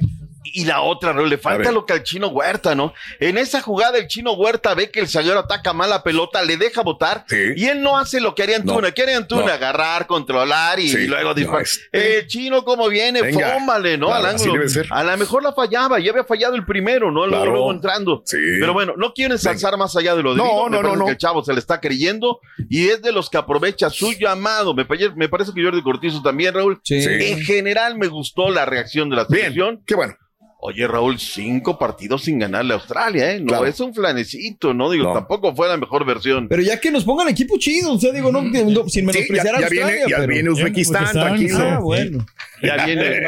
Y 0.53 0.65
la 0.65 0.81
otra, 0.81 1.11
Raúl, 1.11 1.29
le 1.29 1.37
falta 1.37 1.71
lo 1.71 1.85
que 1.85 1.93
al 1.93 2.03
chino 2.03 2.27
Huerta, 2.27 2.75
¿no? 2.75 2.93
En 3.19 3.37
esa 3.37 3.61
jugada 3.61 3.97
el 3.97 4.07
chino 4.07 4.33
Huerta 4.33 4.73
ve 4.75 4.91
que 4.91 4.99
el 4.99 5.07
zaguero 5.07 5.39
ataca 5.39 5.73
mal 5.73 5.89
la 5.89 6.03
pelota, 6.03 6.43
le 6.43 6.57
deja 6.57 6.81
botar 6.81 7.25
y 7.55 7.65
él 7.65 7.81
no 7.81 7.97
hace 7.97 8.19
lo 8.21 8.35
que 8.35 8.43
haría 8.43 8.57
Antuna. 8.57 8.91
¿Qué 8.91 9.01
haría 9.03 9.17
Antuna? 9.17 9.45
no. 9.45 9.51
Agarrar, 9.51 10.05
controlar 10.07 10.79
y 10.79 10.89
Sí. 10.89 11.07
luego 11.07 11.29
No, 11.29 11.33
disparar. 11.33 11.63
este- 11.63 12.19
El 12.19 12.27
chino, 12.27 12.63
como 12.63 12.87
viene, 12.89 13.21
Venga. 13.21 13.53
fómale, 13.55 13.97
¿no? 13.97 14.07
Claro, 14.07 14.25
Al 14.27 14.35
ángulo. 14.35 14.53
debe 14.53 14.69
ser. 14.69 14.87
A 14.91 15.03
lo 15.03 15.17
mejor 15.17 15.41
la 15.43 15.53
fallaba, 15.53 15.99
ya 15.99 16.11
había 16.11 16.23
fallado 16.23 16.55
el 16.55 16.65
primero, 16.65 17.11
¿no? 17.11 17.25
Luego, 17.25 17.43
Claro. 17.43 17.51
luego 17.51 17.71
entrando. 17.71 18.23
Pero 18.31 18.73
bueno, 18.73 18.93
no 18.97 19.13
quiero 19.13 19.33
ensalzar 19.33 19.77
más 19.77 19.95
allá 19.95 20.15
de 20.15 20.23
lo 20.23 20.31
de 20.33 20.37
No, 20.37 20.69
no, 20.69 20.81
no, 20.83 20.95
no. 20.95 21.05
que 21.05 21.11
el 21.11 21.17
chavo 21.17 21.43
se 21.43 21.53
le 21.53 21.59
está 21.59 21.79
creyendo 21.81 22.39
y 22.69 22.87
es 22.89 23.01
de 23.01 23.11
los 23.11 23.29
que 23.29 23.37
aprovecha 23.37 23.89
su 23.89 24.11
llamado. 24.13 24.73
Me, 24.73 24.85
me 25.15 25.29
parece 25.29 25.51
que 25.55 25.63
Jordi 25.63 25.81
Cortizo 25.81 26.21
también, 26.21 26.53
Raúl. 26.53 26.79
Sí. 26.83 27.03
En 27.03 27.41
general 27.41 27.97
me 27.97 28.07
gustó 28.07 28.49
la 28.49 28.65
reacción 28.65 29.09
de 29.09 29.15
la 29.15 29.25
selección. 29.25 29.81
Qué 29.85 29.95
bueno. 29.95 30.15
Oye, 30.67 30.87
Raúl, 30.87 31.19
cinco 31.19 31.77
partidos 31.77 32.23
sin 32.23 32.39
ganarle 32.39 32.73
a 32.73 32.77
Australia, 32.77 33.33
¿eh? 33.33 33.39
No 33.39 33.47
Claro. 33.47 33.65
es 33.67 33.79
un 33.79 33.93
flanecito, 33.93 34.73
¿no? 34.73 34.89
Digo, 34.89 35.13
tampoco 35.13 35.55
fue 35.55 35.67
la 35.67 35.77
mejor 35.77 36.05
versión. 36.05 36.47
Pero 36.47 36.61
ya 36.63 36.79
que 36.79 36.89
nos 36.91 37.03
pongan 37.03 37.27
equipo 37.27 37.55
chido, 37.59 37.93
o 37.93 37.99
sea, 37.99 38.11
digo, 38.11 38.31
no, 38.31 38.41
sin 38.89 39.05
menospreciar 39.05 39.59
ya- 39.59 39.67
a 39.67 39.69
viene- 39.69 39.83
Australia. 39.83 40.05
ya 40.09 40.17
pero- 40.17 40.33
viene 40.33 40.49
Uzbekistán, 40.49 41.11
tranquilo. 41.11 41.57
Ah, 41.59 41.79
bueno. 41.79 42.25
Ya 42.61 42.85
viene. 42.85 43.21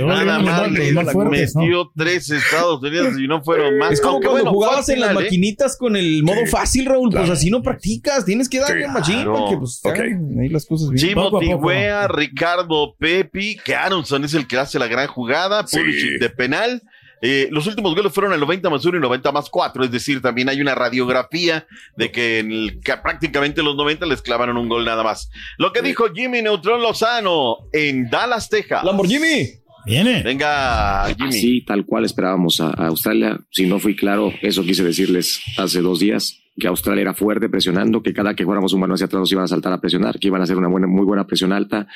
Nada 0.06 0.38
más 0.38 0.70
metió 0.70 1.90
tres 1.96 2.30
Estados 2.30 2.82
Unidos 2.82 3.14
y 3.18 3.26
no 3.26 3.42
fueron 3.42 3.78
más. 3.78 3.92
Es 3.92 4.00
como 4.00 4.14
Aunque 4.14 4.28
cuando 4.28 4.44
bueno, 4.50 4.54
jugabas 4.54 4.88
en 4.88 5.00
las 5.00 5.10
¿eh? 5.10 5.14
maquinitas 5.14 5.76
con 5.76 5.96
el 5.96 6.22
modo 6.22 6.46
fácil, 6.46 6.86
Raúl. 6.86 7.10
Pues 7.10 7.30
así 7.30 7.50
no 7.50 7.62
practicas. 7.62 8.24
Tienes 8.24 8.48
que 8.48 8.60
darle 8.60 8.86
Sí, 8.86 8.90
machín 8.92 9.14
claro. 9.16 9.32
para 9.34 9.50
que 9.50 9.56
pues 9.56 9.80
hagan 9.84 10.38
ahí 10.40 10.48
las 10.48 10.66
cosas 10.66 10.90
bien. 10.90 11.08
Chimo 11.08 11.38
Tigüea, 11.38 12.08
Ricardo 12.08 12.94
Pepi, 12.98 13.56
que 13.64 13.74
Aronson 13.74 14.24
es 14.24 14.34
el 14.34 14.46
que 14.46 14.58
hace 14.58 14.78
la 14.78 14.86
gran 14.86 15.06
jugada, 15.08 15.64
Pulisic 15.64 16.20
de 16.20 16.30
penal. 16.30 16.82
Eh, 17.22 17.48
los 17.50 17.66
últimos 17.66 17.94
goles 17.94 18.12
fueron 18.12 18.32
el 18.32 18.40
90 18.40 18.70
más 18.70 18.84
1 18.84 18.98
y 18.98 19.00
90 19.00 19.32
más 19.32 19.50
4, 19.50 19.84
es 19.84 19.90
decir, 19.90 20.22
también 20.22 20.48
hay 20.48 20.60
una 20.60 20.74
radiografía 20.74 21.66
de 21.96 22.12
que, 22.12 22.38
en 22.38 22.52
el, 22.52 22.80
que 22.80 22.96
prácticamente 22.96 23.60
en 23.60 23.66
los 23.66 23.76
90 23.76 24.06
les 24.06 24.22
clavaron 24.22 24.56
un 24.56 24.68
gol 24.68 24.84
nada 24.84 25.02
más. 25.02 25.30
Lo 25.58 25.72
que 25.72 25.82
dijo 25.82 26.12
Jimmy 26.14 26.42
Neutrón 26.42 26.82
Lozano 26.82 27.58
en 27.72 28.08
Dallas, 28.08 28.48
Texas. 28.48 28.84
Lamborghini. 28.84 29.48
Viene. 29.86 30.22
Venga, 30.22 31.06
Jimmy. 31.16 31.32
Sí, 31.32 31.64
tal 31.64 31.86
cual 31.86 32.04
esperábamos 32.04 32.60
a, 32.60 32.68
a 32.68 32.88
Australia. 32.88 33.38
Si 33.50 33.66
no 33.66 33.78
fui 33.78 33.96
claro, 33.96 34.32
eso 34.42 34.62
quise 34.62 34.84
decirles 34.84 35.40
hace 35.56 35.80
dos 35.80 35.98
días, 35.98 36.38
que 36.58 36.66
Australia 36.66 37.02
era 37.02 37.14
fuerte 37.14 37.48
presionando, 37.48 38.02
que 38.02 38.12
cada 38.12 38.34
que 38.34 38.44
fuéramos 38.44 38.72
un 38.72 38.80
balón 38.80 38.94
hacia 38.94 39.06
atrás 39.06 39.20
nos 39.20 39.32
iban 39.32 39.44
a 39.44 39.48
saltar 39.48 39.72
a 39.72 39.80
presionar, 39.80 40.18
que 40.18 40.28
iban 40.28 40.40
a 40.40 40.44
hacer 40.44 40.56
una 40.56 40.68
buena, 40.68 40.86
muy 40.86 41.04
buena 41.04 41.26
presión 41.26 41.52
alta, 41.52 41.86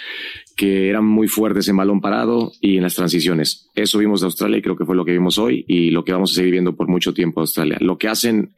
que 0.56 0.88
eran 0.88 1.04
muy 1.04 1.28
fuertes 1.28 1.68
en 1.68 1.76
balón 1.76 2.00
parado 2.00 2.52
y 2.60 2.76
en 2.76 2.82
las 2.82 2.94
transiciones. 2.94 3.68
Eso 3.74 3.98
vimos 3.98 4.20
de 4.20 4.26
Australia 4.26 4.58
y 4.58 4.62
creo 4.62 4.76
que 4.76 4.84
fue 4.84 4.96
lo 4.96 5.04
que 5.04 5.12
vimos 5.12 5.38
hoy 5.38 5.64
y 5.68 5.90
lo 5.90 6.04
que 6.04 6.12
vamos 6.12 6.32
a 6.32 6.34
seguir 6.34 6.52
viendo 6.52 6.74
por 6.76 6.88
mucho 6.88 7.12
tiempo 7.12 7.40
de 7.40 7.44
Australia. 7.44 7.78
Lo 7.80 7.98
que 7.98 8.08
hacen 8.08 8.54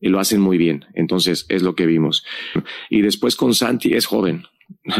y 0.00 0.08
lo 0.08 0.18
hacen 0.20 0.40
muy 0.40 0.58
bien. 0.58 0.84
Entonces 0.94 1.46
es 1.48 1.62
lo 1.62 1.74
que 1.74 1.86
vimos. 1.86 2.24
Y 2.90 3.02
después 3.02 3.36
con 3.36 3.54
Santi 3.54 3.94
es 3.94 4.06
joven, 4.06 4.44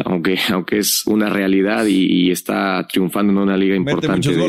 aunque, 0.04 0.36
aunque 0.50 0.78
es 0.78 1.06
una 1.06 1.28
realidad 1.28 1.86
y, 1.86 2.06
y 2.06 2.30
está 2.30 2.86
triunfando 2.90 3.32
en 3.32 3.38
una 3.38 3.56
liga 3.56 3.74
importante 3.76 4.28
de- 4.36 4.40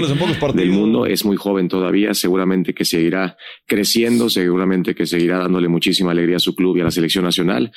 del 0.61 0.71
mundo. 0.71 1.05
Es 1.05 1.25
muy 1.25 1.35
joven 1.37 1.67
todavía, 1.67 2.13
seguramente 2.13 2.73
que 2.73 2.85
seguirá 2.85 3.35
creciendo, 3.67 4.29
seguramente 4.29 4.95
que 4.95 5.05
seguirá 5.05 5.39
dándole 5.39 5.67
muchísima 5.67 6.11
alegría 6.11 6.37
a 6.37 6.39
su 6.39 6.55
club 6.55 6.77
y 6.77 6.81
a 6.81 6.85
la 6.85 6.91
selección 6.91 7.25
nacional. 7.25 7.71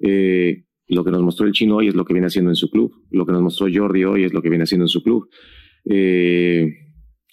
Eh, 0.00 0.64
lo 0.86 1.02
que 1.02 1.10
nos 1.10 1.22
mostró 1.22 1.46
el 1.46 1.52
chino 1.52 1.76
hoy 1.76 1.88
es 1.88 1.94
lo 1.94 2.04
que 2.04 2.12
viene 2.12 2.26
haciendo 2.26 2.50
en 2.50 2.56
su 2.56 2.70
club. 2.70 2.92
Lo 3.10 3.24
que 3.26 3.32
nos 3.32 3.42
mostró 3.42 3.66
Jordi 3.72 4.04
hoy 4.04 4.24
es 4.24 4.32
lo 4.32 4.42
que 4.42 4.50
viene 4.50 4.64
haciendo 4.64 4.84
en 4.84 4.88
su 4.88 5.02
club. 5.02 5.28
Eh, 5.88 6.68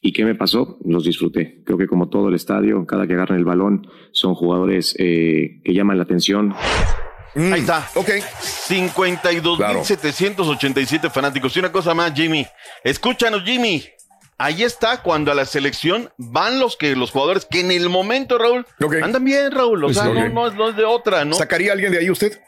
¿Y 0.04 0.14
qué 0.14 0.26
me 0.26 0.34
pasó? 0.36 0.80
Los 0.84 1.04
disfruté. 1.06 1.62
Creo 1.64 1.78
que 1.78 1.86
como 1.88 2.10
todo 2.10 2.30
el 2.30 2.36
estadio, 2.36 2.86
cada 2.88 3.06
que 3.06 3.14
agarran 3.14 3.38
el 3.38 3.45
balón, 3.45 3.88
son 4.12 4.34
jugadores 4.34 4.95
eh, 4.97 5.62
que 5.64 5.74
llaman 5.74 5.97
la 5.97 6.04
atención. 6.04 6.56
Ahí 7.36 7.60
está. 7.62 7.88
Ok. 7.95 8.10
52.787 9.70 11.10
fanáticos. 11.12 11.56
Y 11.56 11.60
una 11.60 11.72
cosa 11.72 11.93
más, 11.93 12.14
Jimmy. 12.14 12.45
Escúchanos, 12.84 13.43
Jimmy. 13.43 13.84
Ahí 14.38 14.64
está 14.64 15.04
cuando 15.04 15.32
a 15.32 15.36
la 15.36 15.45
selección 15.45 16.10
van 16.18 16.60
los 16.60 16.76
que 16.76 16.95
los 16.95 17.12
jugadores 17.12 17.45
que 17.45 17.60
en 17.60 17.72
el 17.72 17.89
momento, 17.89 18.39
Raúl, 18.39 18.66
andan 19.04 19.24
bien, 19.24 19.52
Raúl. 19.52 19.84
O 19.84 19.88
Pues, 19.88 19.97
sea, 19.97 20.08
no, 20.08 20.30
no 20.30 20.47
es- 20.47 20.56
no 20.56 20.70
es 20.70 20.76
de 20.76 20.84
otra, 20.84 21.24
¿no? 21.26 21.36
¿Sacaría 21.36 21.70
a 21.70 21.74
alguien 21.74 21.91
de 21.91 21.99
ahí 21.99 22.10
usted? 22.10 22.41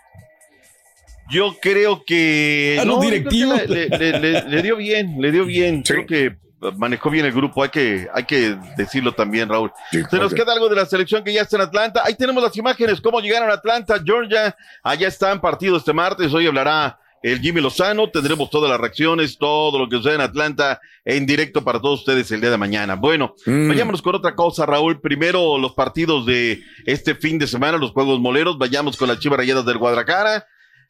Yo 1.31 1.55
creo 1.61 2.03
que. 2.03 2.77
A 2.81 2.85
los 2.85 2.97
no, 2.97 3.03
yo 3.03 3.09
creo 3.09 3.23
que 3.29 3.35
directivos. 3.35 3.69
Le, 3.69 3.89
le- 3.89 4.19
le- 4.19 4.41
le 4.49 4.61
dio 4.63 4.75
bien, 4.75 5.21
le 5.21 5.31
dio 5.31 5.45
bien. 5.45 5.83
Creo 5.83 6.05
que 6.07 6.35
manejó 6.77 7.09
bien 7.09 7.25
el 7.25 7.31
grupo, 7.31 7.63
hay 7.63 7.69
que, 7.69 8.07
hay 8.13 8.23
que 8.23 8.57
decirlo 8.77 9.13
también, 9.13 9.49
Raúl. 9.49 9.71
Se 9.91 10.17
nos 10.17 10.33
queda 10.33 10.53
algo 10.53 10.69
de 10.69 10.75
la 10.75 10.85
selección 10.85 11.23
que 11.23 11.33
ya 11.33 11.41
está 11.41 11.57
en 11.57 11.63
Atlanta. 11.63 12.01
Ahí 12.05 12.15
tenemos 12.15 12.41
las 12.43 12.55
imágenes, 12.57 13.01
cómo 13.01 13.19
llegaron 13.19 13.49
a 13.49 13.53
Atlanta, 13.53 14.01
Georgia. 14.03 14.55
Allá 14.83 15.07
están 15.07 15.41
partidos 15.41 15.79
este 15.79 15.93
martes. 15.93 16.33
Hoy 16.33 16.47
hablará 16.47 16.99
el 17.21 17.39
Jimmy 17.39 17.61
Lozano. 17.61 18.09
Tendremos 18.09 18.49
todas 18.49 18.69
las 18.69 18.79
reacciones, 18.79 19.37
todo 19.37 19.79
lo 19.79 19.89
que 19.89 19.97
sucede 19.97 20.15
en 20.15 20.21
Atlanta 20.21 20.79
en 21.05 21.25
directo 21.25 21.63
para 21.63 21.79
todos 21.79 22.01
ustedes 22.01 22.31
el 22.31 22.41
día 22.41 22.51
de 22.51 22.57
mañana. 22.57 22.95
Bueno, 22.95 23.35
vayámonos 23.45 24.01
con 24.01 24.15
otra 24.15 24.35
cosa, 24.35 24.65
Raúl. 24.65 25.01
Primero 25.01 25.57
los 25.57 25.73
partidos 25.73 26.25
de 26.25 26.61
este 26.85 27.15
fin 27.15 27.39
de 27.39 27.47
semana, 27.47 27.77
los 27.77 27.91
Juegos 27.91 28.19
Moleros. 28.19 28.57
Vayamos 28.57 28.97
con 28.97 29.07
las 29.07 29.19
Chivas 29.19 29.37
Rayadas 29.37 29.65
del 29.65 29.77
Guadalajara. 29.77 30.45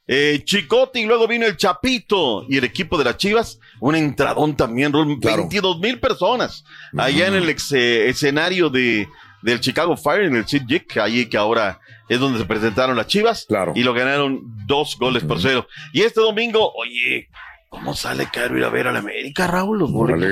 Eh, 0.08 0.41
Chicote 0.43 0.99
y 0.99 1.06
luego 1.06 1.28
vino 1.28 1.45
el 1.45 1.56
Chapito 1.56 2.45
y 2.49 2.58
el 2.58 2.66
equipo 2.66 2.97
de 2.97 3.06
las 3.06 3.18
Chivas, 3.18 3.60
un 3.80 3.95
entradón 3.95 4.56
también, 4.58 4.91
Raúl, 4.91 5.18
22 5.38 5.80
mil 5.80 5.99
personas 5.99 6.66
allá 6.97 7.28
en 7.28 7.36
el 7.36 7.49
ex- 7.49 7.72
eh, 7.72 8.10
escenario 8.10 8.70
de, 8.70 9.08
del 9.41 9.62
Chicago 9.62 9.95
Fire, 9.95 10.26
en 10.26 10.36
el 10.36 10.45
Sid 10.47 10.64
ahí 11.01 11.26
que 11.28 11.38
ahora 11.38 11.80
es 12.10 12.20
donde 12.20 12.38
se 12.39 12.45
presentaron 12.45 12.97
las 12.97 13.08
Chivas 13.08 13.45
y 13.76 13.84
lo 13.84 13.93
ganaron 13.93 14.41
dos 14.68 14.97
goles 14.99 15.24
por 15.24 15.39
cero. 15.41 15.68
Y 15.93 16.01
este 16.01 16.20
domingo, 16.20 16.74
oye, 16.76 17.30
¿cómo 17.74 17.95
sale 17.95 18.28
caro 18.32 18.55
ir 18.55 18.63
a 18.63 18.69
ver 18.69 18.88
a 18.88 18.91
la 18.91 18.99
América, 18.99 19.47
Raúl? 19.47 19.80
Los 19.80 19.91
boletos 19.91 20.30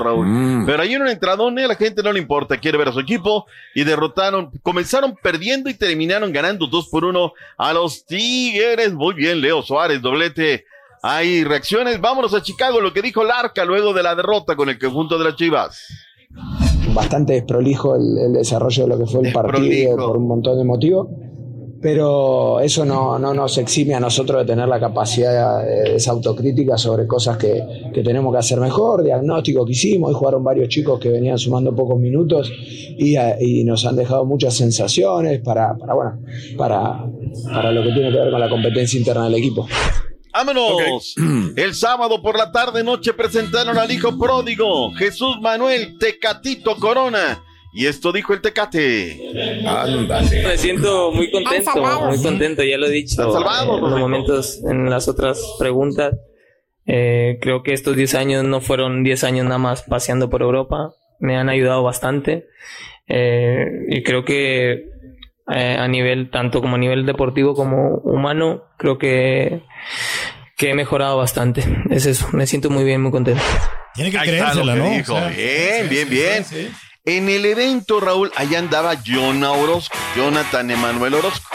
Raúl. 0.00 0.26
Mm. 0.26 0.66
Pero 0.66 0.82
ahí 0.82 0.94
en 0.94 1.02
un 1.02 1.08
entradón, 1.08 1.56
eh, 1.58 1.64
a 1.64 1.68
la 1.68 1.76
gente 1.76 2.02
no 2.02 2.12
le 2.12 2.18
importa, 2.18 2.58
quiere 2.58 2.76
ver 2.76 2.88
a 2.88 2.92
su 2.92 2.98
equipo 2.98 3.46
y 3.76 3.84
derrotaron, 3.84 4.50
comenzaron 4.62 5.14
perdiendo 5.22 5.70
y 5.70 5.74
terminaron 5.74 6.32
ganando 6.32 6.66
dos 6.66 6.88
por 6.88 7.04
uno 7.04 7.32
a 7.56 7.72
los 7.72 8.04
Tigres. 8.06 8.92
Muy 8.92 9.14
bien, 9.14 9.40
Leo 9.40 9.62
Suárez, 9.62 10.02
doblete. 10.02 10.64
Hay 11.02 11.44
reacciones. 11.44 12.00
Vámonos 12.00 12.34
a 12.34 12.42
Chicago, 12.42 12.80
lo 12.80 12.92
que 12.92 13.02
dijo 13.02 13.22
Larca 13.22 13.64
luego 13.64 13.94
de 13.94 14.02
la 14.02 14.16
derrota 14.16 14.56
con 14.56 14.68
el 14.68 14.78
conjunto 14.78 15.16
de 15.16 15.24
las 15.24 15.36
Chivas. 15.36 15.86
bastante 16.92 17.34
desprolijo 17.34 17.94
el, 17.94 18.18
el 18.18 18.32
desarrollo 18.32 18.82
de 18.82 18.88
lo 18.88 18.98
que 18.98 19.06
fue 19.06 19.28
el 19.28 19.32
partido 19.32 19.96
por 19.96 20.16
un 20.16 20.26
montón 20.26 20.58
de 20.58 20.64
motivos, 20.64 21.06
pero 21.80 22.60
eso 22.60 22.84
no, 22.84 23.18
no 23.18 23.32
nos 23.32 23.56
exime 23.56 23.94
a 23.94 24.00
nosotros 24.00 24.40
de 24.40 24.52
tener 24.52 24.68
la 24.68 24.78
capacidad 24.78 25.64
de 25.64 25.96
esa 25.96 26.10
autocrítica 26.10 26.76
sobre 26.76 27.06
cosas 27.06 27.38
que, 27.38 27.90
que 27.94 28.02
tenemos 28.02 28.32
que 28.32 28.38
hacer 28.38 28.60
mejor, 28.60 29.02
diagnóstico 29.02 29.64
que 29.64 29.72
hicimos, 29.72 30.10
hoy 30.10 30.14
jugaron 30.14 30.44
varios 30.44 30.68
chicos 30.68 31.00
que 31.00 31.08
venían 31.08 31.38
sumando 31.38 31.74
pocos 31.74 31.98
minutos 31.98 32.52
y, 32.52 33.16
y 33.40 33.64
nos 33.64 33.86
han 33.86 33.96
dejado 33.96 34.26
muchas 34.26 34.54
sensaciones 34.54 35.40
para, 35.40 35.74
para, 35.78 35.94
bueno, 35.94 36.20
para, 36.58 37.06
para 37.50 37.72
lo 37.72 37.82
que 37.82 37.92
tiene 37.92 38.10
que 38.12 38.18
ver 38.18 38.30
con 38.30 38.40
la 38.40 38.50
competencia 38.50 38.98
interna 38.98 39.24
del 39.24 39.34
equipo. 39.34 39.66
Vámonos. 40.32 41.14
El 41.56 41.74
sábado 41.74 42.22
por 42.22 42.36
la 42.36 42.52
tarde 42.52 42.84
noche 42.84 43.14
presentaron 43.14 43.78
al 43.78 43.90
hijo 43.90 44.18
pródigo, 44.18 44.92
Jesús 44.92 45.38
Manuel 45.40 45.96
Tecatito 45.98 46.76
Corona. 46.76 47.42
Y 47.72 47.86
esto 47.86 48.12
dijo 48.12 48.32
el 48.34 48.40
Tecate. 48.40 49.62
Ándale. 49.66 50.42
Me 50.42 50.58
siento 50.58 51.12
muy 51.12 51.30
contento, 51.30 51.70
muy 52.06 52.22
contento, 52.22 52.62
ya 52.64 52.76
lo 52.78 52.86
he 52.86 52.90
dicho 52.90 53.10
Están 53.12 53.32
salvados, 53.32 53.76
en 53.78 53.90
los 53.90 54.00
momentos, 54.00 54.60
en 54.68 54.90
las 54.90 55.08
otras 55.08 55.40
preguntas. 55.58 56.14
Eh, 56.86 57.38
creo 57.40 57.62
que 57.62 57.72
estos 57.72 57.94
10 57.94 58.14
años 58.16 58.44
no 58.44 58.60
fueron 58.60 59.04
10 59.04 59.22
años 59.24 59.44
nada 59.44 59.58
más 59.58 59.82
paseando 59.82 60.28
por 60.28 60.42
Europa, 60.42 60.92
me 61.20 61.36
han 61.36 61.48
ayudado 61.48 61.82
bastante 61.82 62.46
Eh, 63.06 63.64
y 63.88 64.02
creo 64.02 64.24
que 64.24 64.86
eh, 65.52 65.76
a 65.78 65.88
nivel, 65.88 66.30
tanto 66.30 66.60
como 66.60 66.76
a 66.76 66.78
nivel 66.78 67.06
deportivo 67.06 67.54
como 67.54 67.96
humano, 68.04 68.64
creo 68.78 68.98
que, 68.98 69.62
que 70.56 70.70
he 70.70 70.74
mejorado 70.74 71.16
bastante. 71.16 71.64
Es 71.90 72.06
eso, 72.06 72.28
me 72.32 72.46
siento 72.46 72.70
muy 72.70 72.84
bien, 72.84 73.02
muy 73.02 73.10
contento. 73.10 73.42
Tiene 73.94 74.12
que 74.12 74.18
Ahí 74.18 74.28
está 74.30 74.54
lo 74.54 74.62
creérsela, 74.62 74.74
que 74.74 74.78
¿no? 74.80 74.96
dijo. 74.96 75.14
O 75.14 75.18
sea, 75.18 75.28
bien, 75.28 75.88
bien, 75.88 76.08
bien. 76.08 76.44
sí, 76.44 76.68
sí. 76.68 76.89
En 77.06 77.30
el 77.30 77.46
evento, 77.46 77.98
Raúl, 77.98 78.30
allá 78.36 78.58
andaba 78.58 78.94
Jonah 79.02 79.52
Orozco, 79.52 79.96
Jonathan 80.14 80.70
Emanuel 80.70 81.14
Orozco. 81.14 81.48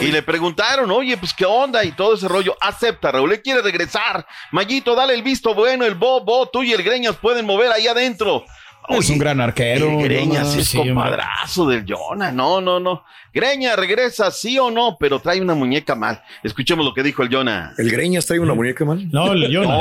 y 0.00 0.10
le 0.10 0.22
preguntaron, 0.22 0.90
oye, 0.90 1.18
pues 1.18 1.34
qué 1.34 1.44
onda 1.44 1.84
y 1.84 1.92
todo 1.92 2.14
ese 2.14 2.26
rollo. 2.28 2.56
Acepta, 2.62 3.12
Raúl, 3.12 3.30
él 3.30 3.42
quiere 3.42 3.60
regresar. 3.60 4.26
Mayito, 4.52 4.94
dale 4.94 5.12
el 5.12 5.22
visto 5.22 5.54
bueno, 5.54 5.84
el 5.84 5.96
Bobo, 5.96 6.48
tú 6.48 6.62
y 6.62 6.72
el 6.72 6.82
Greñas 6.82 7.16
pueden 7.16 7.44
mover 7.44 7.72
ahí 7.72 7.86
adentro. 7.86 8.46
Es 8.88 9.10
un 9.10 9.18
gran 9.18 9.40
arquero. 9.40 9.98
Greñas 9.98 10.56
es 10.56 10.74
compadrazo 10.74 11.68
del 11.68 11.84
Jonah. 11.86 12.32
No, 12.32 12.60
no, 12.60 12.80
no. 12.80 13.02
Greña 13.32 13.76
regresa, 13.76 14.30
sí 14.30 14.58
o 14.58 14.70
no, 14.70 14.96
pero 14.98 15.18
trae 15.18 15.42
una 15.42 15.54
muñeca 15.54 15.94
mal. 15.94 16.20
Escuchemos 16.42 16.86
lo 16.86 16.94
que 16.94 17.02
dijo 17.02 17.22
el 17.22 17.28
Jonah. 17.28 17.74
¿El 17.76 17.90
Greñas 17.90 18.24
trae 18.24 18.40
una 18.40 18.54
muñeca 18.54 18.86
mal? 18.86 19.06
No, 19.12 19.32
el 19.34 19.54
Jonah. 19.54 19.76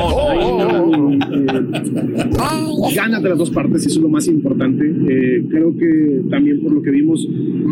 Ganas 2.93 3.23
de 3.23 3.29
las 3.29 3.37
dos 3.37 3.51
partes, 3.51 3.85
eso 3.85 3.95
es 3.95 4.01
lo 4.01 4.09
más 4.09 4.27
importante. 4.27 4.85
Eh, 4.85 5.45
creo 5.49 5.73
que 5.77 6.21
también 6.29 6.61
por 6.61 6.73
lo 6.73 6.81
que 6.81 6.91
vimos, 6.91 7.25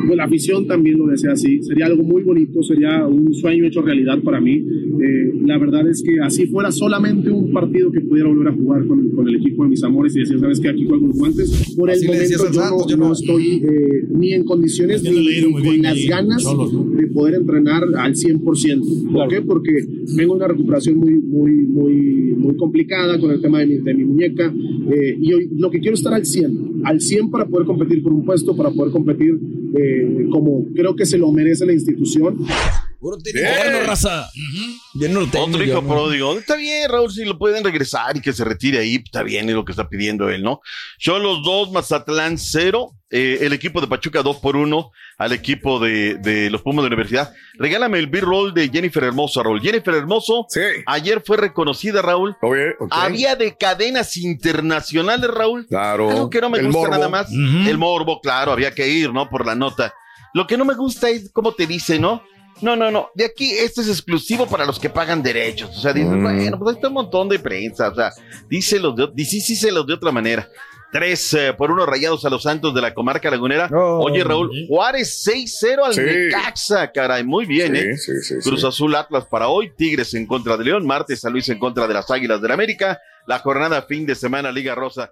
pues 0.06 0.16
la 0.16 0.24
afición 0.24 0.68
también 0.68 0.98
lo 0.98 1.08
desea 1.08 1.34
así. 1.34 1.62
Sería 1.64 1.88
algo 1.88 2.04
muy 2.04 2.24
bonito, 2.24 2.64
sería 2.64 3.06
un 3.06 3.34
sueño 3.34 3.66
hecho 3.66 3.82
realidad 3.82 4.20
para 4.24 4.40
mí. 4.40 4.54
Eh, 4.56 5.34
la 5.46 5.58
verdad 5.58 5.86
es 5.90 6.02
que 6.02 6.16
así 6.22 6.48
fuera 6.48 6.72
solamente 6.72 7.30
un 7.30 7.52
partido 7.52 7.92
que 7.92 8.00
pudiera 8.00 8.30
volver 8.30 8.54
a 8.54 8.56
jugar 8.56 8.88
con, 8.88 9.12
con 9.12 9.28
el 9.28 9.36
equipo 9.36 9.64
de 9.64 9.70
mis 9.70 9.84
amores 9.84 10.16
y 10.16 10.20
decir, 10.20 10.40
sabes 10.40 10.62
que 10.62 10.70
aquí 10.70 10.86
juego 10.86 11.08
los 11.28 11.36
guantes. 11.36 11.76
Por 11.76 11.90
el 11.90 12.06
momento 12.06 12.52
yo, 12.52 12.62
no, 12.62 12.88
yo 12.88 12.98
no, 12.98 13.14
estoy 13.14 13.64
eh, 13.64 14.08
ni 14.10 14.34
en 14.34 14.44
condiciones 14.44 15.04
ni, 15.04 15.42
con 15.52 15.82
las 15.82 16.06
ganas 16.08 16.44
de 16.44 17.08
poder 17.08 17.36
entrenar 17.36 17.84
al 17.98 18.14
100%. 18.14 19.12
¿Por 19.12 19.28
qué? 19.30 19.42
Porque 19.42 19.72
tengo 20.16 20.34
una 20.34 20.48
recuperación 20.48 20.98
muy, 20.98 21.14
muy, 21.14 21.52
muy, 21.66 21.96
muy 22.38 22.56
complicada 22.58 23.20
con 23.20 23.32
el 23.32 23.42
tema 23.42 23.60
de 23.60 23.68
mi, 23.68 23.76
de 23.78 23.94
mi 23.94 24.06
muñeca 24.06 24.54
eh, 24.92 25.18
y 25.20 25.34
hoy 25.34 25.50
lo 25.56 25.70
que 25.70 25.80
quiero 25.80 25.94
es 25.94 26.00
estar 26.00 26.14
al 26.14 26.26
100, 26.26 26.82
al 26.84 27.00
100 27.00 27.30
para 27.30 27.48
poder 27.48 27.66
competir 27.66 28.04
por 28.04 28.14
un 28.14 28.26
puesto, 28.26 28.56
para 28.56 28.72
poder 28.72 28.92
competir 28.92 29.40
eh, 29.76 30.28
como 30.32 30.68
creo 30.74 30.96
que 30.96 31.06
se 31.06 31.18
lo 31.18 31.32
merece 31.32 31.66
la 31.66 31.74
institución. 31.74 32.38
Bueno, 33.04 33.80
raza. 33.86 34.30
Bien, 34.94 35.14
no 35.14 35.22
lo 35.22 35.28
tengo, 35.28 35.46
Otro 35.46 35.64
hijo 35.64 35.82
pródigo. 35.82 36.38
Está 36.38 36.56
bien, 36.56 36.90
Raúl, 36.90 37.12
si 37.12 37.26
lo 37.26 37.38
pueden 37.38 37.64
regresar 37.64 38.16
y 38.16 38.22
que 38.22 38.32
se 38.34 38.44
retire 38.46 38.80
ahí, 38.80 38.96
está 39.04 39.24
bien, 39.24 39.50
es 39.50 39.56
lo 39.56 39.66
que 39.66 39.72
está 39.74 39.90
pidiendo 39.90 40.30
él, 40.30 40.42
¿no? 40.44 40.62
Son 41.00 41.22
los 41.22 41.44
dos, 41.44 41.72
Mazatlán 41.72 42.38
cero, 42.38 42.92
eh, 43.10 43.40
el 43.42 43.54
equipo 43.54 43.82
de 43.82 43.88
Pachuca 43.88 44.24
dos 44.24 44.38
por 44.38 44.56
uno 44.56 44.92
al 45.18 45.34
equipo 45.34 45.80
de, 45.80 46.16
de 46.16 46.50
los 46.50 46.62
Pumas 46.62 46.84
de 46.84 46.90
la 46.90 46.96
Universidad. 46.96 47.34
Regálame 47.60 48.00
el 48.00 48.08
B-roll 48.08 48.54
de 48.54 48.70
Jennifer 48.70 49.04
Hermoso, 49.04 49.44
Raúl. 49.44 49.62
Jennifer 49.62 49.94
Hermoso, 49.96 50.48
ayer 50.86 51.22
fue 51.26 51.38
reconocida, 51.38 52.02
Raúl. 52.02 52.36
Había 52.90 53.36
de 53.36 53.56
cadenas 53.58 54.16
internacionales, 54.18 55.30
Raúl. 55.30 55.68
Claro. 55.68 56.10
Algo 56.10 56.30
que 56.30 56.42
no 56.42 56.50
me 56.50 56.60
El 56.60 56.66
gusta 56.68 56.80
morbo. 56.80 56.92
nada 56.96 57.10
más. 57.10 57.32
El 57.32 57.78
morbo, 57.78 58.22
claro, 58.22 58.52
había 58.52 58.74
que 58.74 58.88
ir, 58.88 59.12
¿no? 59.12 59.30
Por 59.30 59.46
la 59.46 59.56
nota. 59.56 59.94
Lo 60.34 60.48
que 60.48 60.58
no 60.58 60.66
me 60.66 60.74
gusta 60.74 61.10
es 61.10 61.30
cómo 61.32 61.54
te 61.54 61.68
dice, 61.68 62.00
¿no? 62.00 62.24
No, 62.62 62.76
no, 62.76 62.92
no. 62.92 63.10
De 63.14 63.26
aquí, 63.26 63.52
este 63.52 63.82
es 63.82 63.90
exclusivo 63.90 64.48
para 64.48 64.66
los 64.66 64.80
que 64.80 64.90
pagan 64.90 65.22
derechos. 65.22 65.70
O 65.78 65.82
sea, 65.82 65.92
dices, 65.94 66.12
Mm. 66.12 66.24
bueno, 66.24 66.58
pues 66.60 66.70
ahí 66.70 66.76
está 66.76 66.88
un 66.88 66.94
montón 66.94 67.28
de 67.30 67.40
prensa. 67.40 67.90
O 67.90 67.96
sea, 67.96 68.12
díselos 68.50 68.96
de, 68.96 69.26
sí, 69.26 69.70
de 69.70 69.94
otra 69.94 70.12
manera. 70.12 70.48
Tres 70.92 71.34
eh, 71.34 71.54
por 71.58 71.72
uno 71.72 71.88
rayados 71.88 72.24
a 72.24 72.30
los 72.30 72.44
Santos 72.44 72.72
de 72.76 72.80
la 72.80 72.94
comarca 72.94 73.32
lagunera. 73.32 73.68
Oye, 73.74 74.24
Raúl, 74.24 74.52
Juárez 74.68 75.24
6-0 75.28 75.84
al 75.84 75.94
Sí. 75.96 76.02
Necaxa, 76.02 76.92
caray. 76.92 77.24
Muy 77.24 77.46
bien, 77.48 77.76
Sí, 77.76 77.82
¿eh? 77.82 77.98
sí, 77.98 78.12
sí, 78.22 78.36
Cruz 78.48 78.62
sí. 78.62 78.68
Azul 78.68 78.96
Atlas 78.96 79.26
para 79.26 79.48
hoy, 79.48 79.72
Tigres 79.76 80.14
en 80.14 80.28
contra 80.28 80.56
de 80.56 80.66
León, 80.66 80.86
martes 80.86 81.22
San 81.22 81.34
Luis 81.34 81.50
en 81.50 81.58
contra 81.58 81.88
de 81.88 81.96
las 81.96 82.12
Águilas 82.12 82.40
del 82.44 82.52
América, 82.52 83.02
la 83.26 83.40
jornada 83.40 83.82
fin 83.82 84.06
de 84.06 84.14
semana 84.14 84.52
Liga 84.52 84.76
Rosa. 84.76 85.12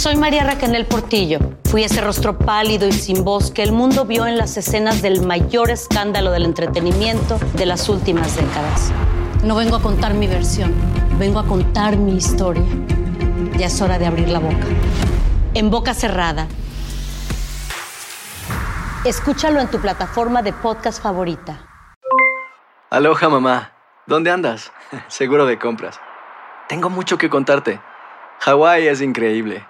Soy 0.00 0.16
María 0.16 0.44
Raquel 0.44 0.86
Portillo. 0.86 1.38
Fui 1.66 1.84
ese 1.84 2.00
rostro 2.00 2.38
pálido 2.38 2.88
y 2.88 2.92
sin 2.92 3.22
voz 3.22 3.50
que 3.50 3.62
el 3.62 3.70
mundo 3.70 4.06
vio 4.06 4.26
en 4.26 4.38
las 4.38 4.56
escenas 4.56 5.02
del 5.02 5.26
mayor 5.26 5.70
escándalo 5.70 6.30
del 6.30 6.46
entretenimiento 6.46 7.38
de 7.52 7.66
las 7.66 7.86
últimas 7.90 8.34
décadas. 8.34 8.90
No 9.44 9.56
vengo 9.56 9.76
a 9.76 9.82
contar 9.82 10.14
mi 10.14 10.26
versión, 10.26 10.72
vengo 11.18 11.38
a 11.38 11.44
contar 11.44 11.98
mi 11.98 12.16
historia. 12.16 12.64
Ya 13.58 13.66
es 13.66 13.82
hora 13.82 13.98
de 13.98 14.06
abrir 14.06 14.30
la 14.30 14.38
boca. 14.38 14.64
En 15.52 15.68
boca 15.68 15.92
cerrada. 15.92 16.48
Escúchalo 19.04 19.60
en 19.60 19.68
tu 19.68 19.82
plataforma 19.82 20.40
de 20.40 20.54
podcast 20.54 21.02
favorita. 21.02 21.68
Aloha 22.88 23.28
mamá, 23.28 23.72
¿dónde 24.06 24.30
andas? 24.30 24.72
Seguro 25.08 25.44
de 25.44 25.58
compras. 25.58 26.00
Tengo 26.70 26.88
mucho 26.88 27.18
que 27.18 27.28
contarte. 27.28 27.82
Hawái 28.38 28.88
es 28.88 29.02
increíble. 29.02 29.69